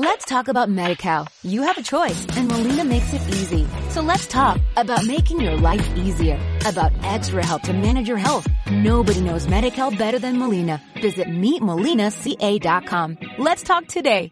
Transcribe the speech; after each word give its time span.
Let's 0.00 0.26
talk 0.26 0.46
about 0.46 0.68
MediCal. 0.68 1.26
You 1.42 1.62
have 1.62 1.76
a 1.76 1.82
choice 1.82 2.24
and 2.36 2.46
Molina 2.46 2.84
makes 2.84 3.12
it 3.12 3.20
easy. 3.34 3.66
So 3.90 4.00
let's 4.00 4.28
talk 4.28 4.60
about 4.76 5.04
making 5.04 5.40
your 5.40 5.56
life 5.56 5.84
easier, 5.96 6.38
about 6.64 6.92
extra 7.02 7.44
help 7.44 7.62
to 7.62 7.72
manage 7.72 8.06
your 8.06 8.16
health. 8.16 8.46
Nobody 8.70 9.20
knows 9.20 9.48
MediCal 9.48 9.98
better 9.98 10.20
than 10.20 10.38
Molina. 10.38 10.80
Visit 11.02 11.26
meetmolinaca.com. 11.26 13.18
Let's 13.38 13.64
talk 13.64 13.88
today. 13.88 14.30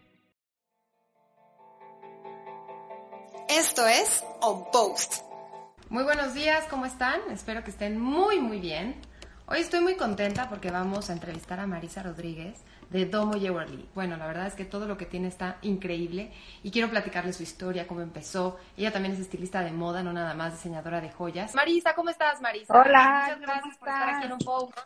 Esto 3.49 3.85
es 3.85 4.23
On 4.41 4.63
Post. 4.71 5.21
Muy 5.89 6.05
buenos 6.05 6.33
días, 6.33 6.63
¿cómo 6.69 6.85
están? 6.85 7.19
Espero 7.29 7.65
que 7.65 7.71
estén 7.71 7.99
muy, 7.99 8.39
muy 8.39 8.61
bien. 8.61 8.95
Hoy 9.47 9.59
estoy 9.59 9.81
muy 9.81 9.95
contenta 9.95 10.47
porque 10.47 10.71
vamos 10.71 11.09
a 11.09 11.13
entrevistar 11.13 11.59
a 11.59 11.67
Marisa 11.67 12.03
Rodríguez 12.03 12.63
de 12.89 13.05
Domo 13.05 13.33
Jewelry. 13.33 13.89
Bueno, 13.93 14.17
la 14.17 14.27
verdad 14.27 14.47
es 14.47 14.55
que 14.55 14.65
todo 14.65 14.87
lo 14.87 14.97
que 14.97 15.05
tiene 15.05 15.27
está 15.27 15.57
increíble 15.61 16.31
y 16.63 16.71
quiero 16.71 16.89
platicarle 16.89 17.33
su 17.33 17.43
historia, 17.43 17.87
cómo 17.87 18.01
empezó. 18.01 18.57
Ella 18.77 18.91
también 18.91 19.13
es 19.13 19.19
estilista 19.19 19.61
de 19.61 19.71
moda, 19.71 20.03
no 20.03 20.13
nada 20.13 20.33
más 20.33 20.53
diseñadora 20.53 21.01
de 21.01 21.11
joyas. 21.11 21.53
Marisa, 21.55 21.93
¿cómo 21.95 22.09
estás, 22.09 22.41
Marisa? 22.41 22.73
Hola, 22.73 23.23
Muchas 23.23 23.41
gracias 23.41 23.77
por 23.77 23.89
estar 23.89 24.09
aquí 24.09 24.25
en 24.25 24.33
un 24.33 24.39
post. 24.39 24.77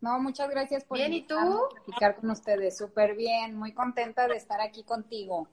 No, 0.00 0.18
muchas 0.18 0.48
gracias 0.48 0.84
por 0.84 0.96
Bien, 0.96 1.12
¿y 1.12 1.22
tú? 1.26 1.36
platicar 1.84 2.16
con 2.16 2.30
ustedes. 2.30 2.76
Súper 2.78 3.14
bien, 3.14 3.54
muy 3.56 3.72
contenta 3.72 4.26
de 4.26 4.36
estar 4.36 4.60
aquí 4.60 4.82
contigo. 4.82 5.46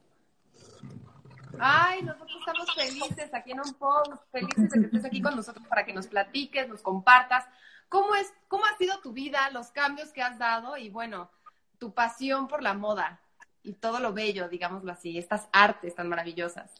Ay, 1.60 2.02
nosotros 2.04 2.38
estamos 2.40 2.74
felices 2.76 3.34
aquí 3.34 3.52
en 3.52 3.60
un 3.60 3.74
post, 3.74 4.14
felices 4.32 4.70
de 4.70 4.80
que 4.80 4.86
estés 4.86 5.06
aquí 5.06 5.22
con 5.22 5.36
nosotros 5.36 5.66
para 5.68 5.86
que 5.86 5.94
nos 5.94 6.08
platiques, 6.08 6.70
nos 6.70 6.82
compartas. 6.82 7.46
¿Cómo 7.90 8.16
es, 8.16 8.34
cómo 8.48 8.66
ha 8.66 8.78
sido 8.78 9.00
tu 9.00 9.12
vida, 9.12 9.50
los 9.52 9.72
cambios 9.72 10.12
que 10.12 10.22
has 10.22 10.38
dado 10.38 10.78
y 10.78 10.90
bueno, 10.90 11.30
tu 11.78 11.94
pasión 11.94 12.48
por 12.48 12.64
la 12.64 12.74
moda 12.74 13.22
y 13.64 13.74
todo 13.74 14.00
lo 14.00 14.14
bello, 14.14 14.48
digámoslo 14.50 14.92
así, 14.92 15.18
estas 15.18 15.48
artes 15.52 15.96
tan 15.96 16.08
maravillosas? 16.10 16.74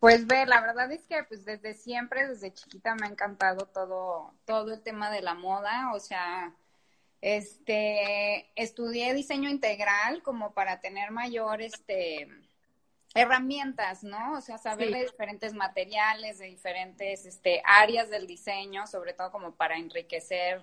Pues 0.00 0.26
ve, 0.26 0.46
la 0.46 0.60
verdad 0.60 0.90
es 0.92 1.04
que 1.06 1.24
pues 1.24 1.44
desde 1.44 1.74
siempre, 1.74 2.28
desde 2.28 2.52
chiquita 2.52 2.94
me 2.94 3.06
ha 3.06 3.10
encantado 3.10 3.66
todo, 3.66 4.32
todo 4.44 4.72
el 4.74 4.80
tema 4.82 5.10
de 5.10 5.22
la 5.22 5.34
moda, 5.34 5.92
o 5.92 5.98
sea, 5.98 6.54
este, 7.20 8.48
estudié 8.54 9.12
diseño 9.14 9.50
integral 9.50 10.22
como 10.22 10.52
para 10.52 10.80
tener 10.80 11.10
mayor, 11.10 11.60
este, 11.62 12.28
herramientas, 13.14 14.04
¿no? 14.04 14.34
O 14.34 14.40
sea, 14.40 14.58
saber 14.58 14.88
Sí. 14.88 14.94
de 14.94 15.00
diferentes 15.06 15.54
materiales, 15.54 16.38
de 16.38 16.46
diferentes, 16.46 17.26
este, 17.26 17.62
áreas 17.64 18.10
del 18.10 18.26
diseño, 18.26 18.86
sobre 18.86 19.14
todo 19.14 19.32
como 19.32 19.52
para 19.52 19.76
enriquecer, 19.76 20.62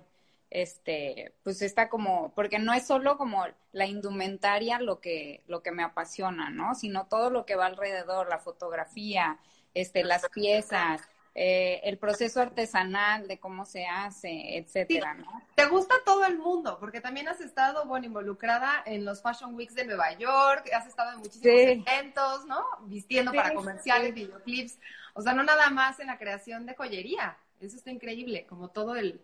este, 0.56 1.34
pues 1.42 1.60
está 1.60 1.90
como, 1.90 2.32
porque 2.34 2.58
no 2.58 2.72
es 2.72 2.86
solo 2.86 3.18
como 3.18 3.44
la 3.72 3.84
indumentaria 3.84 4.80
lo 4.80 5.00
que, 5.00 5.42
lo 5.48 5.62
que 5.62 5.70
me 5.70 5.82
apasiona, 5.82 6.48
¿no? 6.48 6.74
Sino 6.74 7.08
todo 7.08 7.28
lo 7.28 7.44
que 7.44 7.56
va 7.56 7.66
alrededor, 7.66 8.30
la 8.30 8.38
fotografía, 8.38 9.38
este, 9.74 10.02
las 10.02 10.26
piezas, 10.30 11.02
eh, 11.34 11.82
el 11.84 11.98
proceso 11.98 12.40
artesanal 12.40 13.28
de 13.28 13.38
cómo 13.38 13.66
se 13.66 13.84
hace, 13.84 14.56
etcétera, 14.56 15.12
¿no? 15.12 15.42
¿Te 15.54 15.66
gusta 15.66 15.94
todo 16.06 16.24
el 16.24 16.38
mundo? 16.38 16.78
Porque 16.80 17.02
también 17.02 17.28
has 17.28 17.42
estado, 17.42 17.84
bueno, 17.84 18.06
involucrada 18.06 18.82
en 18.86 19.04
los 19.04 19.20
Fashion 19.20 19.54
Weeks 19.54 19.74
de 19.74 19.84
Nueva 19.84 20.14
York, 20.14 20.70
has 20.72 20.86
estado 20.86 21.12
en 21.12 21.18
muchísimos 21.18 21.42
Sí. 21.42 21.84
eventos, 21.86 22.46
¿no? 22.46 22.64
Vistiendo 22.86 23.32
Sí, 23.32 23.36
para 23.36 23.52
comerciales, 23.52 24.14
videoclips. 24.14 24.78
O 25.12 25.20
sea, 25.20 25.34
no 25.34 25.42
nada 25.44 25.68
más 25.68 26.00
en 26.00 26.06
la 26.06 26.16
creación 26.16 26.64
de 26.64 26.74
joyería. 26.74 27.36
Eso 27.60 27.76
está 27.76 27.90
increíble, 27.90 28.46
como 28.46 28.68
todo 28.70 28.96
el, 28.96 29.20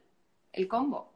el 0.53 0.69
combo. 0.69 1.12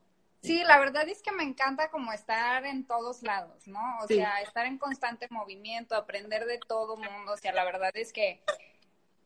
Sí, 0.46 0.64
la 0.64 0.78
verdad 0.78 1.08
es 1.08 1.22
que 1.22 1.32
me 1.32 1.42
encanta 1.42 1.90
como 1.90 2.12
estar 2.12 2.64
en 2.64 2.86
todos 2.86 3.22
lados, 3.22 3.66
¿no? 3.66 3.98
O 4.02 4.06
Sí. 4.06 4.16
sea, 4.16 4.40
estar 4.40 4.66
en 4.66 4.78
constante 4.78 5.26
movimiento, 5.30 5.94
aprender 5.96 6.46
de 6.46 6.58
todo 6.58 6.96
mundo. 6.96 7.32
O 7.32 7.36
sea, 7.36 7.52
la 7.52 7.64
verdad 7.64 7.90
es 7.94 8.12
que 8.12 8.40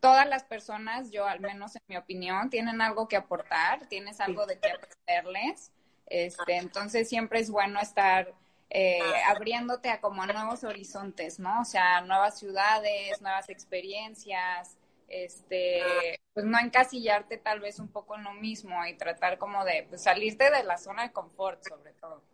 todas 0.00 0.26
las 0.26 0.44
personas, 0.44 1.10
yo 1.10 1.26
al 1.26 1.40
menos 1.40 1.76
en 1.76 1.82
mi 1.88 1.96
opinión, 1.96 2.50
tienen 2.50 2.80
algo 2.80 3.06
que 3.08 3.16
aportar, 3.16 3.86
tienes 3.86 4.20
algo 4.20 4.46
de 4.46 4.58
qué 4.58 4.70
aprenderles. 4.72 5.72
Este, 6.06 6.56
entonces 6.56 7.08
siempre 7.08 7.38
es 7.38 7.50
bueno 7.50 7.78
estar 7.80 8.34
eh, 8.70 9.00
abriéndote 9.28 9.90
a 9.90 10.00
como 10.00 10.22
a 10.22 10.26
nuevos 10.26 10.64
horizontes, 10.64 11.38
¿no? 11.38 11.60
O 11.60 11.64
sea, 11.64 12.00
nuevas 12.02 12.38
ciudades, 12.38 13.20
nuevas 13.20 13.48
experiencias, 13.48 14.76
este, 15.10 16.20
pues 16.34 16.46
no 16.46 16.58
encasillarte 16.60 17.38
tal 17.38 17.60
vez 17.60 17.80
un 17.80 17.88
poco 17.92 18.16
en 18.16 18.24
lo 18.24 18.34
mismo 18.34 18.86
y 18.86 18.96
tratar 18.96 19.38
como 19.38 19.64
de 19.66 19.86
pues, 19.90 20.04
salirte 20.04 20.50
de 20.52 20.64
la 20.64 20.78
zona 20.78 21.04
de 21.04 21.12
confort 21.12 21.62
sobre 21.64 21.92
todo. 21.94 22.24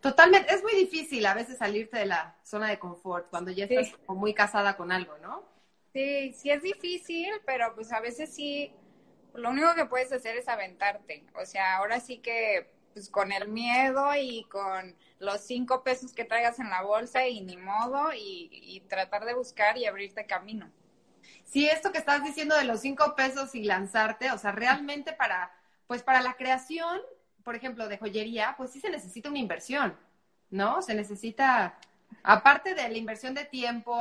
Totalmente, 0.00 0.54
es 0.54 0.62
muy 0.62 0.74
difícil 0.74 1.26
a 1.26 1.34
veces 1.34 1.58
salirte 1.58 1.98
de 1.98 2.06
la 2.06 2.36
zona 2.42 2.68
de 2.70 2.78
confort 2.78 3.28
cuando 3.30 3.50
ya 3.50 3.64
estás 3.66 3.88
Sí. 3.88 3.96
como 4.06 4.20
muy 4.20 4.32
casada 4.34 4.76
con 4.76 4.90
algo, 4.92 5.18
¿no? 5.18 5.42
Sí, 5.92 6.32
sí 6.34 6.50
es 6.50 6.62
difícil, 6.62 7.30
pero 7.46 7.74
pues 7.74 7.90
a 7.92 8.00
veces 8.00 8.34
sí, 8.34 8.72
lo 9.34 9.50
único 9.50 9.74
que 9.74 9.86
puedes 9.86 10.12
hacer 10.12 10.36
es 10.36 10.48
aventarte. 10.48 11.24
O 11.34 11.46
sea, 11.46 11.76
ahora 11.78 12.00
sí 12.00 12.18
que 12.18 12.70
pues 12.92 13.10
con 13.10 13.32
el 13.32 13.48
miedo 13.48 14.14
y 14.16 14.44
con 14.50 14.96
los 15.18 15.40
cinco 15.42 15.82
pesos 15.84 16.12
que 16.14 16.24
traigas 16.24 16.58
en 16.60 16.70
la 16.70 16.82
bolsa 16.82 17.26
y 17.28 17.42
ni 17.42 17.56
modo 17.56 18.12
y, 18.14 18.48
y 18.52 18.80
tratar 18.88 19.24
de 19.26 19.34
buscar 19.34 19.76
y 19.78 19.86
abrirte 19.86 20.26
camino. 20.26 20.70
Sí, 21.46 21.66
esto 21.68 21.92
que 21.92 21.98
estás 21.98 22.22
diciendo 22.22 22.56
de 22.56 22.64
los 22.64 22.80
cinco 22.80 23.14
pesos 23.14 23.54
y 23.54 23.62
lanzarte, 23.64 24.30
o 24.32 24.36
sea, 24.38 24.52
realmente 24.52 25.12
para, 25.12 25.50
pues 25.86 26.02
para 26.02 26.20
la 26.20 26.34
creación, 26.34 27.00
por 27.44 27.54
ejemplo, 27.54 27.88
de 27.88 27.98
joyería, 27.98 28.54
pues 28.58 28.72
sí 28.72 28.80
se 28.80 28.90
necesita 28.90 29.28
una 29.30 29.38
inversión, 29.38 29.96
¿no? 30.50 30.82
Se 30.82 30.92
necesita, 30.94 31.78
aparte 32.24 32.74
de 32.74 32.88
la 32.88 32.98
inversión 32.98 33.32
de 33.32 33.44
tiempo, 33.44 34.00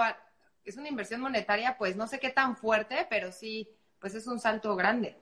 es 0.66 0.76
una 0.76 0.90
inversión 0.90 1.22
monetaria, 1.22 1.78
pues 1.78 1.96
no 1.96 2.08
sé 2.08 2.20
qué 2.20 2.32
tan 2.32 2.58
fuerte, 2.58 3.06
pero 3.10 3.32
sí, 3.32 3.70
pues 4.00 4.16
es 4.16 4.26
un 4.26 4.40
salto 4.40 4.76
grande. 4.76 5.16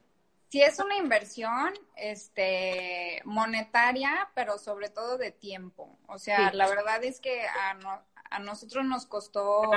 Sí 0.50 0.62
es 0.62 0.80
una 0.80 0.96
inversión, 0.96 1.74
este, 1.98 3.22
monetaria, 3.26 4.30
pero 4.34 4.58
sobre 4.58 4.90
todo 4.90 5.18
de 5.18 5.32
tiempo. 5.32 6.00
O 6.08 6.18
sea, 6.20 6.52
Sí. 6.52 6.56
la 6.58 6.68
verdad 6.70 7.04
es 7.04 7.20
que 7.20 7.46
a, 7.48 7.74
no- 7.74 8.02
a 8.30 8.40
nosotros 8.40 8.86
nos 8.86 9.06
costó 9.06 9.72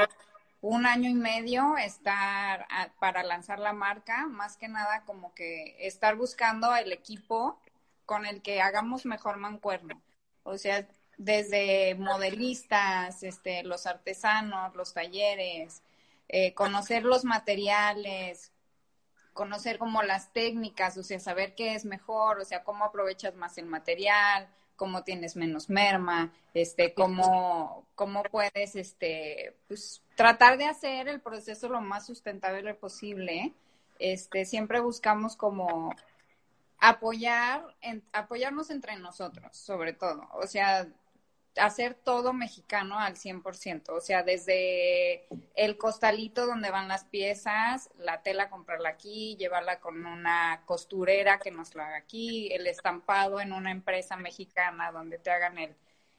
un 0.69 0.85
año 0.85 1.09
y 1.09 1.15
medio 1.15 1.77
estar 1.77 2.67
para 2.99 3.23
lanzar 3.23 3.61
la 3.61 3.73
marca, 3.73 4.27
más 4.27 4.57
que 4.57 4.67
nada 4.69 5.05
como 5.05 5.33
que 5.35 5.77
estar 5.79 6.17
buscando 6.17 6.75
el 6.75 6.93
equipo 6.93 7.61
con 8.05 8.27
el 8.27 8.43
que 8.43 8.61
hagamos 8.61 9.07
mejor 9.07 9.37
mancuerno. 9.37 10.03
O 10.43 10.59
sea, 10.59 10.89
desde 11.19 11.95
modelistas, 11.95 13.23
este, 13.23 13.63
los 13.63 13.87
artesanos, 13.87 14.75
los 14.75 14.93
talleres, 14.93 15.83
eh, 16.29 16.53
conocer 16.55 17.05
los 17.05 17.25
materiales, 17.25 18.53
conocer 19.35 19.79
como 19.79 20.03
las 20.03 20.33
técnicas, 20.33 20.97
o 20.97 21.05
sea, 21.05 21.21
saber 21.21 21.55
qué 21.55 21.75
es 21.75 21.85
mejor, 21.85 22.41
o 22.41 22.45
sea, 22.45 22.65
cómo 22.65 22.85
aprovechas 22.85 23.37
más 23.37 23.57
el 23.59 23.67
material, 23.67 24.49
cómo 24.77 25.03
tienes 25.05 25.37
menos 25.37 25.69
merma, 25.69 26.33
este, 26.55 26.95
cómo, 26.95 27.87
cómo 27.95 28.23
puedes, 28.25 28.77
este, 28.77 29.57
pues, 29.69 30.03
tratar 30.15 30.59
de 30.59 30.67
hacer 30.67 31.09
el 31.09 31.21
proceso 31.21 31.69
lo 31.69 31.81
más 31.81 32.07
sustentable 32.07 32.75
posible. 32.75 33.53
Este, 33.99 34.45
siempre 34.45 34.81
buscamos 34.81 35.37
como 35.37 35.95
apoyar, 36.79 37.75
en- 37.81 38.05
apoyarnos 38.13 38.71
entre 38.71 38.97
nosotros, 38.97 39.57
sobre 39.57 39.93
todo. 39.93 40.29
O 40.35 40.47
sea, 40.47 40.87
hacer 41.59 41.95
todo 41.95 42.33
mexicano 42.33 42.99
al 42.99 43.17
100%, 43.17 43.95
o 43.95 44.01
sea, 44.01 44.23
desde 44.23 45.27
el 45.55 45.79
costalito 45.79 46.47
donde 46.47 46.71
van 46.71 46.89
las 46.89 47.05
piezas, 47.05 47.91
la 47.99 48.23
tela 48.23 48.51
comprarla 48.51 48.91
aquí, 48.91 49.37
llevarla 49.37 49.81
con 49.81 50.05
una 50.07 50.63
costurera 50.67 51.39
que 51.39 51.51
nos 51.51 51.75
la 51.75 51.87
haga 51.87 51.97
aquí, 51.97 52.53
el 52.53 52.67
estampado 52.67 53.41
en 53.41 53.53
una 53.53 53.71
empresa 53.71 54.17
mexicana 54.17 54.93
donde 54.93 55.19
te 55.19 55.31
hagan 55.31 55.59
el, 55.59 55.75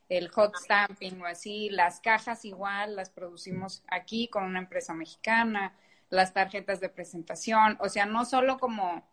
el 0.10 0.30
hot 0.30 0.56
stamping 0.56 1.22
o 1.22 1.26
así, 1.26 1.70
las 1.70 2.00
cajas 2.00 2.46
igual 2.46 2.96
las 2.96 3.10
producimos 3.10 3.84
aquí 3.88 4.28
con 4.30 4.44
una 4.44 4.60
empresa 4.60 4.94
mexicana, 4.94 5.76
las 6.10 6.34
tarjetas 6.34 6.80
de 6.80 6.90
presentación, 6.90 7.78
o 7.82 7.90
sea, 7.90 8.06
no 8.06 8.26
solo 8.26 8.58
como 8.60 9.04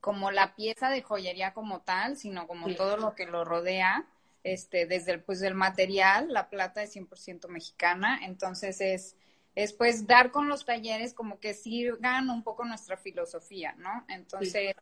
como 0.00 0.30
la 0.30 0.54
pieza 0.54 0.90
de 0.90 1.02
joyería 1.02 1.54
como 1.54 1.80
tal, 1.80 2.16
sino 2.18 2.46
como 2.46 2.68
Sí. 2.68 2.74
todo 2.76 2.96
lo 2.98 3.14
que 3.14 3.24
lo 3.26 3.44
rodea, 3.44 4.04
este, 4.44 4.86
desde 4.86 5.12
el, 5.12 5.22
pues, 5.22 5.42
el 5.42 5.54
material, 5.54 6.32
la 6.32 6.48
plata 6.48 6.82
es 6.82 6.94
100% 6.94 7.48
mexicana, 7.48 8.20
entonces 8.22 8.80
es, 8.80 9.16
es 9.54 9.72
pues 9.72 10.06
dar 10.06 10.30
con 10.30 10.48
los 10.48 10.64
talleres 10.64 11.14
como 11.14 11.40
que 11.40 11.54
sigan 11.54 12.30
un 12.30 12.44
poco 12.44 12.64
nuestra 12.64 12.96
filosofía, 12.96 13.74
¿no? 13.78 14.04
Entonces, 14.08 14.76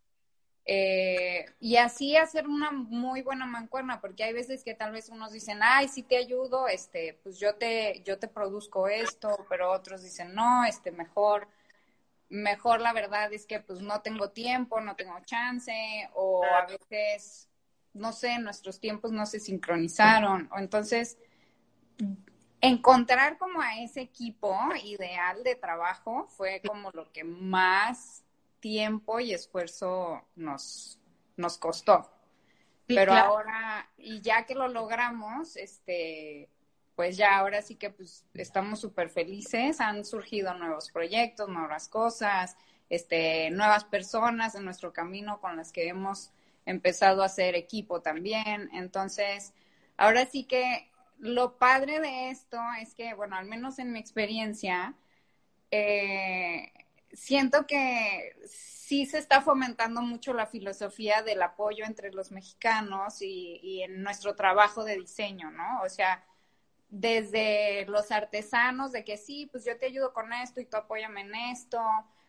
eh, 0.64 1.47
y 1.59 1.76
así 1.76 2.17
hacer 2.17 2.47
una 2.47 2.70
muy 2.70 3.23
buena 3.23 3.47
mancuerna, 3.47 4.00
porque 4.00 4.25
hay 4.25 4.32
veces 4.32 4.62
que 4.62 4.75
tal 4.75 4.93
vez 4.93 5.09
unos 5.09 5.32
dicen, 5.32 5.59
ay, 5.62 5.88
sí 5.88 6.03
te 6.03 6.17
ayudo, 6.17 6.69
este, 6.69 7.19
pues 7.23 7.38
yo 7.38 7.56
te, 7.56 8.03
yo 8.05 8.19
te 8.19 8.29
produzco 8.29 8.87
esto, 8.88 9.47
pero 9.49 9.73
otros 9.73 10.03
dicen, 10.03 10.35
no, 10.35 10.64
este, 10.64 10.93
mejor, 10.93 11.49
mejor 12.29 12.81
la 12.81 12.93
verdad 12.93 13.32
es 13.32 13.47
que 13.47 13.61
pues 13.61 13.81
no 13.81 14.03
tengo 14.03 14.31
tiempo, 14.31 14.81
no 14.81 14.97
tengo 14.97 15.19
chance, 15.25 15.73
o 16.14 16.44
a 16.44 16.67
veces, 16.67 17.49
no 17.94 18.12
sé, 18.12 18.39
nuestros 18.39 18.81
tiempos 18.81 19.12
no 19.12 19.27
se 19.27 19.41
sincronizaron, 19.41 20.49
o 20.53 20.59
entonces 20.59 21.19
encontrar 22.61 23.39
como 23.39 23.61
a 23.61 23.79
ese 23.81 24.00
equipo 24.00 24.56
ideal 24.85 25.43
de 25.44 25.56
trabajo 25.56 26.27
fue 26.29 26.62
como 26.65 26.91
lo 26.93 27.12
que 27.12 27.25
más 27.25 28.25
tiempo 28.61 29.21
y 29.21 29.35
esfuerzo 29.35 30.25
nos, 30.37 30.99
nos 31.37 31.59
costó. 31.59 32.11
Pero 32.87 33.15
ahora, 33.15 33.89
y 33.97 34.21
ya 34.21 34.45
que 34.45 34.55
lo 34.55 34.69
logramos, 34.69 35.56
este, 35.56 36.49
pues 36.95 37.17
ya 37.17 37.38
ahora 37.38 37.62
sí 37.62 37.77
que 37.77 37.91
pues 37.91 38.25
estamos 38.35 38.81
súper 38.81 39.09
felices, 39.09 39.81
han 39.81 40.05
surgido 40.05 40.55
nuevos 40.55 40.91
proyectos, 40.91 41.49
nuevas 41.49 41.88
cosas, 41.88 42.56
este, 42.91 43.50
nuevas 43.50 43.85
personas 43.85 44.55
en 44.55 44.65
nuestro 44.65 44.93
camino 44.93 45.41
con 45.41 45.56
las 45.56 45.73
que 45.73 45.88
hemos 45.88 46.33
empezado 46.67 47.23
a 47.23 47.26
hacer 47.26 47.55
equipo 47.55 48.03
también. 48.03 48.70
Entonces, 48.73 49.53
ahora 49.97 50.26
sí 50.26 50.44
que 50.44 50.91
lo 51.19 51.56
padre 51.59 52.00
de 52.00 52.31
esto 52.31 52.59
es 52.81 52.94
que, 52.94 53.14
bueno, 53.14 53.37
al 53.37 53.47
menos 53.47 53.79
en 53.79 53.93
mi 53.93 53.99
experiencia, 53.99 54.94
eh, 55.70 56.73
siento 57.12 57.67
que 57.67 58.35
sí 58.47 59.06
se 59.06 59.19
está 59.19 59.41
fomentando 59.41 60.03
mucho 60.03 60.35
la 60.35 60.47
filosofía 60.47 61.23
del 61.23 61.43
apoyo 61.43 61.85
entre 61.85 62.12
los 62.12 62.31
mexicanos 62.32 63.23
y, 63.23 63.61
y, 63.62 63.82
en 63.82 64.03
nuestro 64.03 64.35
trabajo 64.35 64.85
de 64.85 64.97
diseño, 64.97 65.50
¿no? 65.50 65.82
O 65.82 65.88
sea, 65.88 66.25
desde 66.91 67.87
los 67.87 68.11
artesanos 68.11 68.93
de 68.93 69.05
que 69.05 69.17
sí, 69.17 69.49
pues 69.50 69.64
yo 69.64 69.79
te 69.79 69.87
ayudo 69.87 70.12
con 70.12 70.32
esto 70.32 70.61
y 70.61 70.67
tú 70.67 70.76
apóyame 70.76 71.23
en 71.23 71.35
esto, 71.35 71.81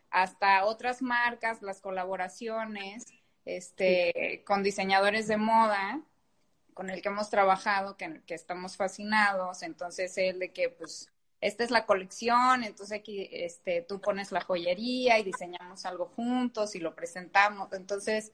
hasta 0.10 0.66
otras 0.66 1.02
marcas, 1.02 1.62
las 1.62 1.82
colaboraciones, 1.82 3.06
este, 3.46 4.44
con 4.46 4.64
diseñadores 4.64 5.28
de 5.28 5.38
moda, 5.38 6.02
con 6.74 6.90
el 6.90 7.02
que 7.02 7.10
hemos 7.10 7.30
trabajado, 7.30 7.98
que, 7.98 8.22
que 8.26 8.34
estamos 8.34 8.78
fascinados, 8.78 9.64
entonces 9.64 10.18
el 10.18 10.40
de 10.40 10.52
que 10.52 10.70
pues 10.70 11.14
esta 11.44 11.64
es 11.66 11.72
la 11.72 11.86
colección, 11.86 12.64
entonces 12.64 12.98
aquí 12.98 13.28
este, 13.32 13.82
tú 13.82 14.00
pones 14.00 14.32
la 14.32 14.42
joyería 14.42 15.20
y 15.20 15.24
diseñamos 15.24 15.86
algo 15.86 16.06
juntos 16.06 16.74
y 16.76 16.80
lo 16.80 16.96
presentamos. 16.96 17.74
Entonces, 17.74 18.32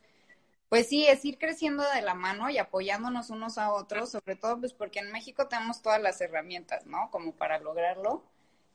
pues 0.70 0.88
sí, 0.88 1.08
es 1.08 1.26
ir 1.26 1.40
creciendo 1.40 1.84
de 1.90 2.04
la 2.04 2.14
mano 2.14 2.52
y 2.52 2.60
apoyándonos 2.60 3.32
unos 3.32 3.58
a 3.58 3.74
otros, 3.74 4.12
sobre 4.12 4.36
todo 4.36 4.60
pues 4.60 4.74
porque 4.74 5.00
en 5.00 5.12
México 5.12 5.48
tenemos 5.48 5.82
todas 5.82 6.02
las 6.02 6.22
herramientas, 6.22 6.86
¿no? 6.86 7.10
Como 7.12 7.34
para 7.34 7.60
lograrlo. 7.60 8.24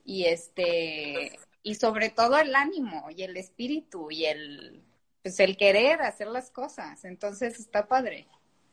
Y 0.04 0.24
este, 0.24 1.38
y 1.62 1.76
sobre 1.76 2.10
todo 2.10 2.36
el 2.38 2.56
ánimo 2.56 3.08
y 3.10 3.22
el 3.22 3.36
espíritu 3.36 4.10
y 4.10 4.26
el, 4.26 4.82
pues 5.24 5.40
el 5.40 5.56
querer 5.56 6.02
hacer 6.02 6.28
las 6.28 6.50
cosas. 6.50 7.02
Entonces 7.06 7.58
está 7.58 7.88
padre. 7.88 8.28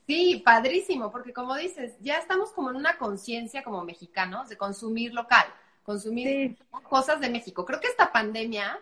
Sí, 0.06 0.42
padrísimo, 0.46 1.10
porque 1.10 1.32
como 1.32 1.56
dices, 1.56 1.94
ya 2.02 2.18
estamos 2.18 2.52
como 2.52 2.72
en 2.72 2.76
una 2.76 2.98
conciencia 2.98 3.64
como 3.64 3.86
mexicanos 3.86 4.50
de 4.50 4.58
consumir 4.58 5.14
local, 5.14 5.46
consumir 5.84 6.58
cosas 6.84 7.22
de 7.22 7.30
México. 7.30 7.64
Creo 7.64 7.80
que 7.80 7.88
esta 7.88 8.12
pandemia, 8.12 8.78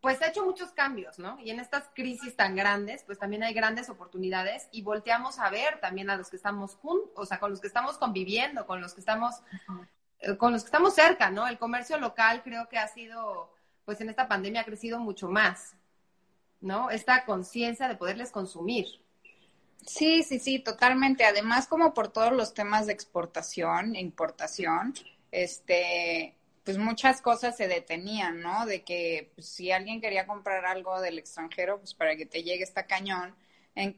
pues 0.00 0.20
ha 0.22 0.26
hecho 0.26 0.44
muchos 0.44 0.72
cambios, 0.72 1.20
¿no? 1.20 1.38
Y 1.38 1.50
en 1.50 1.60
estas 1.60 1.84
crisis 1.94 2.34
tan 2.34 2.56
grandes, 2.56 3.04
pues 3.04 3.16
también 3.16 3.44
hay 3.44 3.54
grandes 3.54 3.88
oportunidades 3.90 4.68
y 4.72 4.82
volteamos 4.82 5.38
a 5.38 5.50
ver 5.50 5.78
también 5.80 6.10
a 6.10 6.16
los 6.16 6.28
que 6.28 6.36
estamos 6.36 6.74
juntos, 6.74 7.12
o 7.14 7.26
sea, 7.26 7.38
con 7.38 7.52
los 7.52 7.60
que 7.60 7.68
estamos 7.68 7.96
conviviendo, 7.96 8.66
con 8.66 8.80
los 8.80 8.92
que 8.92 9.00
estamos, 9.00 9.36
eh, 10.18 10.36
con 10.36 10.52
los 10.52 10.64
que 10.64 10.68
estamos 10.68 10.94
cerca, 10.94 11.30
¿no? 11.30 11.46
El 11.46 11.58
comercio 11.58 11.96
local 11.98 12.42
creo 12.42 12.68
que 12.68 12.78
ha 12.78 12.88
sido, 12.88 13.54
pues 13.84 14.00
en 14.00 14.08
esta 14.08 14.26
pandemia 14.26 14.62
ha 14.62 14.64
crecido 14.64 14.98
mucho 14.98 15.28
más, 15.28 15.76
¿no? 16.60 16.90
Esta 16.90 17.24
conciencia 17.24 17.88
de 17.88 17.96
poderles 17.96 18.30
consumir. 18.30 18.86
Sí, 19.86 20.22
sí, 20.22 20.38
sí, 20.38 20.58
totalmente. 20.58 21.24
Además, 21.24 21.66
como 21.66 21.94
por 21.94 22.08
todos 22.08 22.32
los 22.32 22.54
temas 22.54 22.86
de 22.86 22.92
exportación 22.92 23.96
e 23.96 24.00
importación, 24.00 24.94
este, 25.30 26.36
pues 26.64 26.78
muchas 26.78 27.22
cosas 27.22 27.56
se 27.56 27.68
detenían, 27.68 28.40
¿no? 28.40 28.66
De 28.66 28.84
que 28.84 29.32
pues, 29.34 29.48
si 29.48 29.70
alguien 29.72 30.00
quería 30.00 30.26
comprar 30.26 30.66
algo 30.66 31.00
del 31.00 31.18
extranjero, 31.18 31.78
pues 31.78 31.94
para 31.94 32.16
que 32.16 32.26
te 32.26 32.42
llegue 32.42 32.64
esta 32.64 32.86
cañón. 32.86 33.34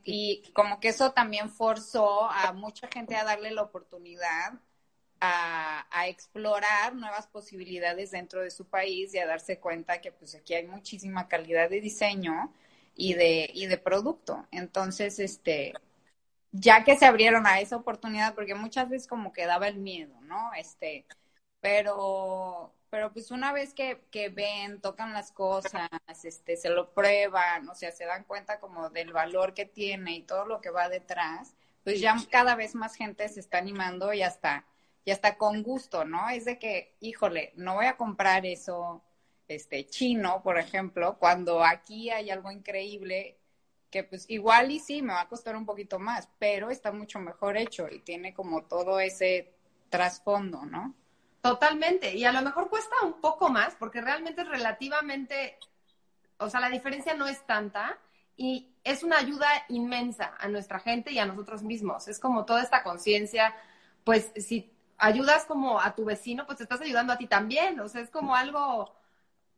y 0.04 0.42
como 0.54 0.78
que 0.78 0.88
eso 0.88 1.12
también 1.12 1.48
forzó 1.50 2.30
a 2.30 2.52
mucha 2.52 2.86
gente 2.88 3.16
a 3.16 3.24
darle 3.24 3.50
la 3.50 3.62
oportunidad 3.62 4.60
a, 5.20 5.86
explorar 6.06 6.94
nuevas 6.94 7.26
posibilidades 7.26 8.10
dentro 8.10 8.40
de 8.40 8.50
su 8.50 8.66
país 8.66 9.14
y 9.14 9.18
a 9.18 9.26
darse 9.26 9.58
cuenta 9.60 10.00
que 10.00 10.12
pues 10.12 10.34
aquí 10.34 10.54
hay 10.54 10.66
muchísima 10.66 11.28
calidad 11.28 11.68
de 11.68 11.80
diseño 11.80 12.52
y 12.96 13.14
de, 13.14 13.50
y 13.52 13.66
de 13.66 13.78
producto. 13.78 14.46
Entonces, 14.50 15.18
este, 15.18 15.74
ya 16.52 16.84
que 16.84 16.96
se 16.96 17.06
abrieron 17.06 17.46
a 17.46 17.60
esa 17.60 17.76
oportunidad, 17.76 18.34
porque 18.34 18.54
muchas 18.54 18.88
veces 18.88 19.08
como 19.08 19.32
que 19.32 19.46
daba 19.46 19.68
el 19.68 19.78
miedo, 19.78 20.20
¿no? 20.22 20.52
Este, 20.54 21.06
pero, 21.60 22.74
pero 22.90 23.12
pues 23.12 23.30
una 23.30 23.52
vez 23.52 23.74
que, 23.74 24.02
que 24.10 24.30
ven, 24.30 24.80
tocan 24.80 25.12
las 25.12 25.32
cosas, 25.32 25.88
este, 26.24 26.56
se 26.56 26.70
lo 26.70 26.92
prueban, 26.92 27.68
o 27.68 27.74
sea, 27.74 27.92
se 27.92 28.06
dan 28.06 28.24
cuenta 28.24 28.60
como 28.60 28.90
del 28.90 29.12
valor 29.12 29.54
que 29.54 29.66
tiene 29.66 30.16
y 30.16 30.22
todo 30.22 30.46
lo 30.46 30.60
que 30.60 30.70
va 30.70 30.88
detrás, 30.88 31.54
pues 31.84 32.00
ya 32.00 32.16
cada 32.30 32.54
vez 32.56 32.74
más 32.74 32.94
gente 32.94 33.28
se 33.28 33.40
está 33.40 33.58
animando 33.58 34.12
y 34.12 34.22
hasta, 34.22 34.66
y 35.04 35.10
hasta 35.10 35.36
con 35.36 35.62
gusto, 35.62 36.04
¿no? 36.04 36.28
Es 36.28 36.44
de 36.44 36.58
que, 36.58 36.96
híjole, 37.00 37.52
no 37.56 37.74
voy 37.74 37.86
a 37.86 37.96
comprar 37.96 38.44
eso, 38.46 39.02
este, 39.48 39.86
chino, 39.86 40.42
por 40.42 40.58
ejemplo, 40.58 41.16
cuando 41.18 41.64
aquí 41.64 42.10
hay 42.10 42.30
algo 42.30 42.50
increíble 42.50 43.36
que 43.90 44.04
pues 44.04 44.24
igual 44.30 44.70
y 44.70 44.78
sí, 44.78 45.02
me 45.02 45.12
va 45.12 45.22
a 45.22 45.28
costar 45.28 45.56
un 45.56 45.66
poquito 45.66 45.98
más, 45.98 46.28
pero 46.38 46.70
está 46.70 46.92
mucho 46.92 47.18
mejor 47.18 47.56
hecho 47.56 47.88
y 47.90 47.98
tiene 48.00 48.32
como 48.32 48.62
todo 48.64 49.00
ese 49.00 49.52
trasfondo, 49.88 50.64
¿no? 50.64 50.94
Totalmente, 51.40 52.14
y 52.14 52.24
a 52.24 52.32
lo 52.32 52.42
mejor 52.42 52.68
cuesta 52.68 52.94
un 53.02 53.20
poco 53.20 53.48
más 53.48 53.74
porque 53.74 54.00
realmente 54.00 54.42
es 54.42 54.48
relativamente, 54.48 55.58
o 56.38 56.48
sea, 56.48 56.60
la 56.60 56.68
diferencia 56.68 57.14
no 57.14 57.26
es 57.26 57.44
tanta 57.46 57.98
y 58.36 58.68
es 58.84 59.02
una 59.02 59.18
ayuda 59.18 59.48
inmensa 59.68 60.34
a 60.38 60.48
nuestra 60.48 60.78
gente 60.78 61.12
y 61.12 61.18
a 61.18 61.26
nosotros 61.26 61.62
mismos. 61.62 62.08
Es 62.08 62.20
como 62.20 62.44
toda 62.44 62.62
esta 62.62 62.82
conciencia, 62.82 63.54
pues 64.04 64.30
si 64.36 64.70
ayudas 65.00 65.44
como 65.46 65.80
a 65.80 65.94
tu 65.94 66.04
vecino, 66.04 66.46
pues 66.46 66.58
te 66.58 66.64
estás 66.64 66.80
ayudando 66.80 67.12
a 67.12 67.18
ti 67.18 67.26
también, 67.26 67.80
o 67.80 67.88
sea, 67.88 68.00
es 68.00 68.10
como 68.10 68.36
algo 68.36 68.92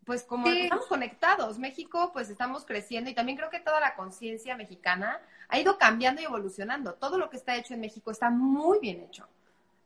pues 0.05 0.25
como 0.25 0.49
estamos 0.49 0.87
conectados, 0.87 1.59
México, 1.59 2.11
pues 2.13 2.29
estamos 2.29 2.65
creciendo 2.65 3.09
y 3.09 3.15
también 3.15 3.39
creo 3.39 3.51
que 3.51 3.61
toda 3.61 3.81
la 3.81 3.95
conciencia 3.95 4.57
mexicana 4.57 5.21
ha 5.49 5.59
ido 5.59 5.79
cambiando 5.79 6.21
y 6.21 6.25
evolucionando. 6.25 6.95
Todo 6.95 7.19
lo 7.19 7.31
que 7.31 7.37
está 7.37 7.55
hecho 7.55 7.75
en 7.75 7.81
México 7.81 8.11
está 8.11 8.31
muy 8.31 8.81
bien 8.81 9.01
hecho. 9.01 9.29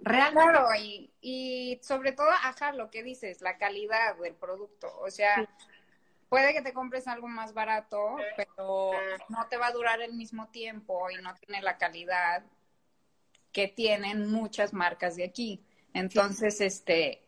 Realmente. 0.01 0.51
Claro, 0.51 0.69
y, 0.79 1.11
y 1.21 1.79
sobre 1.83 2.13
todo, 2.13 2.31
ajá, 2.31 2.73
lo 2.73 2.91
que 2.91 3.03
dices, 3.03 3.43
la 3.43 3.59
calidad 3.59 4.17
del 4.17 4.35
producto. 4.35 4.91
O 5.01 5.11
sea, 5.11 5.47
puede 6.31 6.55
que 6.55 6.63
te 6.63 6.73
compres 6.73 7.09
algo 7.09 7.29
más 7.29 7.53
barato, 7.53 8.17
pero 8.37 8.93
no 9.29 9.47
te 9.49 9.59
va 9.59 9.67
a 9.67 9.73
durar 9.73 10.01
el 10.01 10.15
mismo 10.15 10.49
tiempo 10.49 11.11
y 11.11 11.17
no 11.23 11.35
tiene 11.35 11.61
la 11.61 11.77
calidad 11.77 12.43
que 13.57 13.69
tienen 13.69 14.31
muchas 14.31 14.75
marcas 14.75 15.17
de 15.17 15.25
aquí. 15.25 15.65
Entonces, 15.95 16.61
este, 16.61 17.23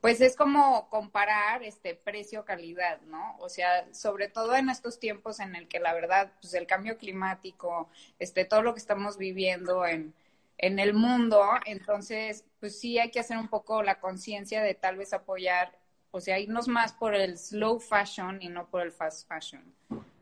pues 0.00 0.20
es 0.20 0.34
como 0.34 0.88
comparar 0.90 1.62
este 1.62 1.94
precio-calidad, 1.94 3.00
¿no? 3.02 3.36
O 3.38 3.48
sea, 3.48 3.86
sobre 3.94 4.26
todo 4.26 4.56
en 4.56 4.68
estos 4.68 4.98
tiempos 4.98 5.38
en 5.38 5.54
el 5.54 5.68
que 5.68 5.78
la 5.78 5.94
verdad, 5.94 6.32
pues 6.40 6.54
el 6.54 6.66
cambio 6.66 6.98
climático, 6.98 7.88
este, 8.18 8.44
todo 8.44 8.62
lo 8.62 8.74
que 8.74 8.80
estamos 8.80 9.16
viviendo 9.16 9.86
en, 9.86 10.12
en 10.58 10.80
el 10.80 10.92
mundo, 10.92 11.40
entonces, 11.66 12.44
pues 12.58 12.80
sí 12.80 12.98
hay 12.98 13.12
que 13.12 13.20
hacer 13.20 13.38
un 13.38 13.46
poco 13.46 13.84
la 13.84 14.00
conciencia 14.00 14.62
de 14.62 14.74
tal 14.74 14.96
vez 14.96 15.12
apoyar, 15.12 15.78
o 16.10 16.20
sea, 16.20 16.40
irnos 16.40 16.66
más 16.66 16.94
por 16.94 17.14
el 17.14 17.38
slow 17.38 17.78
fashion 17.78 18.42
y 18.42 18.48
no 18.48 18.68
por 18.68 18.82
el 18.82 18.90
fast 18.90 19.28
fashion. 19.28 19.72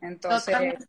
Entonces, 0.02 0.86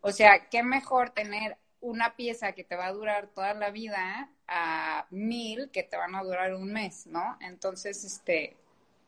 o 0.00 0.12
sea, 0.12 0.48
qué 0.48 0.62
mejor 0.62 1.10
tener 1.10 1.58
una 1.82 2.16
pieza 2.16 2.52
que 2.52 2.64
te 2.64 2.76
va 2.76 2.86
a 2.86 2.92
durar 2.92 3.28
toda 3.28 3.54
la 3.54 3.70
vida 3.70 4.30
a 4.48 5.06
mil 5.10 5.70
que 5.70 5.82
te 5.82 5.96
van 5.98 6.14
a 6.14 6.22
durar 6.22 6.54
un 6.54 6.72
mes, 6.72 7.06
¿no? 7.06 7.36
Entonces, 7.40 8.04
este, 8.04 8.56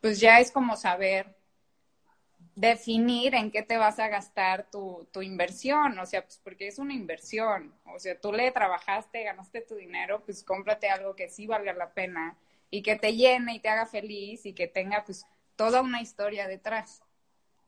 pues 0.03 0.21
ya 0.21 0.41
es 0.41 0.51
como 0.53 0.77
saber 0.77 1.35
definir 2.57 3.35
en 3.35 3.51
qué 3.51 3.63
te 3.63 3.77
vas 3.77 3.99
a 3.99 4.09
gastar 4.09 4.71
tu, 4.71 5.09
tu 5.13 5.23
inversión, 5.23 5.99
o 5.99 6.07
sea, 6.07 6.23
pues 6.25 6.41
porque 6.43 6.69
es 6.69 6.79
una 6.79 6.95
inversión, 6.95 7.73
o 7.87 7.99
sea, 7.99 8.21
tú 8.21 8.33
le 8.33 8.51
trabajaste, 8.53 9.25
ganaste 9.25 9.61
tu 9.63 9.77
dinero, 9.77 10.23
pues 10.25 10.45
cómprate 10.45 10.89
algo 10.89 11.17
que 11.17 11.29
sí 11.29 11.47
valga 11.47 11.73
la 11.73 11.93
pena 11.95 12.37
y 12.71 12.83
que 12.83 12.97
te 12.97 13.15
llene 13.15 13.55
y 13.55 13.61
te 13.61 13.69
haga 13.69 13.87
feliz 13.87 14.47
y 14.47 14.53
que 14.53 14.67
tenga 14.69 15.05
pues 15.05 15.27
toda 15.57 15.81
una 15.81 16.03
historia 16.03 16.49
detrás. 16.49 17.04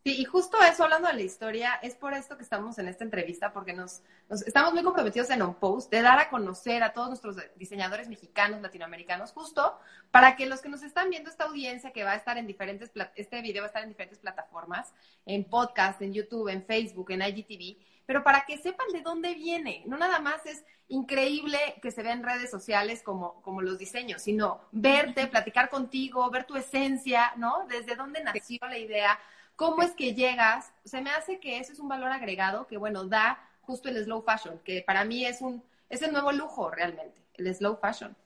Sí, 0.07 0.21
y 0.21 0.25
justo 0.25 0.57
eso, 0.63 0.85
hablando 0.85 1.09
de 1.09 1.15
la 1.15 1.23
historia, 1.23 1.81
es 1.83 1.97
por 1.97 2.15
esto 2.15 2.37
que 2.37 2.45
estamos 2.45 2.79
en 2.79 2.87
esta 2.87 3.03
entrevista, 3.03 3.53
porque 3.53 3.73
nos, 3.73 4.03
estamos 4.47 4.73
muy 4.73 4.85
comprometidos 4.85 5.29
en 5.31 5.43
On 5.43 5.57
Post 5.57 5.91
de 5.91 6.01
dar 6.01 6.21
a 6.21 6.31
conocer 6.31 6.85
a 6.85 6.93
todos 6.93 7.09
nuestros 7.09 7.37
diseñadores 7.57 8.09
mexicanos, 8.09 8.63
latinoamericanos, 8.63 9.33
justo 9.33 9.77
para 10.13 10.37
que 10.37 10.47
los 10.47 10.61
que 10.61 10.69
nos 10.69 10.85
están 10.85 11.11
viendo 11.11 11.29
esta 11.29 11.47
audiencia 11.47 11.91
que 11.91 12.05
va 12.05 12.13
a 12.13 12.15
estar 12.15 12.39
en 12.39 12.47
diferentes, 12.47 12.93
este 13.17 13.43
video 13.43 13.63
va 13.63 13.67
a 13.67 13.71
estar 13.71 13.83
en 13.83 13.89
diferentes 13.89 14.21
plataformas, 14.21 14.95
en 15.25 15.43
podcast, 15.43 16.01
en 16.01 16.13
YouTube, 16.13 16.51
en 16.51 16.65
Facebook, 16.65 17.11
en 17.11 17.23
IGTV, 17.23 17.77
pero 18.07 18.23
para 18.23 18.45
que 18.47 18.59
sepan 18.59 18.87
de 18.93 19.01
dónde 19.01 19.35
viene. 19.35 19.83
No 19.87 19.97
nada 19.97 20.21
más 20.21 20.47
es 20.47 20.65
increíble 20.87 21.59
que 21.83 21.91
se 21.91 22.05
vea 22.05 22.13
en 22.13 22.23
redes 22.23 22.49
sociales 22.49 23.03
como, 23.03 23.43
como 23.43 23.61
los 23.61 23.77
diseños, 23.77 24.23
sino 24.23 24.61
verte, 24.71 25.27
platicar 25.27 25.69
contigo, 25.69 26.31
ver 26.31 26.45
tu 26.45 26.55
esencia, 26.55 27.33
¿no? 27.39 27.67
Desde 27.69 27.97
dónde 27.97 28.23
nació 28.23 28.61
la 28.69 28.79
idea, 28.79 29.19
cómo 29.57 29.83
es 29.83 29.93
que 29.93 30.15
llegas. 30.15 30.73
Se 30.85 31.01
me 31.01 31.11
hace 31.11 31.41
que 31.41 31.59
eso 31.59 31.73
es 31.73 31.81
un 31.81 31.89
valor 31.89 32.13
agregado 32.13 32.67
que, 32.67 32.77
bueno, 32.77 33.05
da 33.05 33.43
justo 33.63 33.89
el 33.89 34.03
slow 34.05 34.23
fashion, 34.23 34.61
que 34.61 34.83
para 34.83 35.05
mí 35.05 35.27
es 35.27 35.41
un, 35.41 35.63
es 35.89 36.03
el 36.03 36.13
nuevo 36.13 36.31
lujo 36.33 36.71
realmente, 36.71 37.21
el 37.35 37.53
slow 37.55 37.79
fashion. 37.81 38.17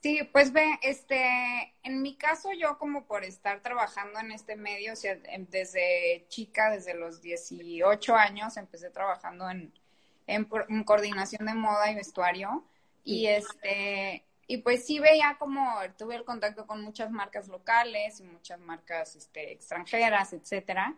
Sí, 0.00 0.20
pues 0.32 0.52
ve, 0.52 0.78
este, 0.82 1.74
en 1.82 2.02
mi 2.02 2.14
caso 2.14 2.52
yo 2.52 2.78
como 2.78 3.04
por 3.06 3.24
estar 3.24 3.60
trabajando 3.62 4.20
en 4.20 4.30
este 4.30 4.54
medio, 4.54 4.92
o 4.92 4.96
sea, 4.96 5.18
em, 5.24 5.46
desde 5.50 6.24
chica, 6.28 6.70
desde 6.70 6.94
los 6.94 7.20
18 7.20 8.14
años, 8.14 8.56
empecé 8.56 8.90
trabajando 8.90 9.50
en, 9.50 9.72
en, 10.28 10.44
coordinación 10.84 11.46
de 11.46 11.54
moda 11.54 11.90
y 11.90 11.96
vestuario. 11.96 12.64
Y 13.02 13.26
este, 13.26 14.24
y 14.50 14.58
pues 14.58 14.86
sí 14.86 14.98
veía 14.98 15.36
como, 15.38 15.62
tuve 15.98 16.16
el 16.16 16.24
contacto 16.24 16.66
con 16.66 16.82
muchas 16.82 17.10
marcas 17.10 17.48
locales 17.48 18.18
y 18.18 18.22
muchas 18.24 18.58
marcas 18.58 19.14
este, 19.14 19.52
extranjeras, 19.52 20.32
etcétera. 20.32 20.96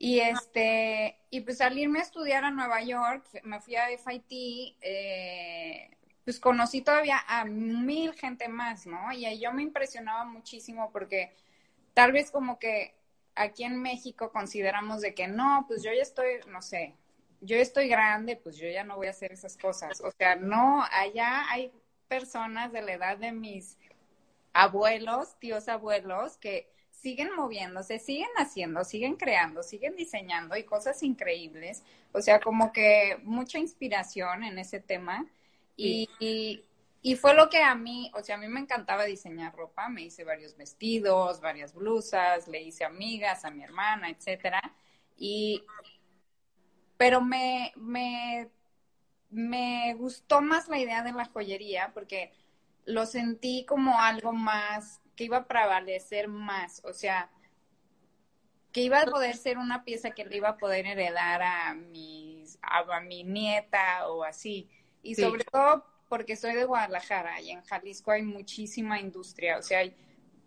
Y 0.00 0.18
este, 0.18 1.16
y 1.30 1.42
pues 1.42 1.58
salirme 1.58 2.00
a 2.00 2.02
estudiar 2.02 2.44
a 2.44 2.50
Nueva 2.50 2.82
York, 2.82 3.24
me 3.44 3.60
fui 3.60 3.76
a 3.76 3.86
FIT, 3.86 4.76
eh, 4.80 5.96
pues 6.24 6.40
conocí 6.40 6.82
todavía 6.82 7.22
a 7.28 7.44
mil 7.44 8.12
gente 8.14 8.48
más, 8.48 8.84
¿no? 8.84 9.12
Y 9.12 9.26
ahí 9.26 9.38
yo 9.38 9.52
me 9.52 9.62
impresionaba 9.62 10.24
muchísimo 10.24 10.90
porque 10.90 11.32
tal 11.94 12.10
vez 12.10 12.32
como 12.32 12.58
que 12.58 12.96
aquí 13.36 13.62
en 13.62 13.80
México 13.80 14.32
consideramos 14.32 15.02
de 15.02 15.14
que 15.14 15.28
no, 15.28 15.66
pues 15.68 15.84
yo 15.84 15.92
ya 15.92 16.02
estoy, 16.02 16.40
no 16.48 16.62
sé, 16.62 16.96
yo 17.40 17.56
estoy 17.56 17.86
grande, 17.86 18.34
pues 18.36 18.56
yo 18.56 18.68
ya 18.68 18.82
no 18.82 18.96
voy 18.96 19.06
a 19.06 19.10
hacer 19.10 19.30
esas 19.30 19.56
cosas. 19.56 20.00
O 20.00 20.10
sea, 20.10 20.34
no, 20.34 20.82
allá 20.90 21.48
hay 21.48 21.70
personas 22.14 22.70
de 22.72 22.80
la 22.80 22.92
edad 22.92 23.18
de 23.18 23.32
mis 23.32 23.76
abuelos, 24.52 25.36
tíos 25.40 25.66
abuelos, 25.68 26.36
que 26.36 26.70
siguen 26.90 27.34
moviéndose, 27.34 27.98
siguen 27.98 28.30
haciendo, 28.36 28.84
siguen 28.84 29.16
creando, 29.16 29.64
siguen 29.64 29.96
diseñando 29.96 30.56
y 30.56 30.62
cosas 30.62 31.02
increíbles. 31.02 31.82
O 32.12 32.22
sea, 32.22 32.38
como 32.38 32.72
que 32.72 33.18
mucha 33.24 33.58
inspiración 33.58 34.44
en 34.44 34.60
ese 34.60 34.78
tema. 34.78 35.26
Y, 35.76 36.08
y, 37.02 37.16
fue 37.16 37.34
lo 37.34 37.50
que 37.50 37.60
a 37.62 37.74
mí, 37.74 38.12
o 38.14 38.22
sea, 38.22 38.36
a 38.36 38.38
mí 38.38 38.46
me 38.46 38.60
encantaba 38.60 39.04
diseñar 39.04 39.56
ropa, 39.56 39.88
me 39.88 40.02
hice 40.02 40.22
varios 40.22 40.56
vestidos, 40.56 41.40
varias 41.40 41.74
blusas, 41.74 42.46
le 42.46 42.62
hice 42.62 42.84
amigas 42.84 43.44
a 43.44 43.50
mi 43.50 43.64
hermana, 43.64 44.08
etcétera. 44.08 44.62
Y, 45.16 45.64
pero 46.96 47.20
me, 47.20 47.72
me, 47.74 48.48
me 49.34 49.94
gustó 49.94 50.40
más 50.40 50.68
la 50.68 50.78
idea 50.78 51.02
de 51.02 51.12
la 51.12 51.24
joyería 51.26 51.90
porque 51.92 52.32
lo 52.84 53.04
sentí 53.04 53.64
como 53.66 54.00
algo 54.00 54.32
más, 54.32 55.00
que 55.16 55.24
iba 55.24 55.38
a 55.38 55.46
prevalecer 55.46 56.28
más, 56.28 56.80
o 56.84 56.92
sea, 56.92 57.30
que 58.72 58.82
iba 58.82 59.00
a 59.00 59.06
poder 59.06 59.36
ser 59.36 59.58
una 59.58 59.84
pieza 59.84 60.10
que 60.10 60.24
le 60.24 60.36
iba 60.36 60.50
a 60.50 60.56
poder 60.56 60.86
heredar 60.86 61.42
a, 61.42 61.74
mis, 61.74 62.58
a, 62.62 63.00
mi 63.00 63.24
nieta 63.24 64.08
o 64.08 64.24
así. 64.24 64.68
Y 65.02 65.14
sobre 65.14 65.44
todo 65.44 65.84
porque 66.08 66.36
soy 66.36 66.54
de 66.54 66.64
Guadalajara 66.64 67.40
y 67.40 67.50
en 67.50 67.62
Jalisco 67.62 68.12
hay 68.12 68.22
muchísima 68.22 69.00
industria, 69.00 69.58
o 69.58 69.62
sea, 69.62 69.80
hay 69.80 69.94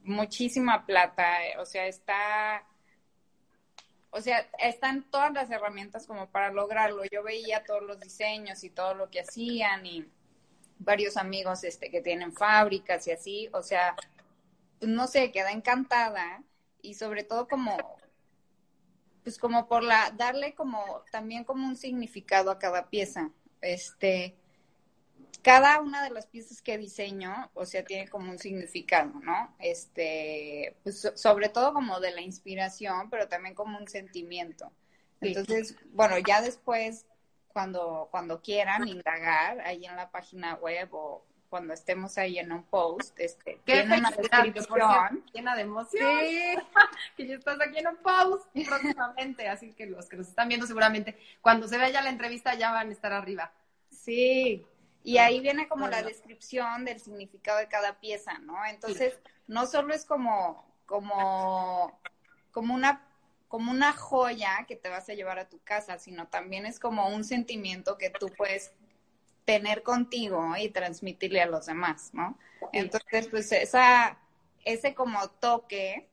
muchísima 0.04 0.86
plata, 0.86 1.38
o 1.60 1.66
sea, 1.66 1.88
está 1.88 2.66
o 4.10 4.22
sea, 4.22 4.50
están 4.60 5.04
todas 5.10 5.34
las 5.34 5.52
herramientas 5.52 6.08
como 6.08 6.30
para 6.30 6.52
lograrlo. 6.52 7.04
Yo 7.06 7.24
veía 7.24 7.64
todos 7.64 7.84
los 7.84 8.00
diseños 8.00 8.64
y 8.64 8.70
todo 8.70 8.94
lo 8.94 9.10
que 9.10 9.22
hacían 9.22 9.86
y 9.86 10.06
varios 10.80 11.18
amigos 11.18 11.64
este 11.64 11.90
que 11.90 12.02
tienen 12.02 12.34
fábricas 12.34 13.08
y 13.08 13.12
así, 13.12 13.50
o 13.54 13.62
sea, 13.64 13.96
no 14.82 15.08
sé, 15.08 15.32
queda 15.32 15.52
encantada 15.52 16.44
y 16.82 16.94
sobre 16.94 17.24
todo 17.24 17.48
como 17.48 17.78
pues 19.24 19.38
como 19.38 19.68
por 19.68 19.84
la 19.84 20.12
darle 20.16 20.56
como 20.56 21.04
también 21.12 21.44
como 21.44 21.68
un 21.68 21.76
significado 21.76 22.50
a 22.50 22.60
cada 22.60 22.90
pieza. 22.90 23.32
Este, 23.60 24.38
cada 25.48 25.80
una 25.80 26.04
de 26.04 26.10
las 26.10 26.28
piezas 26.28 26.62
que 26.62 26.78
diseño, 26.78 27.50
o 27.54 27.66
sea, 27.66 27.86
tiene 27.86 28.10
como 28.10 28.30
un 28.30 28.38
significado, 28.38 29.14
¿no? 29.24 29.56
Este, 29.60 30.76
pues 30.84 31.10
sobre 31.16 31.48
todo 31.48 31.72
como 31.72 32.02
de 32.02 32.12
la 32.12 32.20
inspiración, 32.20 33.10
pero 33.10 33.30
también 33.30 33.56
como 33.56 33.78
un 33.78 33.88
sentimiento. 33.88 34.74
Entonces, 35.22 35.78
bueno, 35.94 36.18
ya 36.18 36.42
después, 36.42 37.06
cuando, 37.48 38.10
cuando 38.12 38.42
quieran 38.42 38.90
indagar 38.90 39.62
ahí 39.62 39.86
en 39.86 39.96
la 39.96 40.12
página 40.12 40.56
web 40.56 40.90
o 40.92 41.26
cuando 41.48 41.74
estemos 41.74 42.18
ahí 42.18 42.40
en 42.40 42.52
un 42.52 42.64
post, 42.64 43.18
este, 43.18 43.62
tiene 43.64 44.00
una 44.00 44.12
descripción 44.12 45.24
llena 45.32 45.56
de 45.56 45.62
emoción. 45.62 46.20
Sí. 46.26 46.56
que 47.16 47.26
ya 47.26 47.36
estás 47.36 47.58
aquí 47.62 47.78
en 47.78 47.88
un 47.88 47.98
post 47.98 48.50
próximamente, 48.68 49.48
así 49.48 49.72
que 49.72 49.86
los 49.86 50.10
que 50.10 50.18
nos 50.18 50.28
están 50.28 50.50
viendo 50.50 50.68
seguramente, 50.68 51.18
cuando 51.40 51.70
se 51.70 51.78
vea 51.78 51.88
ya 51.90 52.02
la 52.02 52.10
entrevista 52.10 52.54
ya 52.56 52.72
van 52.72 52.90
a 52.90 52.92
estar 52.92 53.14
arriba. 53.14 53.54
Sí, 53.90 54.66
y 55.08 55.20
ahí 55.20 55.40
viene 55.40 55.70
como 55.70 55.88
la 55.88 56.04
descripción 56.04 56.84
del 56.84 57.00
significado 57.00 57.60
de 57.60 57.70
cada 57.70 57.98
pieza, 58.02 58.40
¿no? 58.40 58.66
Entonces, 58.66 59.18
no 59.48 59.66
solo 59.66 59.94
es 59.94 60.04
como, 60.04 60.70
como, 60.86 61.98
como 62.52 62.74
una 62.74 63.04
como 63.48 63.72
una 63.72 63.94
joya 63.94 64.66
que 64.68 64.76
te 64.76 64.90
vas 64.90 65.08
a 65.08 65.14
llevar 65.14 65.40
a 65.40 65.48
tu 65.48 65.60
casa, 65.64 65.98
sino 65.98 66.28
también 66.28 66.66
es 66.66 66.78
como 66.78 67.08
un 67.08 67.24
sentimiento 67.24 67.98
que 67.98 68.10
tú 68.10 68.28
puedes 68.36 68.74
tener 69.46 69.82
contigo 69.82 70.54
y 70.58 70.68
transmitirle 70.68 71.42
a 71.42 71.46
los 71.46 71.68
demás, 71.68 72.10
¿no? 72.14 72.38
Entonces, 72.74 73.30
pues 73.30 73.50
esa, 73.54 74.18
ese 74.66 74.94
como 74.94 75.30
toque 75.30 76.10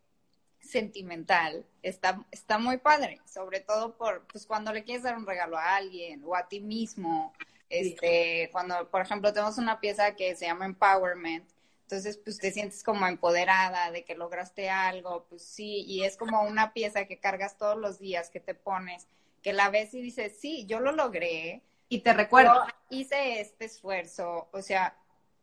sentimental 0.60 1.66
está, 1.82 2.24
está 2.30 2.58
muy 2.58 2.76
padre, 2.76 3.20
sobre 3.24 3.58
todo 3.58 3.96
por, 3.96 4.24
pues 4.28 4.46
cuando 4.46 4.72
le 4.72 4.84
quieres 4.84 5.02
dar 5.02 5.18
un 5.18 5.26
regalo 5.26 5.58
a 5.58 5.74
alguien 5.74 6.22
o 6.24 6.36
a 6.36 6.46
ti 6.46 6.60
mismo, 6.60 7.34
este, 7.68 8.49
cuando, 8.52 8.90
por 8.90 9.02
ejemplo, 9.02 9.33
tenemos 9.33 9.59
una 9.59 9.80
pieza 9.80 10.14
que 10.14 10.37
se 10.37 10.47
llama 10.47 10.66
Empowerment, 10.66 11.49
entonces, 11.85 12.16
pues 12.16 12.38
te 12.38 12.50
sientes 12.50 12.83
como 12.83 13.06
empoderada 13.06 13.90
de 13.90 14.04
que 14.04 14.14
lograste 14.14 14.71
algo, 14.71 15.26
pues 15.28 15.44
sí, 15.44 15.85
y 15.87 16.04
es 16.04 16.16
como 16.16 16.42
una 16.42 16.73
pieza 16.73 17.04
que 17.04 17.18
cargas 17.18 17.59
todos 17.59 17.76
los 17.76 17.99
días, 17.99 18.30
que 18.30 18.40
te 18.40 18.54
pones, 18.54 19.06
que 19.42 19.52
la 19.52 19.68
ves 19.68 19.92
y 19.92 20.00
dices, 20.00 20.38
sí, 20.40 20.64
yo 20.66 20.80
lo 20.80 20.92
logré. 20.92 21.62
Y 21.90 22.00
te 22.00 22.14
recuerda. 22.14 22.75
Hice 22.88 23.40
este 23.40 23.66
esfuerzo, 23.66 24.49
o 24.52 24.62
sea, 24.62 24.97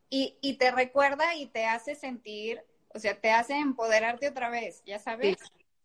y, 0.09 0.37
y 0.41 0.55
te 0.55 0.71
recuerda 0.71 1.35
y 1.35 1.45
te 1.45 1.65
hace 1.65 1.93
sentir, 1.93 2.63
o 2.89 2.99
sea, 2.99 3.21
te 3.21 3.29
hace 3.29 3.53
empoderarte 3.53 4.27
otra 4.27 4.49
vez, 4.49 4.81
ya 4.83 4.97
sabes. 4.97 5.37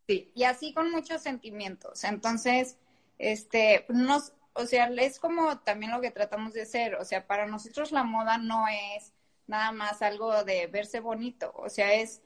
Sí. 0.09 0.33
Y 0.35 0.45
así 0.45 0.73
con 0.73 0.91
muchos 0.91 1.21
sentimientos. 1.21 2.03
Entonces, 2.03 2.79
este, 3.19 3.85
nos, 3.89 4.33
o 4.57 4.67
sea, 4.67 4.87
es 4.89 5.19
como 5.19 5.59
también 5.61 5.93
lo 5.93 6.01
que 6.01 6.11
tratamos 6.11 6.55
de 6.55 6.63
hacer, 6.63 6.97
o 6.97 7.05
sea, 7.05 7.27
para 7.27 7.47
nosotros 7.47 7.93
la 7.93 8.05
moda 8.05 8.39
no 8.39 8.67
es 8.69 9.13
nada 9.47 9.73
más 9.73 10.03
algo 10.03 10.45
de 10.45 10.67
verse 10.67 11.01
bonito, 11.01 11.53
o 11.57 11.69
sea, 11.69 11.93
es, 11.95 12.23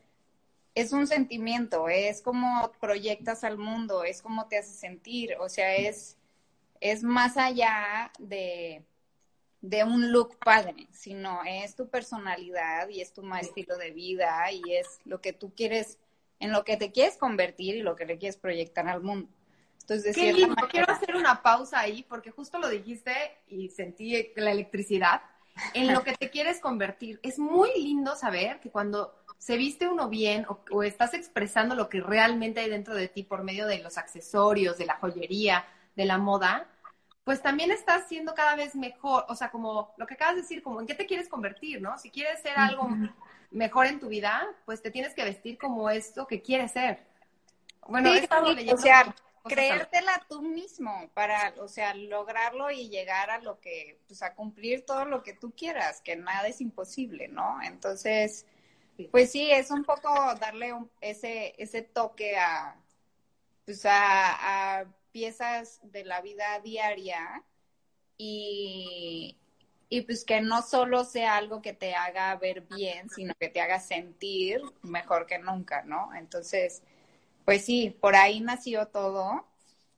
es 0.75 0.92
un 0.92 1.06
sentimiento, 1.06 1.88
es 1.88 2.22
como 2.22 2.72
proyectas 2.80 3.44
al 3.44 3.58
mundo, 3.58 4.04
es 4.04 4.22
como 4.22 4.49
te 4.49 4.58
hace 4.58 4.72
sentir, 4.72 5.37
o 5.38 5.49
sea, 5.49 5.75
es, 5.76 6.16
es 6.80 7.02
más 7.02 7.37
allá 7.37 8.10
de, 8.18 8.84
de 9.60 9.84
un 9.84 10.12
look 10.12 10.38
padre, 10.38 10.88
sino 10.92 11.40
es 11.46 11.75
tu 11.75 11.88
personalidad 11.88 12.88
y 12.88 13.00
es 13.00 13.12
tu 13.12 13.22
estilo 13.34 13.76
de 13.76 13.90
vida 13.90 14.50
y 14.52 14.75
es 14.75 15.00
lo 15.04 15.20
que 15.20 15.32
tú 15.32 15.52
quieres, 15.54 15.99
en 16.38 16.52
lo 16.52 16.64
que 16.64 16.76
te 16.76 16.92
quieres 16.92 17.16
convertir 17.16 17.76
y 17.76 17.82
lo 17.82 17.96
que 17.96 18.06
le 18.06 18.18
quieres 18.18 18.38
proyectar 18.38 18.88
al 18.88 19.02
mundo. 19.02 19.28
Entonces, 19.90 20.14
Qué 20.14 20.32
lindo. 20.32 20.54
Quiero 20.70 20.92
hacer 20.92 21.16
una 21.16 21.42
pausa 21.42 21.80
ahí 21.80 22.04
porque 22.09 22.30
justo 22.30 22.61
lo 22.61 22.68
dijiste 22.68 23.12
y 23.49 23.70
sentí 23.70 24.30
la 24.37 24.52
electricidad 24.52 25.23
en 25.75 25.92
lo 25.92 26.04
que 26.04 26.12
te 26.12 26.30
quieres 26.30 26.61
convertir. 26.61 27.18
Es 27.25 27.40
muy 27.40 27.70
lindo 27.76 28.14
saber 28.14 28.61
que 28.61 28.70
cuando 28.70 29.12
se 29.37 29.56
viste 29.56 29.88
uno 29.88 30.09
bien 30.09 30.47
o, 30.70 30.85
estás 30.85 31.12
expresando 31.14 31.75
lo 31.75 31.88
que 31.88 32.00
realmente 32.00 32.61
hay 32.61 32.70
dentro 32.70 32.94
de 32.94 33.09
ti 33.09 33.25
por 33.25 33.42
medio 33.42 33.66
de 33.66 33.80
los 33.80 33.99
accesorios, 33.99 34.78
de 34.78 34.87
la 34.87 34.94
joyería, 34.94 35.64
de 35.97 36.04
la 36.04 36.18
moda, 36.18 36.68
pues 37.25 37.42
también 37.42 37.73
estás 37.73 38.06
siendo 38.06 38.32
cada 38.32 38.54
vez 38.54 38.76
mejor, 38.76 39.25
o 39.28 39.35
sea, 39.35 39.50
como 39.50 39.92
lo 39.97 40.06
que 40.06 40.14
acabas 40.14 40.37
de 40.37 40.42
decir, 40.42 40.62
como 40.62 40.80
en 40.80 40.87
qué 40.87 40.94
te 40.94 41.06
quieres 41.06 41.28
convertir, 41.28 41.82
¿no? 41.82 41.99
Si 41.99 42.11
quieres 42.11 42.40
ser 42.42 42.56
algo 42.56 42.88
mejor 43.50 43.87
en 43.87 43.99
tu 43.99 44.09
vida, 44.09 44.47
pues 44.66 44.82
te 44.82 44.92
tienes 44.92 45.14
que 45.14 45.25
vestir 45.25 45.59
como 45.59 45.90
esto 45.90 46.28
que 46.28 46.42
quieres 46.42 46.70
ser. 46.70 47.04
Bueno, 47.88 48.12
sí, 48.12 48.54
leyendo 48.54 48.80
creértela 49.44 50.25
tú 50.28 50.42
mismo 50.42 51.11
para, 51.14 51.54
o 51.59 51.68
sea, 51.68 51.94
lograrlo 51.94 52.70
y 52.70 52.88
llegar 52.88 53.30
a 53.30 53.40
lo 53.40 53.61
que, 53.61 53.99
pues 54.06 54.23
a 54.23 54.35
cumplir 54.35 54.85
todo 54.85 55.04
lo 55.04 55.23
que 55.23 55.35
tú 55.35 55.52
quieras, 55.52 56.00
que 56.00 56.16
nada 56.16 56.49
es 56.49 56.61
imposible, 56.61 57.28
¿no? 57.28 57.62
Entonces, 57.62 58.47
pues 59.11 59.30
sí, 59.30 59.50
es 59.50 59.70
un 59.70 59.85
poco 59.85 60.12
darle 60.35 60.75
ese, 61.00 61.54
ese 61.59 61.82
toque 61.82 62.37
a, 62.37 62.76
pues 63.64 63.82
a, 63.85 64.87
piezas 65.12 65.80
de 65.82 66.04
la 66.04 66.20
vida 66.20 66.61
diaria 66.61 67.42
y, 68.16 69.37
y 69.88 70.02
pues 70.02 70.25
que 70.25 70.40
no 70.40 70.62
solo 70.62 71.04
sea 71.04 71.37
algo 71.37 71.61
que 71.61 71.73
te 71.73 71.94
haga 71.94 72.37
ver 72.37 72.61
bien, 72.61 73.11
sino 73.11 73.35
que 73.40 73.49
te 73.49 73.61
haga 73.61 73.80
sentir 73.80 74.61
mejor 74.82 75.26
que 75.26 75.38
nunca, 75.38 75.82
¿no? 75.82 76.14
Entonces, 76.14 76.82
pues 77.50 77.64
sí, 77.64 77.90
por 78.00 78.14
ahí 78.14 78.38
nació 78.38 78.87
todo. 78.87 79.45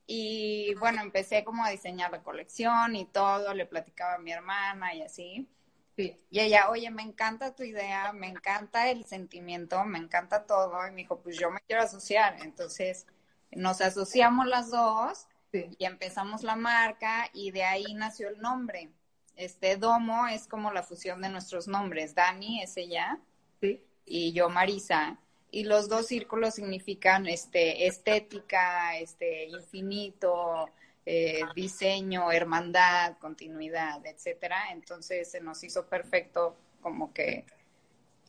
Y 0.07 0.75
bueno, 0.77 1.03
empecé 1.03 1.45
como 1.45 1.63
a 1.63 1.69
diseñar 1.69 2.11
la 2.11 2.23
colección 2.23 2.97
y 2.97 3.05
todo, 3.05 3.53
le 3.53 3.67
platicaba 3.67 4.15
a 4.15 4.19
mi 4.19 4.33
hermana 4.33 4.95
y 4.95 5.03
así. 5.03 5.47
Sí. 5.95 6.19
Y 6.31 6.41
ella, 6.41 6.71
oye, 6.71 6.91
me 6.91 7.03
encanta 7.03 7.55
tu 7.55 7.63
idea, 7.63 8.15
me 8.15 8.29
encanta 8.29 8.89
el 8.91 9.05
sentimiento, 9.05 9.85
me 9.85 9.99
encanta 9.99 10.47
todo. 10.47 10.73
Y 10.89 10.93
me 10.93 11.03
dijo, 11.03 11.21
pues 11.21 11.37
yo 11.39 11.51
me 11.51 11.61
quiero 11.61 11.83
asociar. 11.83 12.39
Entonces 12.41 13.07
nos 13.51 13.83
asociamos 13.83 14.47
las 14.47 14.71
dos 14.71 15.27
Sí. 15.53 15.77
y 15.79 15.85
empezamos 15.85 16.45
la 16.45 16.57
marca 16.57 17.29
y 17.35 17.51
de 17.51 17.65
ahí 17.65 17.93
nació 17.93 18.31
el 18.31 18.41
nombre. 18.41 18.89
Este 19.37 19.77
Domo 19.77 20.27
es 20.27 20.47
como 20.49 20.73
la 20.73 20.83
fusión 20.83 21.21
de 21.21 21.29
nuestros 21.29 21.69
nombres. 21.69 22.15
Dani 22.15 22.63
es 22.63 22.79
ella 22.79 23.21
Sí. 23.61 23.85
y 24.07 24.33
yo 24.33 24.49
Marisa. 24.49 25.19
Y 25.53 25.65
los 25.65 25.89
dos 25.89 26.07
círculos 26.07 26.55
significan 26.55 27.27
este, 27.27 27.87
estética, 27.87 28.97
este, 28.97 29.45
infinito, 29.45 30.71
eh, 31.05 31.43
diseño, 31.55 32.33
hermandad, 32.33 33.19
continuidad, 33.19 34.05
etcétera. 34.07 34.73
Entonces 34.73 35.31
se 35.31 35.41
nos 35.41 35.63
hizo 35.63 35.87
perfecto 35.87 36.57
como 36.81 37.13
que 37.13 37.45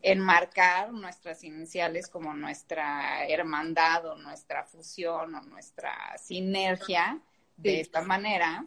enmarcar 0.02 0.92
nuestras 0.92 1.46
iniciales 1.46 2.10
como 2.10 2.34
nuestra 2.34 3.26
hermandad 3.26 4.06
o 4.06 4.16
nuestra 4.18 4.66
fusión 4.66 5.34
o 5.34 5.42
nuestra 5.44 6.18
sinergia 6.18 7.22
de 7.56 7.80
esta 7.80 8.02
manera. 8.02 8.66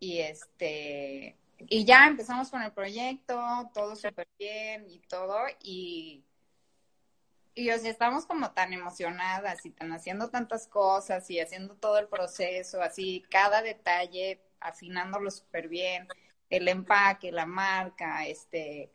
Y 0.00 0.20
este, 0.20 1.36
y 1.58 1.84
ya 1.84 2.06
empezamos 2.06 2.50
con 2.50 2.62
el 2.62 2.72
proyecto, 2.72 3.38
todo 3.72 3.94
súper 3.94 4.26
bien 4.38 4.86
y 4.88 4.98
todo, 5.00 5.36
y, 5.62 6.24
y 7.54 7.70
o 7.70 7.78
sea, 7.78 7.90
estamos 7.90 8.26
como 8.26 8.52
tan 8.52 8.72
emocionadas 8.72 9.64
y 9.64 9.70
tan 9.70 9.92
haciendo 9.92 10.30
tantas 10.30 10.66
cosas 10.66 11.30
y 11.30 11.40
haciendo 11.40 11.74
todo 11.76 11.98
el 11.98 12.08
proceso, 12.08 12.82
así, 12.82 13.24
cada 13.30 13.62
detalle, 13.62 14.40
afinándolo 14.60 15.30
súper 15.30 15.68
bien, 15.68 16.08
el 16.50 16.68
empaque, 16.68 17.32
la 17.32 17.46
marca, 17.46 18.26
este, 18.26 18.90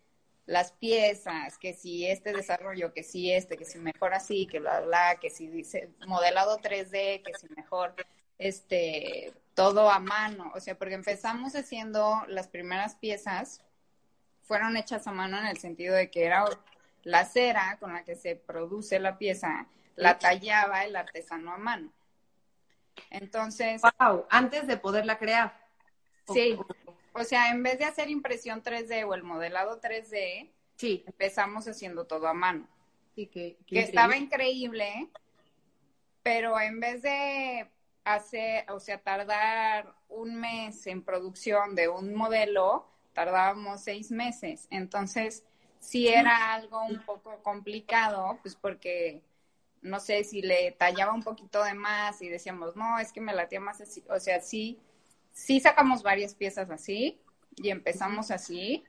las 0.45 0.71
piezas, 0.73 1.57
que 1.57 1.73
si 1.73 2.07
este 2.07 2.33
desarrollo, 2.33 2.93
que 2.93 3.03
si 3.03 3.31
este, 3.31 3.55
que 3.57 3.65
si 3.65 3.79
mejor 3.79 4.13
así, 4.13 4.47
que 4.47 4.59
bla, 4.59 4.81
bla, 4.81 5.17
que 5.21 5.29
si 5.29 5.47
dice 5.47 5.91
modelado 6.07 6.59
3D, 6.59 7.23
que 7.23 7.33
si 7.39 7.47
mejor, 7.55 7.95
este, 8.37 9.33
todo 9.53 9.89
a 9.89 9.99
mano, 9.99 10.51
o 10.55 10.59
sea, 10.59 10.77
porque 10.77 10.95
empezamos 10.95 11.55
haciendo 11.55 12.23
las 12.27 12.47
primeras 12.47 12.95
piezas, 12.95 13.61
fueron 14.41 14.75
hechas 14.77 15.05
a 15.07 15.11
mano 15.11 15.37
en 15.37 15.45
el 15.45 15.57
sentido 15.59 15.95
de 15.95 16.09
que 16.09 16.25
era 16.25 16.45
la 17.03 17.25
cera 17.25 17.77
con 17.79 17.93
la 17.93 18.03
que 18.03 18.15
se 18.15 18.35
produce 18.35 18.99
la 18.99 19.17
pieza, 19.17 19.67
la 19.95 20.19
tallaba 20.19 20.85
el 20.85 20.95
artesano 20.95 21.53
a 21.53 21.57
mano. 21.57 21.91
Entonces, 23.09 23.81
Wow, 23.99 24.25
antes 24.29 24.67
de 24.67 24.77
poderla 24.77 25.17
crear. 25.17 25.53
sí, 26.25 26.57
o 27.13 27.23
sea, 27.23 27.49
en 27.51 27.63
vez 27.63 27.77
de 27.79 27.85
hacer 27.85 28.09
impresión 28.09 28.61
3D 28.61 29.03
o 29.03 29.13
el 29.13 29.23
modelado 29.23 29.79
3D, 29.79 30.53
Sí, 30.77 31.05
empezamos 31.05 31.67
haciendo 31.67 32.05
todo 32.07 32.27
a 32.27 32.33
mano. 32.33 32.67
sí, 33.15 33.27
que, 33.27 33.57
que 33.67 33.75
que 33.75 33.81
estaba 33.81 34.17
increíble, 34.17 35.09
pero 36.23 36.59
en 36.59 36.79
vez 36.79 37.01
de 37.01 37.69
hacer, 38.03 38.69
o 38.71 38.79
sea, 38.79 39.01
tardar 39.01 39.95
un 40.07 40.35
mes 40.39 40.87
en 40.87 41.03
producción 41.03 41.75
de 41.75 41.87
un 41.89 42.13
modelo, 42.13 42.89
tardábamos 43.13 43.83
seis 43.83 44.11
meses. 44.11 44.67
Entonces, 44.71 45.43
sí 45.79 46.07
era 46.07 46.53
algo 46.53 46.83
un 46.83 47.03
poco 47.05 47.41
complicado, 47.41 48.37
pues 48.41 48.55
porque, 48.55 49.21
no 49.81 49.99
sé, 49.99 50.23
si 50.23 50.41
le 50.41 50.71
tallaba 50.73 51.13
un 51.13 51.23
poquito 51.23 51.63
de 51.63 51.73
más 51.73 52.21
y 52.21 52.29
decíamos, 52.29 52.75
no, 52.75 52.99
es 52.99 53.11
que 53.11 53.21
me 53.21 53.33
latía 53.33 53.59
más 53.59 53.81
así, 53.81 54.03
o 54.09 54.19
sea, 54.19 54.41
sí, 54.41 54.79
sí 55.31 55.59
sacamos 55.59 56.03
varias 56.03 56.35
piezas 56.35 56.69
así 56.69 57.19
y 57.55 57.69
empezamos 57.69 58.31
así, 58.31 58.83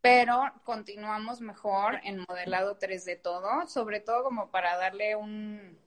pero 0.00 0.52
continuamos 0.64 1.40
mejor 1.40 2.00
en 2.04 2.24
modelado 2.28 2.78
3D 2.78 3.20
todo, 3.22 3.66
sobre 3.66 4.00
todo 4.00 4.24
como 4.24 4.50
para 4.50 4.76
darle 4.76 5.16
un, 5.16 5.78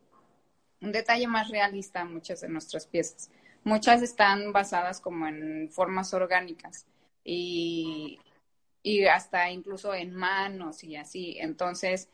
un 0.82 0.92
detalle 0.92 1.28
más 1.28 1.50
realista 1.50 2.02
a 2.02 2.06
muchas 2.06 2.42
de 2.42 2.50
nuestras 2.50 2.88
piezas. 2.88 3.30
Muchas 3.64 4.02
están 4.02 4.52
basadas 4.54 5.00
como 5.00 5.28
en 5.28 5.70
formas 5.70 6.14
orgánicas 6.14 6.88
y, 7.24 8.20
y 8.84 9.06
hasta 9.06 9.50
incluso 9.50 9.94
en 9.94 10.14
manos 10.14 10.84
y 10.84 10.96
así. 10.96 11.38
Entonces, 11.40 12.10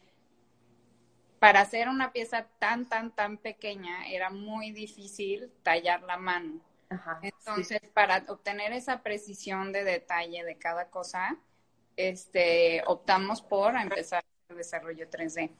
para 1.39 1.61
hacer 1.61 1.87
una 1.87 2.11
pieza 2.11 2.47
tan, 2.59 2.87
tan, 2.87 3.11
tan 3.11 3.37
pequeña 3.37 4.07
era 4.07 4.29
muy 4.29 4.71
difícil 4.71 5.51
tallar 5.63 6.03
la 6.03 6.17
mano. 6.17 6.61
Ajá, 6.89 7.19
sí. 7.21 7.29
Entonces, 7.29 7.81
para 7.93 8.23
obtener 8.27 8.73
esa 8.73 9.03
precisión 9.03 9.71
de 9.71 9.83
detalle 9.83 10.43
de 10.43 10.57
cada 10.57 10.89
cosa, 10.89 11.37
este, 11.95 12.83
optamos 12.85 13.41
por 13.41 13.75
empezar 13.75 14.23
el 14.49 14.57
desarrollo 14.57 15.09
3D, 15.09 15.51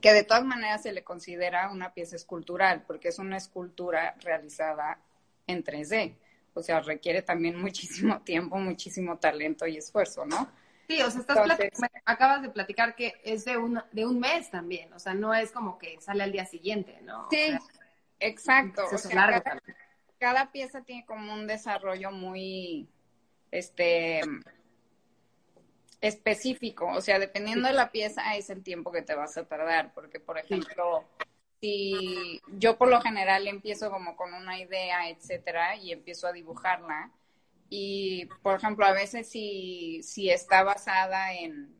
que 0.00 0.12
de 0.12 0.24
todas 0.24 0.44
maneras 0.44 0.82
se 0.82 0.92
le 0.92 1.02
considera 1.02 1.70
una 1.70 1.94
pieza 1.94 2.16
escultural, 2.16 2.82
porque 2.86 3.08
es 3.08 3.18
una 3.18 3.36
escultura 3.36 4.16
realizada 4.20 4.98
en 5.46 5.64
3D. 5.64 6.16
O 6.54 6.62
sea, 6.62 6.80
requiere 6.80 7.22
también 7.22 7.56
muchísimo 7.60 8.20
tiempo, 8.22 8.56
muchísimo 8.56 9.18
talento 9.18 9.66
y 9.66 9.76
esfuerzo, 9.76 10.24
¿no? 10.26 10.50
Sí, 10.88 11.00
o 11.02 11.10
sea, 11.10 11.20
estás 11.20 11.36
Entonces- 11.38 11.78
me 11.80 11.88
acabas 12.04 12.42
de 12.42 12.48
platicar 12.50 12.96
que 12.96 13.14
es 13.24 13.44
de 13.44 13.56
un, 13.56 13.80
de 13.92 14.04
un 14.06 14.18
mes 14.18 14.50
también, 14.50 14.92
o 14.92 14.98
sea, 14.98 15.14
no 15.14 15.32
es 15.32 15.52
como 15.52 15.78
que 15.78 16.00
sale 16.00 16.24
al 16.24 16.32
día 16.32 16.44
siguiente, 16.46 16.98
¿no? 17.02 17.26
O 17.26 17.30
Sí, 17.30 17.36
sea, 17.36 17.60
exacto. 18.18 18.82
es 18.86 18.92
O 18.94 18.98
sea, 18.98 19.14
largo 19.14 19.42
cada, 19.42 19.56
también. 19.58 19.76
cada 20.18 20.50
pieza 20.50 20.82
tiene 20.82 21.06
como 21.06 21.32
un 21.32 21.46
desarrollo 21.46 22.10
muy, 22.10 22.88
este, 23.52 24.20
específico. 26.00 26.86
O 26.88 27.00
sea, 27.00 27.18
dependiendo 27.18 27.68
de 27.68 27.74
la 27.74 27.90
pieza 27.92 28.36
es 28.36 28.50
el 28.50 28.62
tiempo 28.62 28.90
que 28.92 29.02
te 29.02 29.14
vas 29.14 29.36
a 29.36 29.44
tardar. 29.46 29.92
Porque, 29.94 30.18
por 30.20 30.38
ejemplo, 30.38 31.04
si 31.60 32.40
yo 32.48 32.78
por 32.78 32.88
lo 32.88 33.00
general 33.00 33.46
empiezo 33.46 33.90
como 33.90 34.16
con 34.16 34.32
una 34.34 34.58
idea, 34.58 35.08
etcétera, 35.08 35.76
y 35.76 35.92
empiezo 35.92 36.26
a 36.26 36.32
dibujarla. 36.32 37.10
Y, 37.68 38.26
por 38.42 38.56
ejemplo, 38.56 38.84
a 38.86 38.92
veces 38.92 39.28
si, 39.28 40.02
si 40.02 40.30
está 40.30 40.62
basada 40.64 41.34
en, 41.34 41.74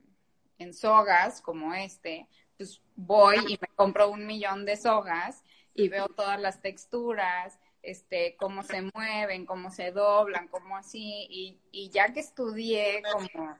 en 0.58 0.74
sogas, 0.74 1.40
como 1.40 1.74
este, 1.74 2.28
pues 2.56 2.80
voy 2.94 3.36
y 3.48 3.58
me 3.60 3.68
compro 3.74 4.10
un 4.10 4.26
millón 4.26 4.64
de 4.64 4.76
sogas 4.76 5.42
y 5.74 5.88
veo 5.88 6.08
todas 6.08 6.40
las 6.40 6.60
texturas, 6.60 7.58
este, 7.82 8.36
cómo 8.36 8.62
se 8.62 8.82
mueven, 8.94 9.46
cómo 9.46 9.70
se 9.70 9.90
doblan, 9.90 10.48
cómo 10.48 10.76
así, 10.76 11.26
y, 11.30 11.58
y 11.72 11.88
ya 11.88 12.12
que 12.12 12.20
estudié 12.20 13.02
como 13.10 13.58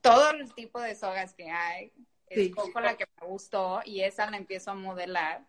todo 0.00 0.30
el 0.30 0.52
tipo 0.54 0.80
de 0.80 0.94
sogas 0.94 1.34
que 1.34 1.50
hay, 1.50 1.92
Sí. 2.30 2.46
escojo 2.46 2.80
la 2.80 2.96
que 2.96 3.06
me 3.20 3.26
gustó 3.26 3.80
y 3.84 4.02
esa 4.02 4.30
la 4.30 4.36
empiezo 4.36 4.70
a 4.70 4.74
modelar. 4.74 5.46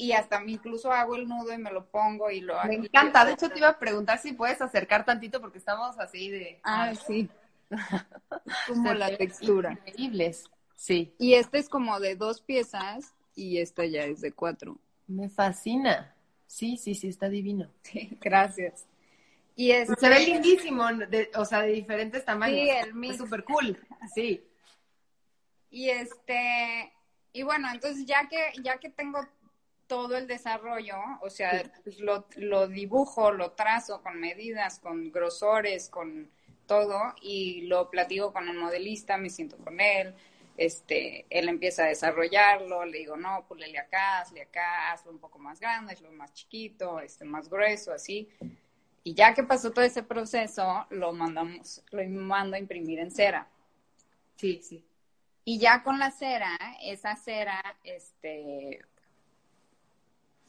Y 0.00 0.12
hasta 0.12 0.40
me 0.40 0.52
incluso 0.52 0.90
hago 0.92 1.14
el 1.14 1.28
nudo 1.28 1.52
y 1.52 1.58
me 1.58 1.70
lo 1.70 1.84
pongo 1.90 2.30
y 2.30 2.40
lo 2.40 2.54
Me 2.64 2.74
y- 2.74 2.78
encanta, 2.86 3.24
de 3.26 3.32
hecho 3.32 3.50
te 3.50 3.58
iba 3.58 3.68
a 3.68 3.78
preguntar 3.78 4.18
si 4.18 4.32
puedes 4.32 4.60
acercar 4.62 5.04
tantito 5.04 5.40
porque 5.42 5.58
estamos 5.58 5.98
así 5.98 6.30
de... 6.30 6.58
Ah, 6.64 6.94
sí. 6.94 7.28
Como 8.66 8.94
la 8.94 9.16
textura. 9.16 9.72
Increíbles. 9.86 10.44
Sí, 10.74 11.14
Y 11.18 11.34
este 11.34 11.58
es 11.58 11.68
como 11.68 12.00
de 12.00 12.16
dos 12.16 12.40
piezas 12.40 13.14
y 13.34 13.58
esta 13.58 13.84
ya 13.84 14.04
es 14.04 14.22
de 14.22 14.32
cuatro. 14.32 14.78
me 15.06 15.28
fascina. 15.28 16.14
Sí, 16.46 16.78
sí, 16.78 16.94
sí, 16.94 17.08
está 17.08 17.28
divino. 17.28 17.70
Sí, 17.82 18.16
gracias. 18.22 18.86
Y 19.54 19.72
este, 19.72 19.94
Se 20.00 20.08
ve 20.08 20.20
lindísimo, 20.20 20.86
de- 20.88 21.30
o 21.36 21.44
sea, 21.44 21.60
de 21.60 21.72
diferentes 21.72 22.24
tamaños. 22.24 22.58
Sí, 22.60 22.70
el 22.70 22.94
mix. 22.94 23.18
Súper 23.18 23.44
cool. 23.44 23.78
Sí. 24.14 24.42
Y 25.70 25.90
este, 25.90 26.90
y 27.34 27.42
bueno, 27.42 27.68
entonces 27.70 28.06
ya 28.06 28.26
que, 28.28 28.38
ya 28.62 28.78
que 28.78 28.88
tengo 28.88 29.20
todo 29.90 30.16
el 30.16 30.28
desarrollo, 30.28 30.94
o 31.20 31.28
sea, 31.30 31.64
pues 31.82 31.98
lo, 31.98 32.24
lo 32.36 32.68
dibujo, 32.68 33.32
lo 33.32 33.50
trazo 33.50 34.00
con 34.02 34.20
medidas, 34.20 34.78
con 34.78 35.10
grosores, 35.10 35.88
con 35.88 36.30
todo, 36.66 37.12
y 37.20 37.62
lo 37.62 37.90
platico 37.90 38.32
con 38.32 38.48
el 38.48 38.56
modelista, 38.56 39.16
me 39.16 39.30
siento 39.30 39.56
con 39.56 39.80
él, 39.80 40.14
este, 40.56 41.26
él 41.28 41.48
empieza 41.48 41.82
a 41.82 41.88
desarrollarlo, 41.88 42.84
le 42.84 42.98
digo, 42.98 43.16
no, 43.16 43.44
pulele 43.48 43.80
acá, 43.80 44.20
hazle 44.20 44.42
acá, 44.42 44.92
hazlo 44.92 45.10
un 45.10 45.18
poco 45.18 45.40
más 45.40 45.58
grande, 45.58 45.94
hazlo 45.94 46.12
más 46.12 46.32
chiquito, 46.34 47.00
este, 47.00 47.24
más 47.24 47.50
grueso, 47.50 47.92
así. 47.92 48.28
Y 49.02 49.14
ya 49.14 49.34
que 49.34 49.42
pasó 49.42 49.72
todo 49.72 49.84
ese 49.84 50.04
proceso, 50.04 50.86
lo 50.90 51.12
mandamos, 51.12 51.82
lo 51.90 52.08
mando 52.08 52.54
a 52.54 52.60
imprimir 52.60 53.00
en 53.00 53.10
cera. 53.10 53.48
Sí, 54.36 54.60
sí. 54.62 54.84
Y 55.44 55.58
ya 55.58 55.82
con 55.82 55.98
la 55.98 56.12
cera, 56.12 56.56
esa 56.80 57.16
cera, 57.16 57.60
este, 57.82 58.82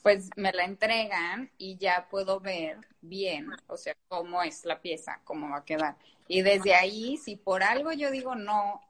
pues 0.01 0.29
me 0.35 0.51
la 0.51 0.63
entregan 0.63 1.51
y 1.57 1.77
ya 1.77 2.07
puedo 2.09 2.39
ver 2.39 2.77
bien, 3.01 3.49
o 3.67 3.77
sea, 3.77 3.95
cómo 4.07 4.41
es 4.41 4.65
la 4.65 4.81
pieza, 4.81 5.21
cómo 5.23 5.49
va 5.49 5.57
a 5.57 5.65
quedar. 5.65 5.95
Y 6.27 6.41
desde 6.41 6.75
ahí, 6.75 7.17
si 7.17 7.35
por 7.35 7.63
algo 7.63 7.91
yo 7.91 8.09
digo 8.11 8.35
no, 8.35 8.81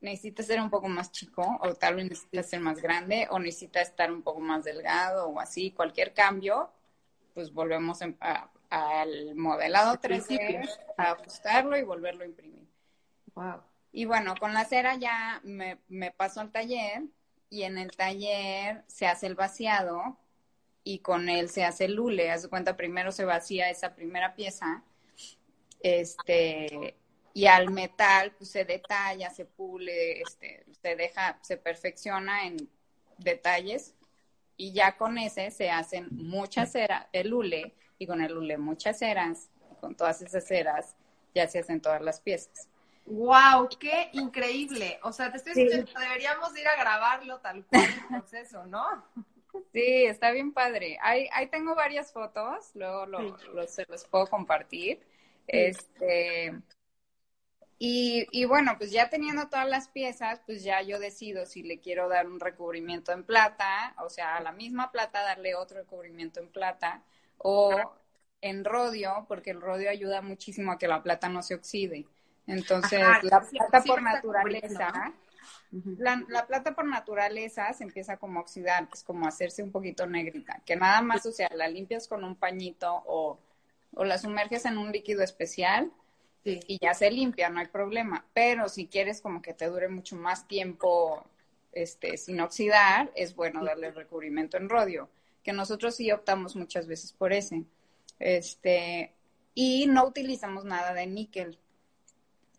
necesita 0.00 0.42
ser 0.42 0.60
un 0.60 0.70
poco 0.70 0.88
más 0.88 1.12
chico 1.12 1.58
o 1.60 1.74
tal 1.74 1.96
vez 1.96 2.04
necesita 2.04 2.42
ser 2.42 2.60
más 2.60 2.80
grande 2.80 3.28
o 3.30 3.38
necesita 3.38 3.80
estar 3.80 4.10
un 4.12 4.22
poco 4.22 4.40
más 4.40 4.64
delgado 4.64 5.28
o 5.28 5.40
así, 5.40 5.72
cualquier 5.72 6.14
cambio, 6.14 6.70
pues 7.34 7.52
volvemos 7.52 8.00
al 8.70 9.34
modelado 9.34 9.98
3D, 10.00 10.68
a 10.96 11.12
ajustarlo 11.12 11.76
y 11.76 11.82
volverlo 11.82 12.22
a 12.22 12.26
imprimir. 12.26 12.66
Wow. 13.34 13.62
Y 13.92 14.04
bueno, 14.04 14.34
con 14.38 14.54
la 14.54 14.64
cera 14.64 14.96
ya 14.96 15.40
me, 15.42 15.78
me 15.88 16.12
paso 16.12 16.40
al 16.40 16.52
taller 16.52 17.02
y 17.48 17.64
en 17.64 17.78
el 17.78 17.90
taller 17.90 18.84
se 18.86 19.06
hace 19.06 19.26
el 19.26 19.34
vaciado 19.34 20.16
y 20.84 21.00
con 21.00 21.28
él 21.28 21.50
se 21.50 21.64
hace 21.64 21.86
el 21.86 21.94
lule. 21.94 22.30
Haz 22.30 22.42
de 22.42 22.48
cuenta, 22.48 22.76
primero 22.76 23.12
se 23.12 23.24
vacía 23.24 23.70
esa 23.70 23.94
primera 23.94 24.34
pieza, 24.34 24.82
este, 25.80 26.96
y 27.32 27.46
al 27.46 27.70
metal 27.70 28.32
pues, 28.36 28.50
se 28.50 28.64
detalla, 28.64 29.30
se 29.30 29.44
pule, 29.44 30.20
este, 30.20 30.64
se 30.82 30.96
deja, 30.96 31.38
se 31.42 31.56
perfecciona 31.56 32.46
en 32.46 32.68
detalles 33.18 33.94
y 34.56 34.72
ya 34.72 34.96
con 34.96 35.16
ese 35.16 35.50
se 35.50 35.70
hacen 35.70 36.08
muchas 36.10 36.72
ceras, 36.72 37.06
el 37.12 37.32
hule, 37.32 37.74
y 37.98 38.06
con 38.06 38.20
el 38.20 38.36
hule 38.36 38.58
muchas 38.58 38.98
ceras, 38.98 39.48
y 39.72 39.74
con 39.76 39.94
todas 39.94 40.20
esas 40.20 40.46
ceras 40.46 40.96
ya 41.34 41.48
se 41.48 41.60
hacen 41.60 41.80
todas 41.80 42.02
las 42.02 42.20
piezas. 42.20 42.68
¡Wow! 43.06 43.68
¡Qué 43.78 44.10
increíble! 44.12 45.00
O 45.02 45.12
sea, 45.12 45.30
te 45.30 45.38
estoy 45.38 45.54
diciendo, 45.54 45.90
deberíamos 45.98 46.56
ir 46.58 46.68
a 46.68 46.76
grabarlo 46.76 47.38
tal 47.38 47.64
cual 47.64 47.84
el 47.84 48.20
proceso, 48.20 48.66
¿no? 48.66 49.02
Sí, 49.72 50.04
está 50.04 50.30
bien 50.30 50.52
padre. 50.52 50.98
Ahí, 51.00 51.28
ahí 51.32 51.48
tengo 51.48 51.74
varias 51.74 52.12
fotos, 52.12 52.70
luego 52.74 53.06
lo, 53.06 53.66
se 53.66 53.84
los 53.88 54.04
puedo 54.06 54.26
compartir. 54.26 55.00
Este, 55.46 56.54
y, 57.78 58.26
y, 58.30 58.44
bueno, 58.44 58.76
pues 58.78 58.92
ya 58.92 59.08
teniendo 59.08 59.48
todas 59.48 59.68
las 59.68 59.88
piezas, 59.88 60.40
pues 60.46 60.62
ya 60.62 60.82
yo 60.82 60.98
decido 60.98 61.46
si 61.46 61.62
le 61.62 61.80
quiero 61.80 62.08
dar 62.08 62.26
un 62.26 62.38
recubrimiento 62.38 63.12
en 63.12 63.24
plata, 63.24 63.94
o 64.04 64.10
sea, 64.10 64.36
a 64.36 64.40
la 64.42 64.52
misma 64.52 64.92
plata 64.92 65.22
darle 65.22 65.54
otro 65.54 65.78
recubrimiento 65.78 66.40
en 66.40 66.48
plata, 66.48 67.02
o 67.38 67.94
en 68.42 68.64
rodio, 68.64 69.24
porque 69.28 69.50
el 69.50 69.60
rodio 69.60 69.90
ayuda 69.90 70.22
muchísimo 70.22 70.72
a 70.72 70.78
que 70.78 70.88
la 70.88 71.02
plata 71.02 71.28
no 71.28 71.42
se 71.42 71.54
oxide. 71.54 72.06
Entonces, 72.46 73.00
la 73.22 73.40
plata 73.40 73.82
por 73.84 74.02
naturaleza, 74.02 75.12
la, 75.98 76.46
plata 76.46 76.74
por 76.74 76.86
naturaleza 76.86 77.72
se 77.72 77.84
empieza 77.84 78.16
como 78.16 78.40
a 78.40 78.42
oxidar, 78.42 78.88
pues 78.88 79.02
como 79.02 79.26
a 79.26 79.28
hacerse 79.28 79.62
un 79.62 79.70
poquito 79.70 80.06
negrita, 80.06 80.62
que 80.66 80.76
nada 80.76 81.00
más, 81.02 81.24
o 81.26 81.32
sea, 81.32 81.48
la 81.54 81.68
limpias 81.68 82.08
con 82.08 82.24
un 82.24 82.36
pañito 82.36 83.02
o, 83.06 83.38
o 83.94 84.04
la 84.04 84.18
sumerges 84.18 84.64
en 84.64 84.78
un 84.78 84.90
líquido 84.90 85.22
especial 85.22 85.92
y 86.44 86.78
ya 86.80 86.94
se 86.94 87.10
limpia, 87.10 87.50
no 87.50 87.60
hay 87.60 87.66
problema. 87.66 88.24
Pero 88.32 88.68
si 88.68 88.86
quieres 88.86 89.20
como 89.20 89.42
que 89.42 89.54
te 89.54 89.66
dure 89.66 89.88
mucho 89.88 90.16
más 90.16 90.48
tiempo 90.48 91.24
este, 91.72 92.16
sin 92.16 92.40
oxidar, 92.40 93.10
es 93.14 93.34
bueno 93.34 93.64
darle 93.64 93.88
el 93.88 93.94
recubrimiento 93.94 94.56
en 94.56 94.68
rodio, 94.68 95.08
que 95.42 95.52
nosotros 95.52 95.96
sí 95.96 96.10
optamos 96.10 96.56
muchas 96.56 96.86
veces 96.86 97.12
por 97.12 97.32
ese. 97.32 97.64
Este, 98.18 99.12
y 99.54 99.86
no 99.86 100.06
utilizamos 100.06 100.64
nada 100.64 100.94
de 100.94 101.06
níquel. 101.06 101.58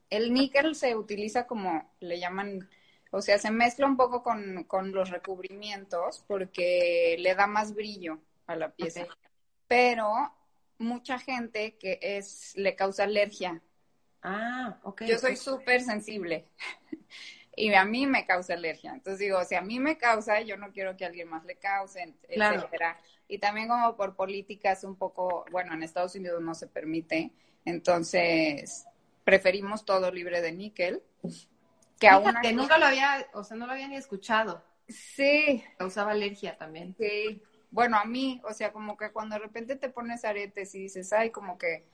El 0.09 0.33
níquel 0.33 0.75
se 0.75 0.95
utiliza 0.95 1.47
como 1.47 1.89
le 1.99 2.19
llaman, 2.19 2.69
o 3.11 3.21
sea, 3.21 3.37
se 3.37 3.51
mezcla 3.51 3.85
un 3.85 3.97
poco 3.97 4.23
con, 4.23 4.63
con 4.63 4.93
los 4.93 5.09
recubrimientos 5.09 6.23
porque 6.27 7.17
le 7.19 7.35
da 7.35 7.45
más 7.45 7.75
brillo 7.75 8.19
a 8.47 8.55
la 8.55 8.71
pieza. 8.71 9.05
Pero 9.67 10.33
mucha 10.77 11.19
gente 11.19 11.77
que 11.77 11.99
es, 12.01 12.53
le 12.55 12.75
causa 12.75 13.03
alergia. 13.03 13.61
Ah, 14.23 14.79
ok. 14.83 15.03
Yo 15.03 15.17
soy 15.17 15.35
súper 15.35 15.81
sensible 15.81 16.47
y 17.55 17.73
a 17.73 17.83
mí 17.83 18.07
me 18.07 18.25
causa 18.25 18.53
alergia. 18.53 18.93
Entonces 18.93 19.19
digo, 19.19 19.43
si 19.43 19.55
a 19.55 19.61
mí 19.61 19.79
me 19.79 19.97
causa, 19.97 20.39
yo 20.41 20.55
no 20.55 20.71
quiero 20.71 20.95
que 20.95 21.03
a 21.03 21.07
alguien 21.07 21.27
más 21.27 21.43
le 21.43 21.55
cause, 21.55 22.13
etcétera. 22.23 22.97
Y 23.27 23.39
también 23.39 23.67
como 23.67 23.95
por 23.97 24.15
políticas 24.15 24.85
un 24.85 24.95
poco, 24.95 25.45
bueno, 25.51 25.73
en 25.73 25.83
Estados 25.83 26.15
Unidos 26.15 26.41
no 26.41 26.55
se 26.55 26.67
permite, 26.67 27.31
entonces 27.65 28.85
preferimos 29.23 29.85
todo 29.85 30.11
libre 30.11 30.41
de 30.41 30.51
níquel. 30.51 31.03
Que 32.01 32.09
aún 32.09 32.33
que 32.41 32.51
nunca 32.51 32.79
lo 32.79 32.87
había, 32.87 33.27
o 33.33 33.43
sea, 33.43 33.55
no 33.55 33.67
lo 33.67 33.73
había 33.73 33.87
ni 33.87 33.95
escuchado. 33.95 34.63
Sí. 34.87 35.63
Causaba 35.77 36.11
alergia 36.11 36.57
también. 36.57 36.95
Sí. 36.97 37.43
Bueno, 37.69 37.95
a 37.95 38.05
mí, 38.05 38.41
o 38.43 38.53
sea, 38.53 38.73
como 38.73 38.97
que 38.97 39.11
cuando 39.11 39.35
de 39.35 39.41
repente 39.43 39.75
te 39.75 39.87
pones 39.87 40.25
aretes 40.25 40.73
y 40.73 40.79
dices, 40.79 41.13
ay, 41.13 41.29
como 41.29 41.59
que, 41.59 41.85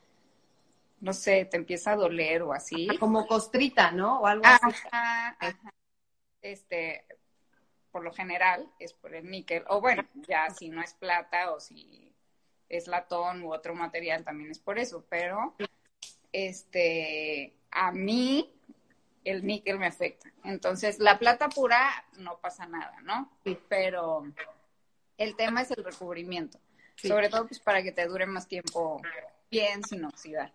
no 1.01 1.11
sé, 1.11 1.43
te 1.43 1.57
empieza 1.57 1.91
a 1.91 1.97
doler 1.97 2.41
o 2.41 2.53
así. 2.53 2.87
Como 2.99 3.27
costrita, 3.27 3.91
¿no? 3.91 4.21
O 4.21 4.27
algo 4.27 4.45
así. 4.45 4.77
Este, 6.41 7.05
por 7.91 8.01
lo 8.01 8.13
general 8.13 8.71
es 8.79 8.93
por 8.93 9.13
el 9.13 9.29
níquel. 9.29 9.65
O 9.67 9.81
bueno, 9.81 10.05
ya 10.25 10.49
si 10.51 10.69
no 10.69 10.81
es 10.81 10.93
plata 10.93 11.51
o 11.51 11.59
si 11.59 12.13
es 12.69 12.87
latón 12.87 13.43
u 13.43 13.53
otro 13.53 13.75
material 13.75 14.23
también 14.23 14.51
es 14.51 14.59
por 14.59 14.79
eso. 14.79 15.05
Pero 15.09 15.53
este, 16.31 17.57
a 17.71 17.91
mí 17.91 18.56
el 19.29 19.45
níquel 19.45 19.79
me 19.79 19.87
afecta. 19.87 20.31
Entonces, 20.43 20.99
la 20.99 21.19
plata 21.19 21.49
pura 21.49 21.89
no 22.17 22.39
pasa 22.39 22.65
nada, 22.65 23.01
¿no? 23.03 23.31
Pero 23.67 24.25
el 25.17 25.35
tema 25.35 25.61
es 25.61 25.71
el 25.71 25.83
recubrimiento. 25.83 26.59
Sobre 26.95 27.29
todo 27.29 27.47
pues 27.47 27.59
para 27.59 27.83
que 27.83 27.91
te 27.91 28.07
dure 28.07 28.25
más 28.25 28.47
tiempo 28.47 29.01
bien 29.51 29.83
sin 29.83 30.03
oxidar. 30.05 30.51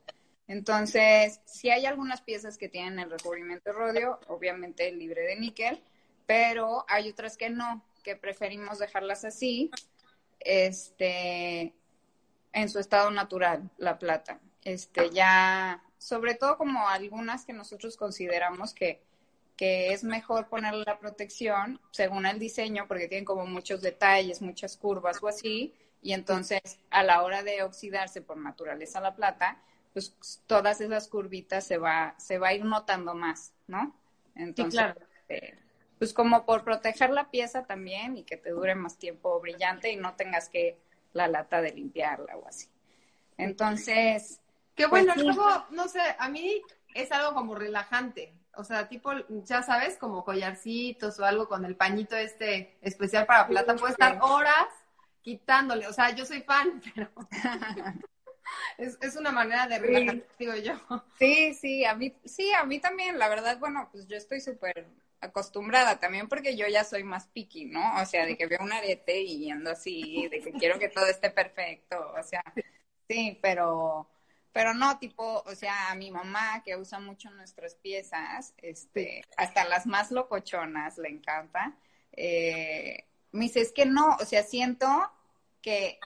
Entonces, 0.49 1.41
si 1.45 1.71
hay 1.71 1.87
algunas 1.87 2.21
piezas 2.21 2.59
que 2.59 2.69
tienen 2.69 2.99
el 2.99 3.11
recubrimiento 3.11 3.73
rodio, 3.73 4.19
obviamente 4.29 4.91
libre 4.91 5.23
de 5.23 5.37
níquel, 5.37 5.83
pero 6.27 6.85
hay 6.89 7.11
otras 7.11 7.37
que 7.37 7.49
no, 7.49 7.85
que 8.03 8.17
preferimos 8.17 8.79
dejarlas 8.79 9.25
así, 9.25 9.71
este, 10.41 11.75
en 12.53 12.69
su 12.69 12.79
estado 12.79 13.11
natural, 13.11 13.71
la 13.79 13.99
plata. 13.99 14.41
Este, 14.65 15.11
ya, 15.11 15.83
sobre 16.03 16.35
todo 16.35 16.59
como 16.59 16.89
algunas 16.89 17.45
que 17.45 17.53
nosotros 17.53 17.97
consideramos 17.97 18.75
que, 18.75 19.01
que 19.57 19.93
es 19.93 20.03
mejor 20.03 20.49
ponerle 20.49 20.85
la 20.85 20.99
protección 20.99 21.81
según 21.93 22.27
el 22.27 22.39
diseño, 22.41 22.89
porque 22.89 23.07
tienen 23.07 23.25
como 23.25 23.47
muchos 23.47 23.81
detalles, 23.81 24.43
muchas 24.43 24.77
curvas 24.77 25.23
o 25.23 25.29
así, 25.29 25.75
y 26.03 26.13
entonces 26.13 26.81
a 26.91 27.05
la 27.05 27.23
hora 27.23 27.45
de 27.45 27.63
oxidarse 27.63 28.21
por 28.21 28.37
naturaleza 28.37 29.01
la 29.01 29.15
plata, 29.15 29.63
pues 29.93 30.17
todas 30.47 30.81
esas 30.81 31.07
curvitas 31.07 31.65
se 31.65 31.79
va, 31.79 32.17
se 32.19 32.39
va 32.39 32.49
a 32.49 32.55
ir 32.55 32.65
notando 32.65 33.15
más, 33.15 33.53
¿no? 33.69 33.95
Entonces, 34.35 34.81
claro. 34.81 35.01
Eh, 35.29 35.57
pues 35.99 36.13
como 36.13 36.45
por 36.45 36.65
proteger 36.65 37.11
la 37.11 37.31
pieza 37.31 37.65
también 37.65 38.17
y 38.17 38.25
que 38.25 38.37
te 38.37 38.51
dure 38.51 38.75
más 38.75 38.99
tiempo 38.99 39.39
brillante 39.39 39.93
y 39.93 39.97
no 39.97 40.17
tengas 40.17 40.49
que 40.49 40.79
la 41.13 41.29
lata 41.29 41.61
de 41.61 41.73
limpiarla 41.73 42.37
o 42.37 42.49
así. 42.49 42.67
Entonces, 43.37 44.41
Qué 44.75 44.87
bueno, 44.87 45.13
pues 45.15 45.27
luego, 45.27 45.67
no 45.71 45.89
sé, 45.89 46.01
a 46.19 46.29
mí 46.29 46.63
es 46.95 47.13
algo 47.13 47.35
como 47.35 47.55
relajante. 47.55 48.35
O 48.55 48.65
sea, 48.65 48.89
tipo, 48.89 49.13
ya 49.45 49.63
sabes, 49.63 49.97
como 49.97 50.25
collarcitos 50.25 51.19
o 51.19 51.25
algo 51.25 51.49
con 51.49 51.65
el 51.65 51.77
pañito 51.77 52.17
este 52.17 52.77
especial 52.83 53.27
para 53.27 53.47
plata. 53.47 53.77
Puede 53.77 53.93
estar 53.93 54.19
horas 54.21 54.69
quitándole. 55.23 55.87
O 55.87 55.93
sea, 55.93 56.11
yo 56.11 56.27
soy 56.27 56.43
fan, 56.43 56.83
pero 56.95 57.11
es, 58.79 58.99
es 59.01 59.17
una 59.17 59.33
manera 59.33 59.67
de 59.67 59.79
relajar, 59.79 60.23
digo 60.39 60.55
yo. 60.57 60.75
Sí, 61.19 61.55
sí, 61.55 61.85
a 61.85 61.95
mí, 61.95 62.15
sí, 62.25 62.53
a 62.53 62.65
mí 62.65 62.79
también. 62.79 63.19
La 63.19 63.29
verdad, 63.29 63.59
bueno, 63.59 63.89
pues 63.91 64.07
yo 64.07 64.17
estoy 64.17 64.41
súper 64.41 64.87
acostumbrada 65.23 66.01
también 66.01 66.29
porque 66.29 66.57
yo 66.57 66.67
ya 66.67 66.85
soy 66.85 67.05
más 67.05 67.29
picky, 67.29 67.67
¿no? 67.67 68.03
O 68.03 68.05
sea, 68.05 68.27
de 68.27 68.37
que 68.37 68.47
veo 68.47 68.59
un 68.61 68.73
arete 68.73 69.21
y 69.23 69.39
yendo 69.39 69.71
así, 69.71 70.29
de 70.29 70.41
que 70.41 70.53
quiero 70.53 70.79
que 70.79 70.89
todo 70.89 71.07
esté 71.07 71.31
perfecto, 71.31 72.13
o 72.19 72.23
sea, 72.25 72.43
sí, 73.09 73.39
pero, 73.41 74.09
pero 74.53 74.75
no, 74.75 74.99
tipo, 74.99 75.43
o 75.47 75.55
sea, 75.55 75.91
a 75.91 75.95
mi 75.95 76.11
mamá 76.11 76.63
que 76.65 76.77
usa 76.77 76.99
mucho 76.99 77.31
nuestras 77.31 77.75
piezas, 77.77 78.55
este, 78.59 79.25
hasta 79.37 79.65
las 79.65 79.87
más 79.87 80.11
locochonas 80.11 80.99
le 80.99 81.09
encanta, 81.09 81.77
eh, 82.13 83.07
me 83.33 83.45
dice, 83.45 83.61
es 83.61 83.73
que 83.73 83.87
no, 83.87 84.17
o 84.21 84.25
sea, 84.25 84.43
siento 84.43 84.89
que, 85.63 85.99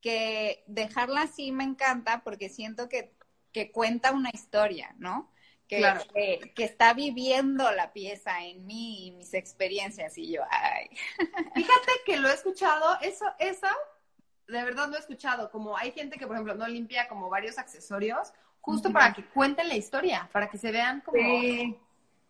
que 0.00 0.62
dejarla 0.66 1.22
así 1.22 1.52
me 1.52 1.64
encanta 1.64 2.22
porque 2.22 2.48
siento 2.48 2.88
que, 2.88 3.12
que 3.52 3.72
cuenta 3.72 4.12
una 4.12 4.30
historia, 4.32 4.94
¿no? 4.98 5.30
que, 5.70 6.52
que, 6.54 6.64
está 6.64 6.94
viviendo 6.94 7.70
la 7.70 7.92
pieza 7.92 8.44
en 8.44 8.66
mí 8.66 9.06
y 9.06 9.10
mis 9.12 9.34
experiencias 9.34 10.18
y 10.18 10.32
yo, 10.32 10.42
ay. 10.50 10.88
Fíjate 11.54 11.92
que 12.04 12.16
lo 12.16 12.28
he 12.28 12.34
escuchado, 12.34 12.98
eso, 13.02 13.24
eso, 13.38 13.68
de 14.50 14.64
verdad 14.64 14.88
lo 14.88 14.96
he 14.96 15.00
escuchado, 15.00 15.50
como 15.50 15.76
hay 15.76 15.92
gente 15.92 16.18
que, 16.18 16.26
por 16.26 16.36
ejemplo, 16.36 16.54
no 16.54 16.66
limpia 16.66 17.08
como 17.08 17.28
varios 17.28 17.58
accesorios, 17.58 18.32
justo 18.60 18.92
para 18.92 19.12
que 19.12 19.24
cuenten 19.24 19.68
la 19.68 19.76
historia, 19.76 20.28
para 20.32 20.48
que 20.50 20.58
se 20.58 20.70
vean 20.70 21.00
como... 21.00 21.18
Sí, 21.18 21.78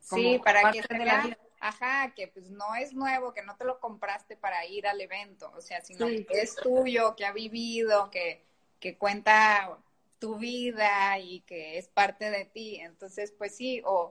sí 0.00 0.40
para 0.44 0.70
que 0.70 0.82
se 0.82 0.98
vean 0.98 1.36
ajá, 1.60 2.12
que 2.14 2.26
pues 2.28 2.50
no 2.50 2.74
es 2.74 2.94
nuevo, 2.94 3.32
que 3.32 3.42
no 3.42 3.54
te 3.56 3.64
lo 3.64 3.78
compraste 3.78 4.36
para 4.36 4.64
ir 4.64 4.86
al 4.86 5.00
evento, 5.00 5.52
o 5.56 5.60
sea, 5.60 5.80
sino 5.82 6.06
que 6.06 6.26
es 6.30 6.56
tuyo, 6.56 7.14
que 7.14 7.26
ha 7.26 7.32
vivido, 7.32 8.10
que, 8.10 8.42
que 8.80 8.96
cuenta 8.96 9.78
tu 10.18 10.36
vida 10.38 11.18
y 11.18 11.40
que 11.40 11.78
es 11.78 11.88
parte 11.88 12.30
de 12.30 12.46
ti. 12.46 12.76
Entonces, 12.76 13.32
pues 13.36 13.54
sí, 13.54 13.82
o 13.84 14.10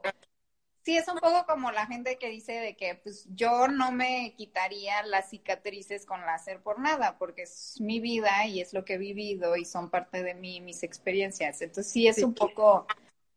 sí 0.82 0.96
es 0.96 1.08
un 1.08 1.18
poco 1.18 1.44
como 1.46 1.70
la 1.70 1.86
gente 1.86 2.16
que 2.18 2.28
dice 2.28 2.52
de 2.52 2.76
que 2.76 2.94
pues 2.94 3.26
yo 3.34 3.68
no 3.68 3.92
me 3.92 4.34
quitaría 4.36 5.02
las 5.04 5.30
cicatrices 5.30 6.06
con 6.06 6.20
láser 6.22 6.60
por 6.62 6.78
nada, 6.78 7.18
porque 7.18 7.42
es 7.42 7.80
mi 7.80 8.00
vida 8.00 8.46
y 8.46 8.60
es 8.60 8.72
lo 8.72 8.84
que 8.84 8.94
he 8.94 8.98
vivido 8.98 9.56
y 9.56 9.64
son 9.64 9.90
parte 9.90 10.22
de 10.22 10.34
mí, 10.34 10.60
mis 10.60 10.82
experiencias. 10.82 11.60
Entonces 11.60 11.92
sí 11.92 12.06
es 12.08 12.22
un 12.22 12.34
poco, 12.34 12.86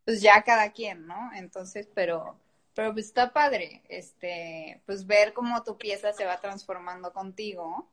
pues 0.05 0.21
ya 0.21 0.41
cada 0.43 0.71
quien, 0.71 1.05
¿no? 1.05 1.31
Entonces, 1.35 1.89
pero, 1.93 2.39
pero 2.73 2.93
pues 2.93 3.07
está 3.07 3.33
padre, 3.33 3.83
este, 3.89 4.81
pues 4.85 5.05
ver 5.05 5.33
cómo 5.33 5.63
tu 5.63 5.77
pieza 5.77 6.13
se 6.13 6.25
va 6.25 6.39
transformando 6.39 7.11
contigo. 7.11 7.89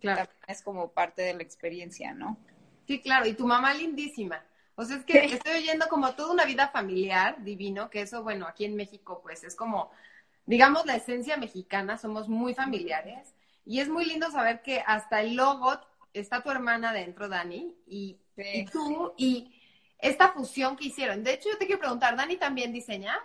Claro. 0.00 0.28
es 0.48 0.62
como 0.62 0.90
parte 0.90 1.22
de 1.22 1.32
la 1.32 1.44
experiencia, 1.44 2.12
¿no? 2.12 2.36
Sí, 2.88 3.00
claro, 3.00 3.26
y 3.26 3.34
tu 3.34 3.46
mamá 3.46 3.72
lindísima. 3.72 4.44
O 4.74 4.84
sea, 4.84 4.96
es 4.96 5.04
que 5.04 5.24
estoy 5.24 5.54
oyendo 5.54 5.86
como 5.88 6.14
toda 6.14 6.32
una 6.32 6.44
vida 6.44 6.68
familiar, 6.68 7.42
divino, 7.44 7.90
que 7.90 8.02
eso, 8.02 8.22
bueno, 8.22 8.46
aquí 8.46 8.64
en 8.64 8.74
México, 8.74 9.20
pues 9.22 9.44
es 9.44 9.54
como, 9.54 9.90
digamos, 10.46 10.86
la 10.86 10.96
esencia 10.96 11.36
mexicana, 11.36 11.98
somos 11.98 12.28
muy 12.28 12.54
familiares. 12.54 13.34
Y 13.64 13.80
es 13.80 13.88
muy 13.88 14.04
lindo 14.04 14.30
saber 14.30 14.62
que 14.62 14.82
hasta 14.86 15.20
el 15.20 15.36
logo 15.36 15.78
está 16.14 16.42
tu 16.42 16.50
hermana 16.50 16.92
dentro, 16.92 17.28
Dani, 17.28 17.76
y, 17.86 18.18
y 18.36 18.64
tú, 18.66 19.12
y 19.16 19.54
esta 19.98 20.32
fusión 20.32 20.76
que 20.76 20.86
hicieron. 20.86 21.22
De 21.22 21.34
hecho, 21.34 21.50
yo 21.50 21.58
te 21.58 21.66
quiero 21.66 21.80
preguntar, 21.80 22.16
¿Dani 22.16 22.36
también 22.36 22.72
diseña? 22.72 23.18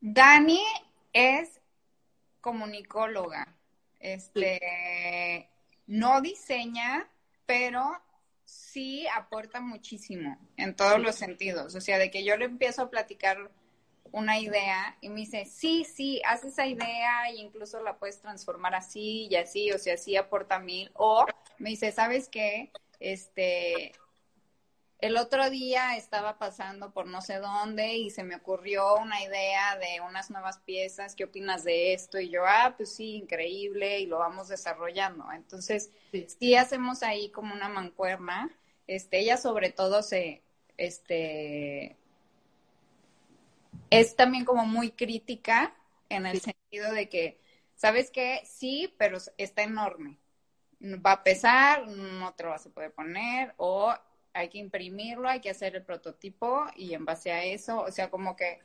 Dani 0.00 0.62
es 1.12 1.60
comunicóloga. 2.40 3.56
Este, 3.98 5.50
no 5.86 6.20
diseña, 6.20 7.08
pero 7.46 8.00
sí 8.46 9.06
aporta 9.08 9.60
muchísimo 9.60 10.38
en 10.56 10.74
todos 10.74 10.98
los 11.00 11.16
sentidos. 11.16 11.74
O 11.74 11.80
sea, 11.80 11.98
de 11.98 12.10
que 12.10 12.24
yo 12.24 12.36
le 12.36 12.46
empiezo 12.46 12.82
a 12.82 12.90
platicar 12.90 13.50
una 14.12 14.38
idea 14.38 14.96
y 15.00 15.10
me 15.10 15.16
dice, 15.16 15.44
sí, 15.44 15.84
sí, 15.84 16.22
haz 16.24 16.44
esa 16.44 16.66
idea 16.66 17.28
e 17.28 17.34
incluso 17.34 17.82
la 17.82 17.98
puedes 17.98 18.20
transformar 18.20 18.74
así 18.74 19.26
y 19.30 19.36
así, 19.36 19.72
o 19.72 19.78
sea, 19.78 19.98
sí 19.98 20.16
aporta 20.16 20.58
mil. 20.58 20.90
O 20.94 21.26
me 21.58 21.70
dice, 21.70 21.92
¿sabes 21.92 22.28
qué? 22.28 22.70
Este, 23.00 23.92
el 24.98 25.16
otro 25.18 25.50
día 25.50 25.96
estaba 25.96 26.38
pasando 26.38 26.92
por 26.92 27.06
no 27.06 27.20
sé 27.20 27.38
dónde 27.38 27.96
y 27.96 28.10
se 28.10 28.24
me 28.24 28.36
ocurrió 28.36 28.96
una 28.96 29.22
idea 29.22 29.76
de 29.76 30.00
unas 30.00 30.30
nuevas 30.30 30.58
piezas, 30.60 31.14
¿qué 31.14 31.24
opinas 31.24 31.64
de 31.64 31.92
esto? 31.92 32.18
Y 32.18 32.30
yo, 32.30 32.42
ah, 32.46 32.74
pues 32.76 32.94
sí, 32.94 33.16
increíble, 33.16 34.00
y 34.00 34.06
lo 34.06 34.18
vamos 34.18 34.48
desarrollando. 34.48 35.30
Entonces, 35.32 35.90
sí, 36.38 36.54
hacemos 36.54 37.02
ahí 37.02 37.30
como 37.30 37.54
una 37.54 37.68
mancuerna. 37.68 38.50
Este, 38.86 39.18
ella 39.18 39.36
sobre 39.36 39.70
todo 39.70 40.02
se, 40.02 40.42
este, 40.78 41.96
es 43.90 44.16
también 44.16 44.44
como 44.44 44.64
muy 44.64 44.92
crítica 44.92 45.74
en 46.08 46.24
el 46.24 46.40
sentido 46.40 46.92
de 46.92 47.08
que, 47.10 47.38
¿sabes 47.74 48.10
qué? 48.10 48.42
Sí, 48.46 48.94
pero 48.96 49.18
está 49.36 49.62
enorme. 49.62 50.18
Va 50.82 51.12
a 51.12 51.22
pesar, 51.22 51.86
no 51.86 52.32
te 52.34 52.44
lo 52.44 52.50
vas 52.50 52.66
a 52.66 52.70
poder 52.70 52.92
poner, 52.92 53.54
o 53.56 53.94
hay 54.36 54.50
que 54.50 54.58
imprimirlo, 54.58 55.28
hay 55.28 55.40
que 55.40 55.50
hacer 55.50 55.74
el 55.76 55.82
prototipo 55.82 56.66
y 56.76 56.92
en 56.92 57.06
base 57.06 57.32
a 57.32 57.42
eso, 57.42 57.80
o 57.80 57.90
sea, 57.90 58.10
como 58.10 58.36
que 58.36 58.60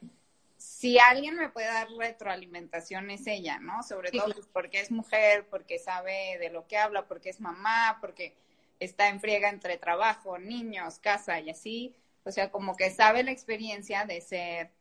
si 0.58 1.00
alguien 1.00 1.36
me 1.36 1.50
puede 1.50 1.68
dar 1.68 1.88
retroalimentación 1.98 3.10
es 3.10 3.26
ella, 3.26 3.58
¿no? 3.60 3.82
Sobre 3.82 4.12
todo 4.12 4.34
pues, 4.34 4.48
porque 4.52 4.82
es 4.82 4.92
mujer, 4.92 5.48
porque 5.50 5.80
sabe 5.80 6.38
de 6.40 6.50
lo 6.50 6.68
que 6.68 6.78
habla, 6.78 7.08
porque 7.08 7.30
es 7.30 7.40
mamá, 7.40 7.98
porque 8.02 8.36
está 8.80 9.08
en 9.08 9.22
friega 9.22 9.50
entre 9.50 9.78
trabajo, 9.78 10.38
niños, 10.38 11.00
casa 11.00 11.40
y 11.40 11.50
así. 11.50 11.96
O 12.26 12.32
sea, 12.32 12.52
como 12.52 12.76
que 12.76 12.92
sabe 12.92 13.24
la 13.24 13.32
experiencia 13.32 14.06
de 14.06 14.22
ser 14.22 14.72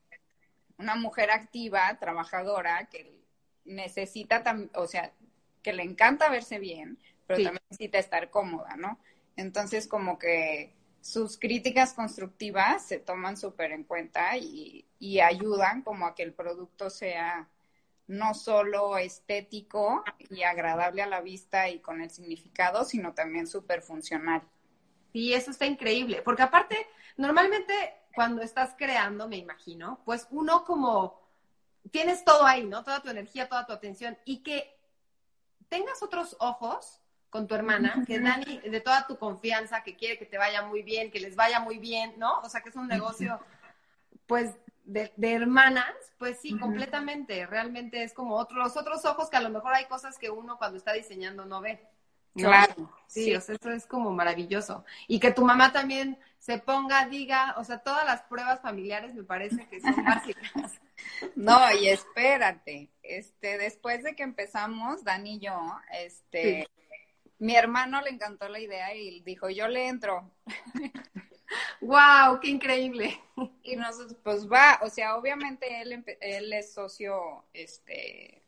una 0.77 0.97
mujer 0.97 1.31
activa, 1.31 1.97
trabajadora, 1.99 2.87
que 2.91 3.15
necesita, 3.65 4.43
o 4.75 4.87
sea, 4.87 5.13
que 5.63 5.73
le 5.73 5.85
encanta 5.85 6.29
verse 6.29 6.59
bien, 6.59 6.99
pero 7.27 7.45
también 7.45 7.63
necesita 7.71 7.99
estar 7.99 8.29
cómoda, 8.29 8.77
¿no? 8.77 8.99
Entonces, 9.37 9.87
como 9.87 10.19
que 10.19 10.75
sus 11.01 11.39
críticas 11.39 11.95
constructivas 11.95 12.85
se 12.85 12.99
toman 12.99 13.37
súper 13.37 13.73
en 13.73 13.85
cuenta 13.85 14.37
y, 14.37 14.87
ayudan 15.23 15.83
como 15.83 16.07
a 16.07 16.15
que 16.15 16.23
el 16.23 16.35
producto 16.35 16.91
sea 16.91 17.49
no 18.07 18.35
solo 18.35 18.99
estético 18.99 20.05
y 20.29 20.43
agradable 20.43 21.01
a 21.03 21.07
la 21.07 21.21
vista 21.21 21.69
y 21.69 21.79
con 21.79 22.03
el 22.03 22.11
significado, 22.11 22.85
sino 22.85 23.15
también 23.15 23.47
súper 23.47 23.83
funcional. 23.83 24.43
Y 25.13 25.33
eso 25.33 25.51
está 25.51 25.67
increíble, 25.67 26.21
porque 26.23 26.43
aparte, 26.43 26.77
normalmente 27.17 27.73
cuando 28.15 28.43
estás 28.43 28.75
creando, 28.77 29.29
me 29.29 29.37
imagino, 29.37 30.01
pues 30.05 30.27
uno 30.31 30.65
como 30.65 31.21
tienes 31.91 32.25
todo 32.25 32.45
ahí, 32.45 32.67
¿no? 32.67 32.85
Toda 32.85 33.01
tu 33.01 33.09
energía, 33.09 33.49
toda 33.49 33.67
tu 33.67 33.73
atención 33.73 34.19
y 34.25 34.43
que 34.43 34.77
tengas 35.69 36.03
otros 36.03 36.37
ojos 36.41 37.01
con 37.31 37.47
tu 37.47 37.55
hermana, 37.55 38.05
que 38.07 38.19
Dani, 38.19 38.59
de 38.59 38.81
toda 38.81 39.07
tu 39.07 39.17
confianza, 39.17 39.83
que 39.83 39.97
quiere 39.97 40.19
que 40.19 40.27
te 40.27 40.37
vaya 40.37 40.63
muy 40.63 40.83
bien, 40.83 41.11
que 41.11 41.21
les 41.21 41.37
vaya 41.37 41.61
muy 41.61 41.79
bien, 41.79 42.15
¿no? 42.19 42.41
O 42.41 42.49
sea, 42.49 42.61
que 42.61 42.69
es 42.69 42.77
un 42.77 42.89
negocio, 42.89 43.41
pues, 44.27 44.55
de, 44.85 45.13
hermanas, 45.17 45.95
pues 46.19 46.39
sí, 46.41 46.59
completamente. 46.59 47.47
Realmente 47.47 48.03
es 48.03 48.13
como 48.13 48.35
otros, 48.35 48.59
los 48.59 48.77
otros 48.77 49.05
ojos 49.05 49.31
que 49.31 49.37
a 49.37 49.41
lo 49.43 49.51
mejor 49.51 49.73
hay 49.75 49.87
cosas 49.87 50.19
que 50.19 50.31
uno 50.31 50.59
cuando 50.59 50.77
está 50.77 50.93
diseñando 50.93 51.45
no 51.45 51.61
ve. 51.61 51.81
Claro. 52.35 52.93
Sí, 53.07 53.35
o 53.35 53.41
sea, 53.41 53.55
eso 53.57 53.71
es 53.71 53.87
como 53.87 54.11
maravilloso. 54.13 54.85
Y 55.07 55.21
que 55.21 55.33
tu 55.33 55.45
mamá 55.45 55.73
también 55.73 56.19
se 56.39 56.59
ponga, 56.59 57.07
diga, 57.07 57.55
o 57.59 57.65
sea, 57.65 57.79
todas 57.79 58.05
las 58.05 58.23
pruebas 58.23 58.61
familiares 58.61 59.15
me 59.15 59.23
parece 59.23 59.69
que 59.69 59.81
son 59.81 60.05
básicas. 60.05 60.53
No, 61.35 61.59
y 61.75 61.89
espérate, 61.89 62.91
este, 63.03 63.59
después 63.59 64.03
de 64.03 64.15
que 64.15 64.23
empezamos, 64.23 65.05
Dani 65.05 65.37
y 65.37 65.39
yo, 65.41 65.59
este, 65.93 66.69
mi 67.41 67.57
hermano 67.57 68.01
le 68.03 68.11
encantó 68.11 68.49
la 68.49 68.61
idea 68.61 68.95
y 68.95 69.21
dijo, 69.21 69.51
yo 69.51 69.67
le 69.67 69.89
entro. 69.89 70.31
¡Wow! 71.81 72.39
¡Qué 72.41 72.49
increíble! 72.49 73.19
Y 73.63 73.75
nosotros, 73.75 74.17
pues 74.23 74.49
va, 74.49 74.79
o 74.83 74.89
sea, 74.89 75.17
obviamente 75.17 75.81
él, 75.81 76.05
él 76.21 76.53
es 76.53 76.73
socio, 76.73 77.45
este, 77.53 78.43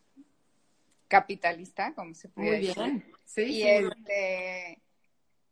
capitalista, 1.08 1.94
como 1.94 2.14
se 2.14 2.28
puede 2.28 2.50
Muy 2.50 2.60
bien. 2.60 3.12
Sí, 3.24 3.42
y 3.42 3.62
este, 3.62 4.78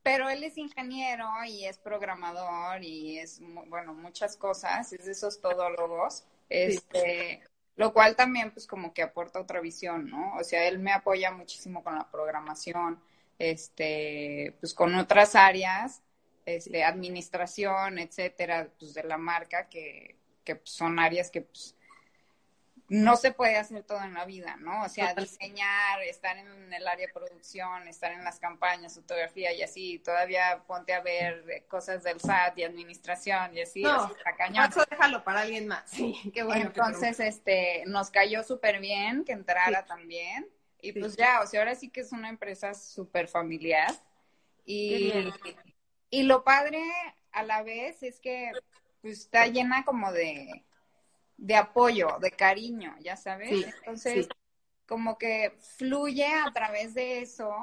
pero 0.03 0.29
él 0.29 0.44
es 0.44 0.59
ingeniero 0.59 1.26
y 1.46 1.64
es 1.64 1.79
programador 1.79 2.83
y 2.85 3.18
es, 3.18 3.40
bueno, 3.68 3.94
muchas 3.94 4.37
cosas, 4.37 4.92
es 4.92 5.07
de 5.07 5.12
esos 5.12 5.40
todólogos, 5.40 6.24
este, 6.50 7.42
lo 7.76 7.92
cual 7.92 8.16
también, 8.16 8.50
pues, 8.50 8.66
como 8.66 8.92
que 8.92 9.03
aporta 9.03 9.40
otra 9.40 9.61
visión, 9.61 10.11
¿no? 10.11 10.35
O 10.37 10.44
sea, 10.44 10.68
él 10.68 10.79
me 10.79 10.92
apoya 10.92 11.31
muchísimo 11.31 11.83
con 11.83 11.94
la 11.94 12.11
programación, 12.11 13.00
este, 13.40 14.55
pues 14.61 14.74
con 14.74 14.94
otras 14.94 15.35
áreas, 15.35 16.03
este, 16.44 16.85
administración, 16.85 17.98
etcétera, 17.98 18.68
pues 18.79 18.92
de 18.94 19.03
la 19.03 19.16
marca, 19.16 19.68
que, 19.68 20.16
que 20.44 20.61
son 20.64 20.98
áreas 20.98 21.31
que 21.31 21.40
pues, 21.40 21.74
no 22.88 23.16
se 23.16 23.33
puede 23.33 23.57
hacer 23.57 23.83
todo 23.85 24.03
en 24.03 24.12
la 24.14 24.26
vida, 24.26 24.57
¿no? 24.57 24.83
O 24.83 24.88
sea, 24.88 25.14
diseñar, 25.14 26.03
estar 26.03 26.37
en 26.37 26.72
el 26.72 26.87
área 26.87 27.07
de 27.07 27.12
producción, 27.12 27.88
estar 27.88 28.12
en 28.12 28.24
las 28.24 28.38
campañas, 28.40 28.96
fotografía 28.96 29.55
y 29.55 29.62
así, 29.62 30.00
todavía 30.00 30.62
ponte 30.66 30.92
a 30.92 31.00
ver 31.00 31.64
cosas 31.68 32.03
del 32.03 32.20
SAT 32.20 32.59
y 32.59 32.64
administración 32.64 33.57
y 33.57 33.62
así, 33.62 33.83
no, 33.83 34.12
Eso 34.68 34.85
déjalo 34.90 35.24
para 35.24 35.42
alguien 35.42 35.66
más. 35.66 35.88
Sí, 35.88 36.14
qué 36.35 36.42
bueno. 36.42 36.66
Entonces, 36.66 37.20
este, 37.20 37.85
nos 37.87 38.11
cayó 38.11 38.42
súper 38.42 38.81
bien 38.81 39.24
que 39.24 39.33
entrara 39.33 39.87
también. 39.87 40.46
Y 40.82 40.92
pues 40.92 41.16
ya, 41.16 41.40
o 41.42 41.46
sea, 41.46 41.60
ahora 41.60 41.74
sí 41.74 41.90
que 41.90 42.00
es 42.00 42.12
una 42.12 42.28
empresa 42.28 42.74
súper 42.74 43.28
familiar. 43.28 43.90
Y, 44.64 45.12
y 46.10 46.22
lo 46.24 46.44
padre 46.44 46.82
a 47.32 47.42
la 47.42 47.62
vez 47.62 48.02
es 48.02 48.20
que 48.20 48.52
pues, 49.00 49.20
está 49.20 49.46
llena 49.46 49.84
como 49.84 50.12
de, 50.12 50.64
de 51.36 51.56
apoyo, 51.56 52.18
de 52.20 52.30
cariño, 52.32 52.94
ya 53.00 53.16
sabes. 53.16 53.66
Entonces, 53.78 54.28
como 54.86 55.18
que 55.18 55.56
fluye 55.78 56.26
a 56.26 56.50
través 56.52 56.94
de 56.94 57.20
eso 57.20 57.54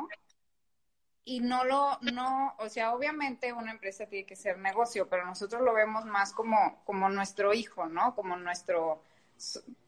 y 1.28 1.42
no 1.42 1.66
lo, 1.66 2.00
no, 2.14 2.56
o 2.58 2.70
sea, 2.70 2.94
obviamente 2.94 3.52
una 3.52 3.72
empresa 3.72 4.06
tiene 4.06 4.26
que 4.26 4.38
ser 4.38 4.58
negocio, 4.60 5.10
pero 5.10 5.26
nosotros 5.26 5.62
lo 5.62 5.74
vemos 5.74 6.06
más 6.06 6.32
como, 6.32 6.82
como 6.86 7.10
nuestro 7.10 7.54
hijo, 7.54 7.86
¿no? 7.88 8.16
Como 8.16 8.38
nuestro, 8.38 9.04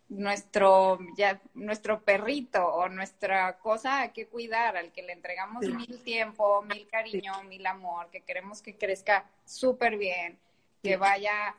nuestro, 0.09 0.99
ya, 1.15 1.39
nuestro 1.53 2.01
perrito 2.01 2.65
o 2.65 2.89
nuestra 2.89 3.57
cosa 3.59 4.01
hay 4.01 4.09
que 4.09 4.27
cuidar, 4.27 4.75
al 4.75 4.91
que 4.91 5.03
le 5.03 5.13
entregamos 5.13 5.61
mil 5.67 6.03
tiempo, 6.03 6.63
mil 6.63 6.87
cariño, 6.87 7.43
mil 7.43 7.65
amor, 7.65 8.09
que 8.09 8.21
queremos 8.21 8.61
que 8.61 8.75
crezca 8.75 9.29
súper 9.45 9.97
bien, 9.97 10.39
que 10.81 10.97
vaya 10.97 11.55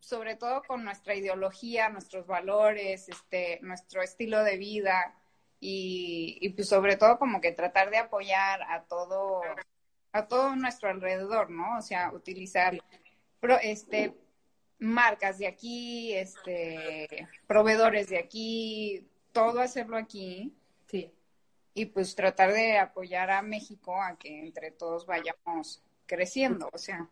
sobre 0.00 0.36
todo 0.36 0.62
con 0.62 0.84
nuestra 0.84 1.14
ideología, 1.16 1.88
nuestros 1.88 2.26
valores, 2.26 3.08
este, 3.08 3.58
nuestro 3.62 4.00
estilo 4.00 4.44
de 4.44 4.56
vida 4.56 5.14
y, 5.60 6.38
y 6.40 6.50
pues 6.50 6.68
sobre 6.68 6.96
todo 6.96 7.18
como 7.18 7.40
que 7.40 7.52
tratar 7.52 7.90
de 7.90 7.98
apoyar 7.98 8.62
a 8.62 8.84
todo, 8.84 9.42
a 10.12 10.28
todo 10.28 10.54
nuestro 10.54 10.88
alrededor, 10.88 11.50
¿no? 11.50 11.78
O 11.78 11.82
sea, 11.82 12.12
utilizar 12.12 12.78
este, 13.62 14.14
marcas 14.78 15.38
de 15.38 15.46
aquí, 15.46 16.14
este, 16.14 17.28
proveedores 17.46 18.08
de 18.08 18.18
aquí, 18.18 19.06
todo 19.32 19.60
hacerlo 19.60 19.96
aquí. 19.96 20.54
Sí. 20.86 21.12
Y 21.74 21.86
pues 21.86 22.14
tratar 22.14 22.52
de 22.52 22.78
apoyar 22.78 23.30
a 23.30 23.42
México 23.42 24.00
a 24.00 24.16
que 24.16 24.40
entre 24.40 24.70
todos 24.70 25.06
vayamos 25.06 25.82
creciendo, 26.06 26.70
o 26.72 26.78
sea, 26.78 27.08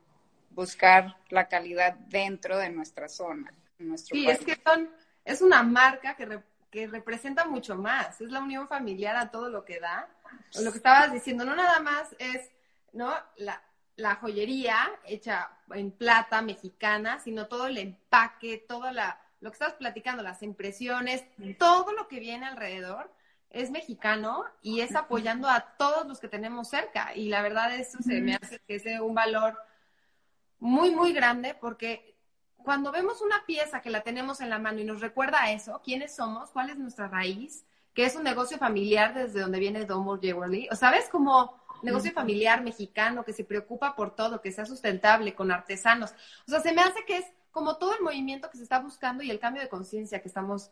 buscar 0.50 1.16
la 1.28 1.48
calidad 1.48 1.94
dentro 1.94 2.56
de 2.58 2.70
nuestra 2.70 3.08
zona. 3.08 3.52
Nuestro 3.78 4.16
sí, 4.16 4.28
es 4.28 4.40
que 4.40 4.58
son, 4.64 4.90
es 5.24 5.42
una 5.42 5.62
marca 5.62 6.16
que, 6.16 6.40
que 6.70 6.86
representa 6.86 7.44
mucho 7.44 7.76
más, 7.76 8.20
es 8.20 8.30
la 8.30 8.40
unión 8.40 8.66
familiar 8.66 9.16
a 9.16 9.30
todo 9.30 9.50
lo 9.50 9.64
que 9.64 9.78
da. 9.78 10.08
Lo 10.60 10.72
que 10.72 10.78
estabas 10.78 11.12
diciendo, 11.12 11.44
no 11.44 11.54
nada 11.54 11.78
más 11.80 12.16
es, 12.18 12.50
¿no? 12.92 13.14
La, 13.36 13.62
la 13.96 14.16
joyería 14.16 14.76
hecha 15.04 15.50
en 15.70 15.90
plata 15.90 16.42
mexicana, 16.42 17.18
sino 17.18 17.46
todo 17.46 17.66
el 17.66 17.78
empaque, 17.78 18.64
todo 18.68 18.90
la, 18.92 19.20
lo 19.40 19.50
que 19.50 19.54
estás 19.54 19.74
platicando, 19.74 20.22
las 20.22 20.42
impresiones, 20.42 21.24
todo 21.58 21.92
lo 21.92 22.06
que 22.06 22.20
viene 22.20 22.46
alrededor 22.46 23.10
es 23.50 23.70
mexicano 23.70 24.44
y 24.60 24.80
es 24.80 24.94
apoyando 24.94 25.48
a 25.48 25.60
todos 25.78 26.06
los 26.06 26.20
que 26.20 26.28
tenemos 26.28 26.68
cerca. 26.68 27.14
Y 27.14 27.28
la 27.28 27.40
verdad 27.40 27.74
eso 27.74 27.98
se 28.02 28.20
me 28.20 28.34
hace 28.34 28.60
que 28.66 28.76
es 28.76 28.84
de 28.84 29.00
un 29.00 29.14
valor 29.14 29.56
muy, 30.58 30.90
muy 30.90 31.12
grande 31.12 31.54
porque 31.54 32.16
cuando 32.58 32.92
vemos 32.92 33.22
una 33.22 33.46
pieza 33.46 33.80
que 33.80 33.90
la 33.90 34.02
tenemos 34.02 34.40
en 34.40 34.50
la 34.50 34.58
mano 34.58 34.80
y 34.80 34.84
nos 34.84 35.00
recuerda 35.00 35.42
a 35.42 35.52
eso, 35.52 35.80
quiénes 35.84 36.14
somos, 36.14 36.50
cuál 36.50 36.68
es 36.68 36.76
nuestra 36.76 37.08
raíz, 37.08 37.64
que 37.94 38.04
es 38.04 38.14
un 38.16 38.24
negocio 38.24 38.58
familiar 38.58 39.14
desde 39.14 39.40
donde 39.40 39.58
viene 39.58 39.86
Domo 39.86 40.18
Jewelry, 40.18 40.68
o 40.70 40.76
sabes 40.76 41.08
como 41.08 41.65
negocio 41.82 42.12
familiar 42.12 42.62
mexicano 42.62 43.24
que 43.24 43.32
se 43.32 43.44
preocupa 43.44 43.94
por 43.94 44.14
todo, 44.14 44.40
que 44.40 44.52
sea 44.52 44.66
sustentable, 44.66 45.34
con 45.34 45.50
artesanos. 45.50 46.12
O 46.46 46.50
sea, 46.50 46.60
se 46.60 46.72
me 46.72 46.82
hace 46.82 47.04
que 47.04 47.18
es 47.18 47.26
como 47.50 47.78
todo 47.78 47.94
el 47.94 48.02
movimiento 48.02 48.50
que 48.50 48.58
se 48.58 48.62
está 48.62 48.80
buscando 48.80 49.22
y 49.22 49.30
el 49.30 49.38
cambio 49.38 49.62
de 49.62 49.68
conciencia 49.68 50.20
que 50.20 50.28
estamos, 50.28 50.70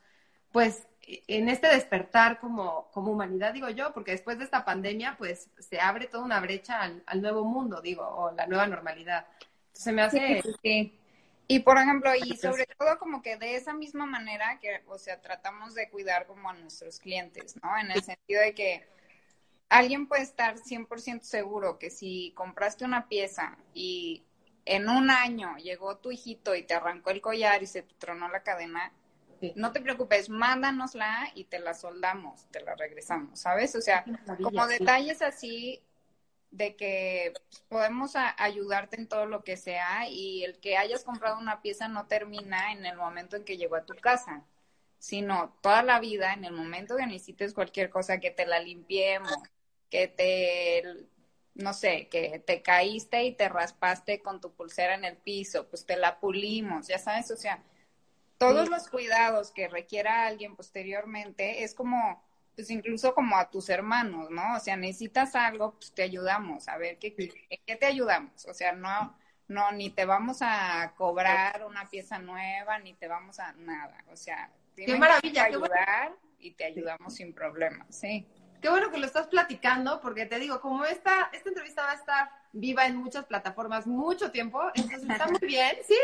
pues, 0.53 0.87
en 1.07 1.49
este 1.49 1.69
despertar 1.69 2.39
como, 2.41 2.91
como 2.93 3.13
humanidad, 3.13 3.55
digo 3.55 3.69
yo, 3.71 3.93
porque 3.93 4.13
después 4.13 4.39
de 4.39 4.45
esta 4.45 4.65
pandemia, 4.65 5.17
pues, 5.17 5.49
se 5.59 5.81
abre 5.81 6.07
toda 6.07 6.25
una 6.25 6.41
brecha 6.41 6.83
al, 6.83 7.23
nuevo 7.23 7.45
mundo, 7.45 7.81
digo, 7.81 8.07
o 8.07 8.33
la 8.33 8.47
nueva 8.47 8.67
normalidad. 8.67 9.27
Entonces, 9.39 9.83
se 9.85 9.93
me 9.93 10.03
hace... 10.03 10.43
Sí, 10.63 10.99
Y 11.47 11.61
por 11.61 11.79
ejemplo, 11.79 12.11
y 12.15 12.37
sobre 12.37 12.67
todo 12.79 12.99
como 12.99 13.23
que 13.23 13.37
de 13.37 13.57
esa 13.57 13.73
misma 13.75 14.07
manera 14.07 14.59
que, 14.61 14.83
o 14.87 14.99
sea, 14.99 15.21
tratamos 15.21 15.75
de 15.75 15.89
cuidar 15.91 16.27
como 16.27 16.49
a 16.49 16.55
nuestros 16.55 16.99
clientes, 16.99 17.57
¿no? 17.63 17.79
En 17.79 17.91
el 17.91 18.03
sentido 18.03 18.41
de 18.43 18.55
que 18.55 18.87
alguien 19.75 20.07
puede 20.07 20.23
estar 20.23 20.57
100% 20.57 21.23
seguro 21.23 21.79
que 21.79 21.91
si 21.91 22.33
compraste 22.37 22.85
una 22.85 23.09
pieza 23.09 23.59
y 23.75 24.25
en 24.65 24.89
un 24.89 25.11
año 25.11 25.57
llegó 25.57 25.97
tu 25.97 26.13
hijito 26.13 26.55
y 26.55 26.63
te 26.63 26.75
arrancó 26.75 27.11
el 27.11 27.21
collar 27.21 27.63
y 27.63 27.67
se 27.67 27.83
te 27.83 27.95
tronó 27.95 28.29
la 28.29 28.45
cadena, 28.45 28.93
no 29.57 29.73
te 29.73 29.81
preocupes, 29.81 30.29
mándanosla 30.29 31.33
y 31.35 31.45
te 31.45 31.59
la 31.59 31.75
soldamos, 31.75 32.47
te 32.53 32.61
la 32.61 32.77
regresamos, 32.77 33.41
¿sabes? 33.41 33.75
O 33.75 33.81
sea, 33.81 34.05
como 34.43 34.67
detalles 34.69 35.21
así 35.23 35.83
de 36.53 36.77
que 36.77 37.33
podemos 37.69 38.15
ayudarte 38.15 38.97
en 38.97 39.09
todo 39.09 39.27
lo 39.27 39.43
que 39.43 39.57
sea 39.57 40.09
y 40.09 40.45
el 40.45 40.61
que 40.61 40.77
hayas 40.77 41.03
comprado 41.03 41.37
una 41.37 41.61
pieza 41.63 41.89
no 41.89 42.07
termina 42.07 42.71
en 42.71 42.87
el 42.87 42.97
momento 42.97 43.37
en 43.37 43.45
que 43.45 43.57
llegó 43.57 43.75
a 43.75 43.85
tu 43.85 43.97
casa, 43.97 44.45
sino 44.99 45.59
toda 45.61 45.83
la 45.83 45.99
vida, 45.99 46.33
en 46.33 46.45
el 46.45 46.53
momento 46.53 46.97
que 46.97 47.07
necesites 47.07 47.53
cualquier 47.53 47.91
cosa, 47.91 48.21
que 48.21 48.31
te 48.31 48.47
la 48.47 48.61
limpiemos, 48.61 49.35
que 49.95 50.09
te, 50.09 51.07
no 51.55 51.73
sé, 51.73 52.09
que 52.09 52.41
te 52.41 52.63
caíste 52.63 53.23
y 53.23 53.33
te 53.37 53.49
raspaste 53.49 54.23
con 54.23 54.41
tu 54.41 54.53
pulsera 54.53 54.97
en 54.97 55.05
el 55.05 55.17
piso, 55.17 55.69
pues 55.69 55.87
te 55.87 55.97
la 55.97 56.19
pulimos, 56.19 56.89
ya 56.89 56.99
sabes, 56.99 57.31
o 57.31 57.37
sea, 57.37 57.63
todos 58.37 58.69
los 58.69 58.89
cuidados 58.89 59.53
que 59.53 59.69
requiera 59.69 60.27
alguien 60.27 60.57
posteriormente 60.57 61.63
es 61.63 61.75
como, 61.75 62.25
pues 62.57 62.71
incluso 62.71 63.15
como 63.15 63.37
a 63.37 63.51
tus 63.51 63.69
hermanos, 63.69 64.31
¿no? 64.31 64.57
O 64.57 64.59
sea, 64.59 64.77
necesitas 64.77 65.37
algo, 65.37 65.75
pues 65.75 65.95
te 65.95 66.03
ayudamos, 66.03 66.67
a 66.67 66.77
ver, 66.77 66.99
¿qué, 66.99 67.15
qué 67.15 67.77
te 67.77 67.87
ayudamos? 67.87 68.47
O 68.47 68.53
sea, 68.53 68.73
no, 68.73 69.17
no, 69.47 69.71
ni 69.71 69.91
te 69.91 70.07
vamos 70.07 70.39
a 70.41 70.93
cobrar 70.97 71.65
una 71.65 71.89
pieza 71.89 72.19
nueva, 72.19 72.81
ni 72.81 72.95
te 72.95 73.07
vamos 73.07 73.39
a 73.39 73.53
nada, 73.53 74.05
o 74.11 74.17
sea, 74.17 74.51
qué 74.75 74.97
maravilla, 74.97 75.45
ayudar 75.45 76.17
y 76.41 76.51
te 76.51 76.65
ayudamos 76.65 77.15
sin 77.15 77.33
problemas, 77.33 77.95
sí. 77.95 78.27
Qué 78.65 78.71
bueno 78.71 78.91
que 78.91 78.97
lo 78.97 79.05
estás 79.05 79.27
platicando, 79.27 80.01
porque 80.01 80.25
te 80.25 80.39
digo, 80.39 80.59
como 80.63 80.87
esta, 80.87 81.29
esta 81.35 81.51
entrevista 81.51 81.83
va 81.83 81.91
a 81.91 81.97
estar 81.97 82.31
viva 82.51 82.87
en 82.87 82.97
muchas 82.97 83.27
plataformas 83.27 83.87
mucho 83.87 84.31
tiempo, 84.31 84.59
entonces 84.73 85.07
está 85.07 85.27
muy 85.27 85.39
bien, 85.41 85.77
sí, 85.87 85.99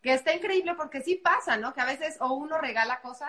que 0.00 0.14
está 0.14 0.34
increíble 0.34 0.74
porque 0.74 1.02
sí 1.02 1.16
pasa, 1.16 1.58
¿no? 1.58 1.74
Que 1.74 1.82
a 1.82 1.84
veces 1.84 2.16
o 2.20 2.32
uno 2.32 2.56
regala 2.56 3.02
cosas 3.02 3.28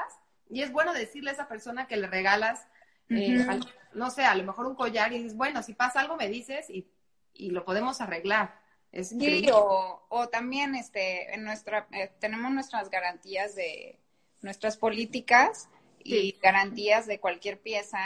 y 0.49 0.61
es 0.61 0.71
bueno 0.71 0.93
decirle 0.93 1.31
a 1.31 1.33
esa 1.33 1.49
persona 1.49 1.87
que 1.87 1.97
le 1.97 2.07
regalas, 2.07 2.69
eh, 3.09 3.45
no 3.91 4.11
sé, 4.11 4.23
a 4.23 4.33
lo 4.33 4.45
mejor 4.45 4.65
un 4.65 4.75
collar 4.75 5.11
y 5.11 5.17
dices, 5.17 5.35
bueno, 5.35 5.61
si 5.61 5.73
pasa 5.73 5.99
algo 5.99 6.15
me 6.15 6.29
dices 6.29 6.69
y, 6.69 6.89
y 7.33 7.49
lo 7.49 7.65
podemos 7.65 7.99
arreglar. 7.99 8.61
Es 8.93 9.11
increíble. 9.11 9.47
Sí, 9.47 9.53
o, 9.53 10.05
o 10.07 10.29
también 10.29 10.75
este, 10.75 11.33
en 11.33 11.43
nuestra, 11.43 11.89
eh, 11.91 12.13
tenemos 12.21 12.49
nuestras 12.53 12.89
garantías 12.89 13.55
de 13.55 13.99
nuestras 14.39 14.77
políticas 14.77 15.67
y 16.01 16.39
garantías 16.41 17.07
de 17.07 17.19
cualquier 17.19 17.59
pieza 17.59 17.99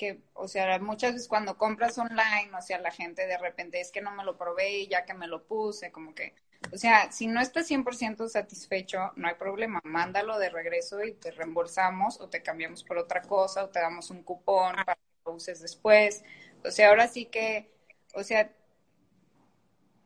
que, 0.00 0.22
o 0.32 0.48
sea, 0.48 0.78
muchas 0.78 1.12
veces 1.12 1.28
cuando 1.28 1.58
compras 1.58 1.98
online, 1.98 2.50
o 2.58 2.62
sea, 2.62 2.78
la 2.78 2.90
gente 2.90 3.26
de 3.26 3.36
repente 3.36 3.82
es 3.82 3.92
que 3.92 4.00
no 4.00 4.10
me 4.12 4.24
lo 4.24 4.38
probé 4.38 4.86
ya 4.86 5.04
que 5.04 5.12
me 5.12 5.26
lo 5.26 5.44
puse, 5.44 5.92
como 5.92 6.14
que, 6.14 6.34
o 6.72 6.78
sea, 6.78 7.12
si 7.12 7.26
no 7.26 7.38
estás 7.38 7.70
100% 7.70 8.26
satisfecho, 8.26 9.12
no 9.16 9.28
hay 9.28 9.34
problema, 9.34 9.78
mándalo 9.84 10.38
de 10.38 10.48
regreso 10.48 11.04
y 11.04 11.12
te 11.12 11.32
reembolsamos 11.32 12.18
o 12.18 12.30
te 12.30 12.42
cambiamos 12.42 12.82
por 12.82 12.96
otra 12.96 13.20
cosa 13.20 13.62
o 13.62 13.68
te 13.68 13.78
damos 13.78 14.08
un 14.08 14.22
cupón 14.22 14.74
para 14.74 14.94
que 14.94 15.02
lo 15.26 15.32
uses 15.34 15.60
después. 15.60 16.24
O 16.64 16.70
sea, 16.70 16.88
ahora 16.88 17.06
sí 17.06 17.26
que, 17.26 17.70
o 18.14 18.24
sea, 18.24 18.50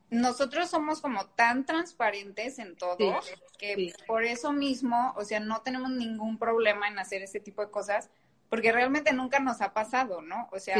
nosotros 0.09 0.69
somos 0.69 0.99
como 0.99 1.25
tan 1.27 1.65
transparentes 1.65 2.59
en 2.59 2.75
todo 2.75 3.21
que 3.57 3.93
por 4.05 4.25
eso 4.25 4.51
mismo, 4.51 5.13
o 5.15 5.23
sea, 5.23 5.39
no 5.39 5.61
tenemos 5.61 5.89
ningún 5.89 6.37
problema 6.37 6.89
en 6.89 6.99
hacer 6.99 7.21
ese 7.21 7.39
tipo 7.39 7.61
de 7.61 7.71
cosas 7.71 8.09
porque 8.49 8.71
realmente 8.71 9.13
nunca 9.13 9.39
nos 9.39 9.61
ha 9.61 9.73
pasado, 9.73 10.21
¿no? 10.21 10.47
O 10.51 10.59
sea, 10.59 10.77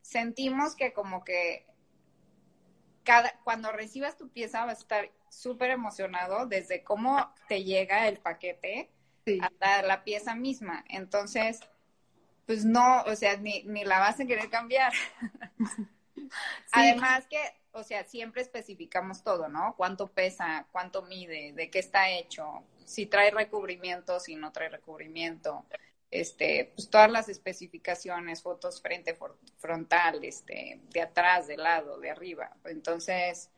sentimos 0.00 0.74
que 0.74 0.92
como 0.92 1.24
que 1.24 1.66
cada, 3.04 3.32
cuando 3.44 3.72
recibas 3.72 4.16
tu 4.16 4.28
pieza 4.28 4.64
vas 4.64 4.78
a 4.78 4.82
estar 4.82 5.10
súper 5.28 5.70
emocionado 5.70 6.46
desde 6.46 6.84
cómo 6.84 7.32
te 7.48 7.64
llega 7.64 8.06
el 8.08 8.18
paquete 8.18 8.90
hasta 9.40 9.82
la 9.82 10.04
pieza 10.04 10.34
misma. 10.34 10.84
Entonces, 10.88 11.60
pues 12.46 12.64
no, 12.64 13.02
o 13.02 13.16
sea, 13.16 13.36
ni, 13.36 13.62
ni 13.64 13.84
la 13.84 13.98
vas 13.98 14.20
a 14.20 14.26
querer 14.26 14.50
cambiar. 14.50 14.92
Además 16.72 17.26
que, 17.28 17.38
o 17.72 17.82
sea, 17.82 18.04
siempre 18.04 18.42
especificamos 18.42 19.22
todo, 19.22 19.48
¿no? 19.48 19.74
Cuánto 19.76 20.08
pesa, 20.08 20.66
cuánto 20.72 21.02
mide, 21.02 21.52
de 21.52 21.70
qué 21.70 21.78
está 21.78 22.10
hecho, 22.10 22.64
si 22.84 23.06
trae 23.06 23.30
recubrimiento, 23.30 24.20
si 24.20 24.36
no 24.36 24.52
trae 24.52 24.68
recubrimiento 24.68 25.64
este, 26.12 26.70
pues 26.76 26.90
todas 26.90 27.10
las 27.10 27.30
especificaciones, 27.30 28.42
fotos 28.42 28.82
frente, 28.82 29.18
frontal, 29.56 30.22
este, 30.22 30.78
de 30.90 31.00
atrás, 31.00 31.46
de 31.46 31.56
lado, 31.56 31.98
de 31.98 32.10
arriba. 32.10 32.54
Entonces, 32.66 33.50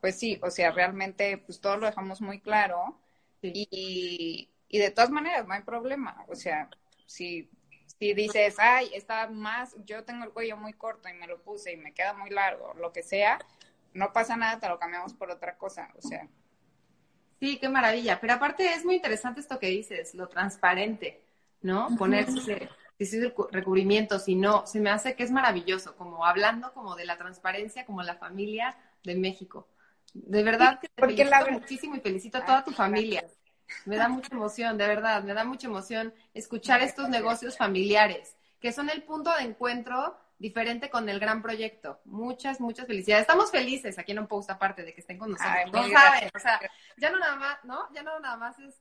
pues 0.00 0.18
sí, 0.18 0.38
o 0.42 0.50
sea, 0.50 0.72
realmente, 0.72 1.38
pues 1.38 1.60
todo 1.60 1.76
lo 1.76 1.86
dejamos 1.86 2.20
muy 2.20 2.40
claro 2.40 3.00
y, 3.40 4.50
y 4.68 4.78
de 4.78 4.90
todas 4.90 5.10
maneras 5.10 5.46
no 5.46 5.54
hay 5.54 5.62
problema. 5.62 6.24
O 6.26 6.34
sea, 6.34 6.68
si, 7.06 7.48
si 7.86 8.12
dices, 8.12 8.56
ay, 8.58 8.90
está 8.92 9.28
más, 9.28 9.76
yo 9.86 10.02
tengo 10.02 10.24
el 10.24 10.32
cuello 10.32 10.56
muy 10.56 10.72
corto 10.72 11.08
y 11.08 11.14
me 11.14 11.28
lo 11.28 11.40
puse 11.40 11.72
y 11.72 11.76
me 11.76 11.94
queda 11.94 12.12
muy 12.12 12.30
largo, 12.30 12.74
lo 12.74 12.92
que 12.92 13.04
sea, 13.04 13.38
no 13.94 14.12
pasa 14.12 14.36
nada, 14.36 14.58
te 14.58 14.68
lo 14.68 14.80
cambiamos 14.80 15.14
por 15.14 15.30
otra 15.30 15.56
cosa. 15.56 15.92
O 15.96 16.02
sea. 16.02 16.26
Sí, 17.38 17.58
qué 17.58 17.68
maravilla. 17.68 18.20
Pero 18.20 18.34
aparte 18.34 18.74
es 18.74 18.84
muy 18.84 18.96
interesante 18.96 19.40
esto 19.40 19.60
que 19.60 19.68
dices, 19.68 20.14
lo 20.14 20.28
transparente 20.28 21.29
¿no? 21.62 21.88
Ponerse 21.96 22.68
ese 22.98 23.32
recubrimiento, 23.50 24.18
si 24.18 24.34
no, 24.34 24.66
se 24.66 24.78
me 24.80 24.90
hace 24.90 25.14
que 25.16 25.22
es 25.22 25.30
maravilloso, 25.30 25.96
como 25.96 26.26
hablando 26.26 26.72
como 26.74 26.96
de 26.96 27.06
la 27.06 27.16
transparencia, 27.16 27.86
como 27.86 28.02
la 28.02 28.16
familia 28.16 28.76
de 29.04 29.14
México. 29.16 29.68
De 30.12 30.42
verdad 30.42 30.80
que 30.80 30.88
te 30.88 31.00
Porque 31.00 31.24
felicito 31.24 31.50
muchísimo 31.50 31.96
y 31.96 32.00
felicito 32.00 32.38
a 32.38 32.44
toda 32.44 32.64
tu 32.64 32.72
familia. 32.72 33.24
Me 33.86 33.96
da 33.96 34.08
mucha 34.08 34.34
emoción, 34.34 34.76
de 34.76 34.86
verdad, 34.86 35.22
me 35.22 35.32
da 35.32 35.44
mucha 35.44 35.68
emoción 35.68 36.12
escuchar 36.34 36.82
estos 36.82 37.08
negocios 37.08 37.56
familiares, 37.56 38.36
que 38.60 38.72
son 38.72 38.90
el 38.90 39.02
punto 39.04 39.30
de 39.36 39.44
encuentro 39.44 40.18
diferente 40.38 40.90
con 40.90 41.08
el 41.08 41.20
gran 41.20 41.42
proyecto. 41.42 42.00
Muchas, 42.04 42.60
muchas 42.60 42.86
felicidades. 42.86 43.22
Estamos 43.22 43.50
felices 43.50 43.98
aquí 43.98 44.12
en 44.12 44.20
un 44.20 44.26
post 44.26 44.50
aparte 44.50 44.82
de 44.82 44.92
que 44.92 45.00
estén 45.00 45.18
con 45.18 45.30
nosotros. 45.30 45.72
no 45.72 45.88
saben, 45.88 46.30
o 46.34 46.38
sea, 46.38 46.60
ya 46.96 47.10
no 47.10 47.18
nada 47.18 47.36
más, 47.36 47.64
¿no? 47.64 47.88
Ya 47.92 48.02
no 48.02 48.18
nada 48.20 48.36
más 48.36 48.58
es, 48.58 48.74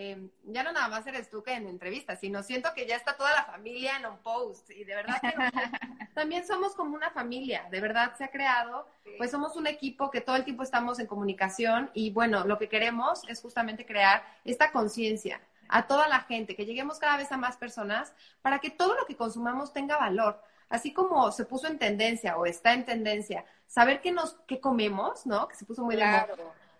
eh, 0.00 0.30
ya 0.44 0.62
no 0.62 0.70
nada 0.70 0.86
más 0.86 1.04
eres 1.08 1.28
tú 1.28 1.42
que 1.42 1.52
en 1.54 1.66
entrevistas, 1.66 2.20
sino 2.20 2.44
siento 2.44 2.72
que 2.72 2.86
ya 2.86 2.94
está 2.94 3.16
toda 3.16 3.32
la 3.32 3.42
familia 3.42 3.96
en 3.96 4.06
un 4.06 4.18
post 4.18 4.70
y 4.70 4.84
de 4.84 4.94
verdad 4.94 5.20
que 5.20 5.34
también 6.14 6.46
somos 6.46 6.76
como 6.76 6.94
una 6.94 7.10
familia, 7.10 7.66
de 7.68 7.80
verdad 7.80 8.14
se 8.16 8.22
ha 8.22 8.30
creado, 8.30 8.86
pues 9.16 9.32
somos 9.32 9.56
un 9.56 9.66
equipo 9.66 10.12
que 10.12 10.20
todo 10.20 10.36
el 10.36 10.44
tiempo 10.44 10.62
estamos 10.62 11.00
en 11.00 11.08
comunicación 11.08 11.90
y 11.94 12.12
bueno, 12.12 12.44
lo 12.44 12.58
que 12.58 12.68
queremos 12.68 13.22
es 13.28 13.42
justamente 13.42 13.84
crear 13.84 14.24
esta 14.44 14.70
conciencia 14.70 15.40
a 15.68 15.88
toda 15.88 16.06
la 16.06 16.20
gente, 16.20 16.54
que 16.54 16.64
lleguemos 16.64 17.00
cada 17.00 17.16
vez 17.16 17.32
a 17.32 17.36
más 17.36 17.56
personas 17.56 18.12
para 18.40 18.60
que 18.60 18.70
todo 18.70 18.94
lo 18.94 19.04
que 19.04 19.16
consumamos 19.16 19.72
tenga 19.72 19.96
valor 19.96 20.40
así 20.68 20.92
como 20.92 21.32
se 21.32 21.44
puso 21.44 21.66
en 21.66 21.78
tendencia 21.78 22.36
o 22.36 22.46
está 22.46 22.72
en 22.72 22.84
tendencia, 22.84 23.44
saber 23.66 24.00
qué 24.00 24.12
nos, 24.12 24.36
qué 24.46 24.60
comemos, 24.60 25.26
¿no? 25.26 25.48
Que 25.48 25.56
se 25.56 25.64
puso 25.64 25.82
muy 25.82 25.96
de 25.96 26.04
moda. 26.04 26.28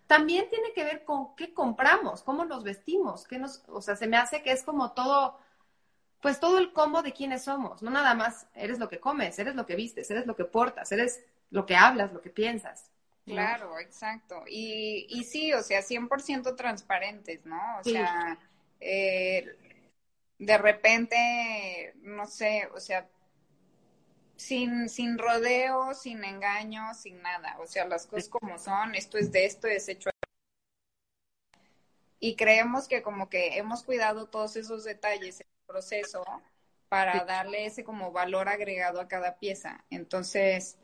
También 0.09 0.49
tiene 0.51 0.73
que 0.73 0.83
ver 0.83 1.05
con 1.05 1.37
qué 1.37 1.55
compramos, 1.55 2.23
cómo 2.23 2.45
nos 2.45 2.65
vestimos, 2.65 3.27
qué 3.29 3.39
nos, 3.39 3.63
o 3.69 3.81
sea, 3.81 3.95
se 3.95 4.09
me 4.09 4.17
hace 4.17 4.43
que 4.43 4.51
es 4.51 4.65
como 4.65 4.93
todo, 4.93 5.39
pues 6.21 6.41
todo 6.41 6.59
el 6.59 6.73
combo 6.73 7.03
de 7.03 7.13
quiénes 7.13 7.45
somos, 7.45 7.83
no 7.83 7.91
nada 7.91 8.15
más 8.15 8.49
eres 8.55 8.81
lo 8.81 8.89
que 8.89 8.99
comes, 8.99 9.39
eres 9.39 9.55
lo 9.55 9.67
que 9.67 9.77
vistes, 9.77 10.11
eres 10.11 10.27
lo 10.27 10.35
que 10.35 10.47
portas, 10.47 10.91
eres 10.91 11.23
lo 11.51 11.67
que 11.67 11.77
hablas, 11.77 12.13
lo 12.13 12.21
que 12.21 12.31
piensas. 12.31 12.91
Claro, 13.27 13.79
exacto. 13.79 14.45
Y, 14.49 15.07
y 15.11 15.25
sí, 15.25 15.53
o 15.53 15.63
sea, 15.63 15.83
100% 15.83 16.57
transparentes, 16.57 17.45
¿no? 17.45 17.61
O 17.79 17.85
sea, 17.85 18.39
eh, 18.81 19.57
de 20.39 20.59
repente, 20.59 21.93
no 21.97 22.27
sé, 22.27 22.67
o 22.75 22.81
sea, 22.81 23.07
sin, 24.39 24.89
sin 24.89 25.19
rodeos, 25.19 26.01
sin 26.03 26.25
engaños, 26.25 26.97
sin 26.99 27.21
nada. 27.21 27.59
O 27.61 27.67
sea, 27.67 27.85
las 27.87 28.07
cosas 28.07 28.29
como 28.29 28.59
son, 28.59 28.95
esto 28.95 29.19
es 29.19 29.33
de 29.33 29.45
esto, 29.45 29.67
es 29.67 29.89
hecho. 29.89 30.11
Y 32.21 32.37
creemos 32.37 32.87
que 32.89 33.03
como 33.03 33.29
que 33.29 33.59
hemos 33.59 33.83
cuidado 33.83 34.27
todos 34.27 34.57
esos 34.57 34.85
detalles 34.85 35.41
en 35.41 35.47
el 35.47 35.67
proceso 35.67 36.25
para 36.89 37.25
darle 37.25 37.67
ese 37.67 37.85
como 37.85 38.13
valor 38.13 38.49
agregado 38.49 39.01
a 39.01 39.09
cada 39.09 39.39
pieza. 39.39 39.85
Entonces, 39.91 40.79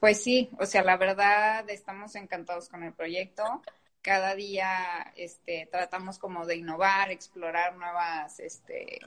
pues 0.00 0.22
sí, 0.22 0.50
o 0.58 0.64
sea, 0.64 0.82
la 0.82 0.96
verdad 0.96 1.68
estamos 1.68 2.14
encantados 2.14 2.70
con 2.70 2.82
el 2.84 2.94
proyecto. 2.94 3.62
Cada 4.00 4.34
día 4.34 5.12
este, 5.14 5.68
tratamos 5.70 6.18
como 6.18 6.46
de 6.46 6.56
innovar, 6.56 7.10
explorar 7.10 7.76
nuevas 7.76 8.40
este, 8.40 9.00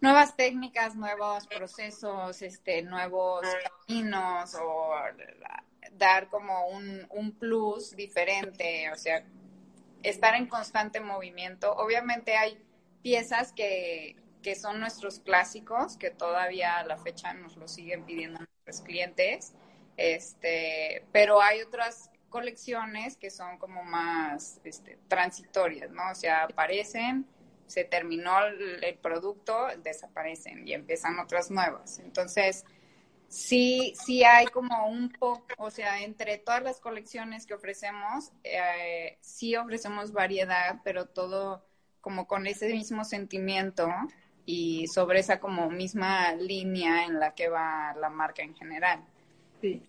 nuevas 0.00 0.36
técnicas, 0.36 0.96
nuevos 0.96 1.46
procesos, 1.46 2.42
este, 2.42 2.82
nuevos 2.82 3.46
caminos 3.86 4.54
o 4.54 4.94
dar 5.92 6.28
como 6.28 6.68
un, 6.68 7.06
un 7.10 7.32
plus 7.32 7.94
diferente, 7.96 8.90
o 8.90 8.96
sea, 8.96 9.24
estar 10.02 10.34
en 10.34 10.46
constante 10.46 11.00
movimiento. 11.00 11.72
Obviamente 11.72 12.36
hay 12.36 12.62
piezas 13.02 13.52
que, 13.52 14.16
que 14.42 14.54
son 14.54 14.80
nuestros 14.80 15.20
clásicos, 15.20 15.96
que 15.96 16.10
todavía 16.10 16.78
a 16.78 16.84
la 16.84 16.96
fecha 16.96 17.32
nos 17.34 17.56
lo 17.56 17.68
siguen 17.68 18.04
pidiendo 18.04 18.38
nuestros 18.38 18.80
clientes, 18.86 19.52
este, 19.96 21.04
pero 21.12 21.42
hay 21.42 21.60
otras 21.60 22.10
colecciones 22.30 23.16
que 23.16 23.30
son 23.30 23.58
como 23.58 23.82
más 23.82 24.60
este, 24.64 24.98
transitorias, 25.08 25.90
¿no? 25.90 26.10
O 26.10 26.14
sea, 26.14 26.44
aparecen, 26.44 27.26
se 27.70 27.84
terminó 27.84 28.32
el, 28.44 28.98
producto, 28.98 29.68
desaparecen 29.78 30.66
y 30.66 30.72
empiezan 30.72 31.20
otras 31.20 31.52
nuevas. 31.52 32.00
Entonces, 32.00 32.64
sí, 33.28 33.94
sí 34.04 34.24
hay 34.24 34.46
como 34.46 34.88
un 34.88 35.10
poco, 35.10 35.46
o 35.56 35.70
sea, 35.70 36.02
entre 36.02 36.38
todas 36.38 36.64
las 36.64 36.80
colecciones 36.80 37.46
que 37.46 37.54
ofrecemos, 37.54 38.32
eh, 38.42 39.18
sí 39.20 39.54
ofrecemos 39.54 40.12
variedad, 40.12 40.80
pero 40.82 41.06
todo 41.06 41.64
como 42.00 42.26
con 42.26 42.48
ese 42.48 42.72
mismo 42.72 43.04
sentimiento 43.04 43.88
y 44.46 44.88
sobre 44.88 45.20
esa 45.20 45.38
como 45.38 45.70
misma 45.70 46.32
línea 46.32 47.04
en 47.04 47.20
la 47.20 47.36
que 47.36 47.48
va 47.48 47.94
la 47.94 48.10
marca 48.10 48.42
en 48.42 48.56
general. 48.56 49.04
Sí. 49.60 49.88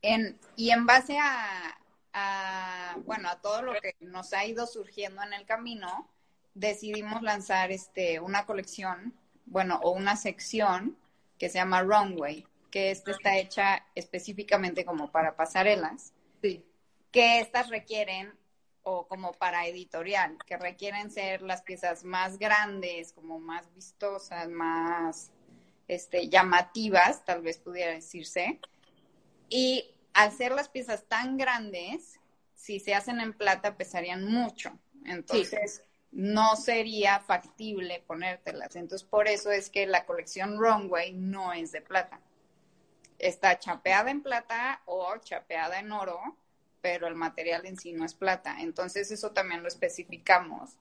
En, 0.00 0.38
y 0.56 0.70
en 0.70 0.86
base 0.86 1.18
a, 1.18 1.78
a, 2.14 2.96
bueno, 3.04 3.28
a 3.28 3.42
todo 3.42 3.60
lo 3.60 3.74
que 3.74 3.94
nos 4.00 4.32
ha 4.32 4.46
ido 4.46 4.66
surgiendo 4.66 5.22
en 5.22 5.34
el 5.34 5.44
camino, 5.44 6.08
decidimos 6.60 7.22
lanzar 7.22 7.72
este, 7.72 8.20
una 8.20 8.44
colección, 8.44 9.14
bueno, 9.46 9.80
o 9.82 9.90
una 9.90 10.16
sección 10.16 10.96
que 11.38 11.48
se 11.48 11.58
llama 11.58 11.82
Runway, 11.82 12.46
que 12.70 12.90
esta 12.90 13.10
está 13.12 13.38
hecha 13.38 13.86
específicamente 13.94 14.84
como 14.84 15.10
para 15.10 15.36
pasarelas, 15.36 16.12
sí. 16.42 16.64
que 17.10 17.40
estas 17.40 17.70
requieren, 17.70 18.32
o 18.82 19.06
como 19.08 19.32
para 19.32 19.66
editorial, 19.66 20.36
que 20.46 20.56
requieren 20.56 21.10
ser 21.10 21.42
las 21.42 21.62
piezas 21.62 22.04
más 22.04 22.38
grandes, 22.38 23.12
como 23.12 23.38
más 23.40 23.72
vistosas, 23.74 24.48
más 24.48 25.32
este, 25.88 26.28
llamativas, 26.28 27.24
tal 27.24 27.42
vez 27.42 27.58
pudiera 27.58 27.92
decirse. 27.92 28.60
Y 29.48 29.94
al 30.12 30.32
ser 30.32 30.52
las 30.52 30.68
piezas 30.68 31.04
tan 31.08 31.36
grandes, 31.36 32.20
si 32.54 32.80
se 32.80 32.94
hacen 32.94 33.20
en 33.20 33.32
plata, 33.32 33.76
pesarían 33.76 34.24
mucho. 34.24 34.78
Entonces, 35.04 35.82
no 36.12 36.56
sería 36.56 37.20
factible 37.20 38.02
ponértelas. 38.06 38.76
Entonces, 38.76 39.06
por 39.06 39.28
eso 39.28 39.50
es 39.50 39.70
que 39.70 39.86
la 39.86 40.06
colección 40.06 40.58
Runway 40.58 41.12
no 41.12 41.52
es 41.52 41.72
de 41.72 41.80
plata. 41.80 42.20
Está 43.18 43.58
chapeada 43.58 44.10
en 44.10 44.22
plata 44.22 44.82
o 44.86 45.16
chapeada 45.18 45.78
en 45.78 45.92
oro, 45.92 46.18
pero 46.80 47.06
el 47.06 47.14
material 47.14 47.66
en 47.66 47.76
sí 47.76 47.92
no 47.92 48.04
es 48.04 48.14
plata. 48.14 48.56
Entonces, 48.60 49.10
eso 49.10 49.32
también 49.32 49.62
lo 49.62 49.68
especificamos 49.68 50.76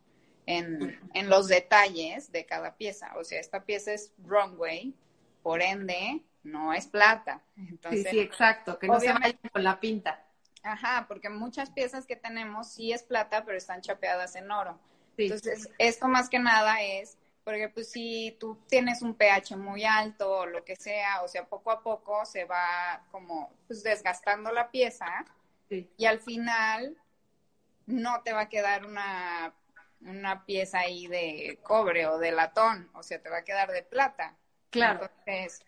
en, 0.45 0.99
en 1.13 1.29
los 1.29 1.47
detalles 1.47 2.31
de 2.31 2.45
cada 2.45 2.75
pieza. 2.75 3.13
O 3.17 3.23
sea, 3.23 3.39
esta 3.39 3.65
pieza 3.65 3.93
es 3.93 4.13
Runway, 4.23 4.95
por 5.43 5.61
ende, 5.61 6.23
no 6.43 6.73
es 6.73 6.87
plata. 6.87 7.43
Entonces, 7.55 8.03
sí, 8.03 8.09
sí, 8.11 8.19
exacto, 8.19 8.79
que 8.79 8.87
no 8.87 8.99
se 8.99 9.11
vaya 9.11 9.37
con 9.51 9.63
la 9.63 9.79
pinta. 9.79 10.25
Ajá, 10.63 11.05
porque 11.07 11.29
muchas 11.29 11.69
piezas 11.69 12.05
que 12.05 12.15
tenemos 12.15 12.71
sí 12.71 12.91
es 12.91 13.03
plata, 13.03 13.45
pero 13.45 13.57
están 13.57 13.81
chapeadas 13.81 14.35
en 14.35 14.51
oro. 14.51 14.79
Entonces, 15.25 15.69
esto 15.77 16.07
más 16.07 16.29
que 16.29 16.39
nada 16.39 16.81
es, 16.81 17.17
porque 17.43 17.69
pues 17.69 17.91
si 17.91 18.37
tú 18.39 18.57
tienes 18.67 19.01
un 19.01 19.15
pH 19.15 19.57
muy 19.57 19.83
alto 19.83 20.29
o 20.39 20.45
lo 20.45 20.63
que 20.63 20.75
sea, 20.75 21.21
o 21.23 21.27
sea, 21.27 21.45
poco 21.45 21.71
a 21.71 21.81
poco 21.81 22.25
se 22.25 22.45
va 22.45 23.05
como 23.11 23.51
pues 23.67 23.83
desgastando 23.83 24.51
la 24.51 24.71
pieza 24.71 25.25
y 25.69 26.05
al 26.05 26.19
final 26.19 26.97
no 27.85 28.21
te 28.23 28.33
va 28.33 28.41
a 28.41 28.49
quedar 28.49 28.85
una, 28.85 29.53
una 30.01 30.45
pieza 30.45 30.79
ahí 30.79 31.07
de 31.07 31.59
cobre 31.63 32.07
o 32.07 32.19
de 32.19 32.31
latón, 32.31 32.89
o 32.93 33.03
sea, 33.03 33.21
te 33.21 33.29
va 33.29 33.37
a 33.37 33.43
quedar 33.43 33.71
de 33.71 33.83
plata. 33.83 34.37
Claro. 34.69 35.09
Entonces, 35.25 35.65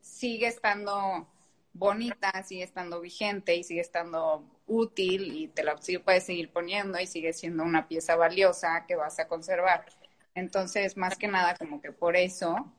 sigue 0.00 0.48
estando 0.48 1.28
bonita, 1.72 2.42
sigue 2.42 2.64
estando 2.64 3.00
vigente 3.00 3.54
y 3.54 3.64
sigue 3.64 3.80
estando 3.80 4.44
útil 4.66 5.36
y 5.36 5.48
te 5.48 5.64
la 5.64 5.76
puedes 6.04 6.24
seguir 6.24 6.50
poniendo 6.52 6.98
y 7.00 7.06
sigue 7.06 7.32
siendo 7.32 7.62
una 7.62 7.88
pieza 7.88 8.16
valiosa 8.16 8.84
que 8.86 8.96
vas 8.96 9.18
a 9.18 9.28
conservar. 9.28 9.86
Entonces, 10.34 10.96
más 10.96 11.18
que 11.18 11.28
nada, 11.28 11.56
como 11.56 11.80
que 11.80 11.92
por 11.92 12.16
eso 12.16 12.72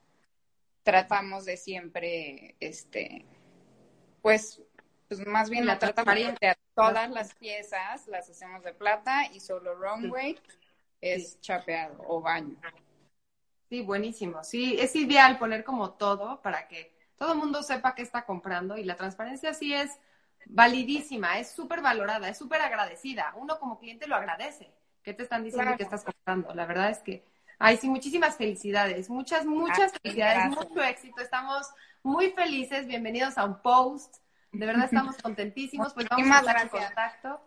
tratamos 0.82 1.44
de 1.44 1.56
siempre, 1.56 2.56
este, 2.60 3.24
pues, 4.22 4.60
pues 5.08 5.26
más 5.26 5.50
bien 5.50 5.66
la 5.66 5.78
tratamos 5.78 6.14
de 6.14 6.56
todas 6.74 7.10
las 7.10 7.34
piezas 7.34 8.06
las 8.08 8.28
hacemos 8.28 8.62
de 8.64 8.72
plata 8.72 9.26
y 9.32 9.40
solo 9.40 9.74
runway 9.76 10.36
es 11.00 11.40
chapeado 11.40 11.96
o 12.06 12.20
baño. 12.20 12.56
Sí, 13.68 13.82
buenísimo. 13.82 14.42
Sí, 14.44 14.76
es 14.78 14.94
ideal 14.96 15.38
poner 15.38 15.64
como 15.64 15.92
todo 15.92 16.42
para 16.42 16.68
que 16.68 16.94
todo 17.16 17.32
el 17.32 17.38
mundo 17.38 17.62
sepa 17.62 17.94
qué 17.94 18.02
está 18.02 18.24
comprando 18.24 18.76
y 18.76 18.84
la 18.84 18.96
transparencia 18.96 19.54
sí 19.54 19.72
es 19.72 19.98
validísima, 20.46 21.38
es 21.38 21.50
súper 21.50 21.80
valorada, 21.80 22.28
es 22.28 22.38
súper 22.38 22.60
agradecida. 22.60 23.32
Uno 23.36 23.58
como 23.58 23.78
cliente 23.78 24.06
lo 24.06 24.16
agradece. 24.16 24.70
¿Qué 25.02 25.12
te 25.12 25.22
están 25.22 25.44
diciendo 25.44 25.76
que 25.76 25.82
estás 25.82 26.04
comprando? 26.04 26.54
La 26.54 26.66
verdad 26.66 26.90
es 26.90 26.98
que, 26.98 27.24
ay, 27.58 27.76
sí, 27.76 27.88
muchísimas 27.88 28.36
felicidades, 28.36 29.10
muchas, 29.10 29.44
muchas 29.44 29.92
felicidades, 29.92 30.56
mucho 30.56 30.82
éxito. 30.82 31.20
Estamos 31.20 31.68
muy 32.02 32.30
felices. 32.30 32.86
Bienvenidos 32.86 33.36
a 33.36 33.44
un 33.44 33.60
post. 33.60 34.16
De 34.52 34.66
verdad 34.66 34.84
estamos 34.86 35.16
contentísimos. 35.18 35.92
Pues 35.92 36.06
vamos 36.08 36.28
a 36.30 36.38
estar 36.38 36.62
en 36.62 36.68
contacto. 36.68 37.40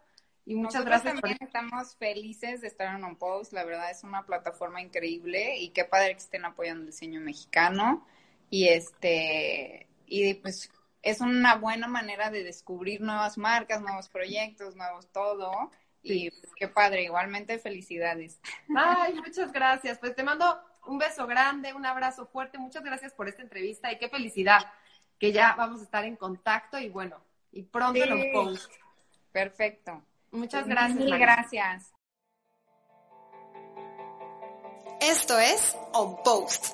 Y 0.45 0.55
muchas 0.55 0.85
gracias. 0.85 1.19
También 1.19 1.37
estamos 1.41 1.95
felices 1.95 2.61
de 2.61 2.67
estar 2.67 2.95
en 2.95 3.03
un 3.03 3.17
post. 3.17 3.53
La 3.53 3.65
verdad 3.65 3.91
es 3.91 4.03
una 4.03 4.25
plataforma 4.25 4.81
increíble 4.81 5.57
y 5.57 5.69
qué 5.69 5.83
padre 5.83 6.13
que 6.13 6.19
estén 6.19 6.45
apoyando 6.45 6.81
el 6.81 6.87
diseño 6.87 7.19
mexicano. 7.19 8.05
Y 8.49 8.69
este, 8.69 9.87
y 10.05 10.35
pues 10.35 10.71
es 11.09 11.21
una 11.21 11.55
buena 11.55 11.87
manera 11.87 12.29
de 12.29 12.43
descubrir 12.43 12.99
nuevas 13.01 13.37
marcas, 13.37 13.81
nuevos 13.81 14.09
proyectos, 14.09 14.75
nuevos 14.75 15.07
todo. 15.11 15.71
Y 16.03 16.31
qué 16.55 16.67
padre, 16.67 17.03
igualmente 17.03 17.59
felicidades. 17.59 18.39
Ay, 18.75 19.13
muchas 19.15 19.51
gracias. 19.51 19.97
Pues 19.99 20.15
te 20.15 20.23
mando 20.23 20.59
Un 20.85 20.97
beso 20.97 21.27
grande, 21.27 21.73
un 21.73 21.85
abrazo 21.85 22.25
fuerte. 22.27 22.57
Muchas 22.57 22.81
gracias 22.83 23.13
por 23.13 23.27
esta 23.27 23.41
entrevista 23.41 23.91
y 23.91 23.97
qué 23.97 24.07
felicidad 24.07 24.71
que 25.19 25.33
ya 25.33 25.53
vamos 25.55 25.81
a 25.81 25.83
estar 25.83 26.05
en 26.05 26.15
contacto 26.15 26.79
y 26.79 26.87
bueno, 26.89 27.17
y 27.51 27.63
pronto 27.63 28.01
Sí. 28.01 28.07
los 28.09 28.25
post. 28.33 28.71
Perfecto. 29.33 30.01
Muchas 30.31 30.65
gracias. 30.67 30.97
Mil 30.99 31.17
gracias. 31.17 31.91
Esto 35.01 35.37
es 35.39 35.75
On 35.93 36.21
Post. 36.23 36.73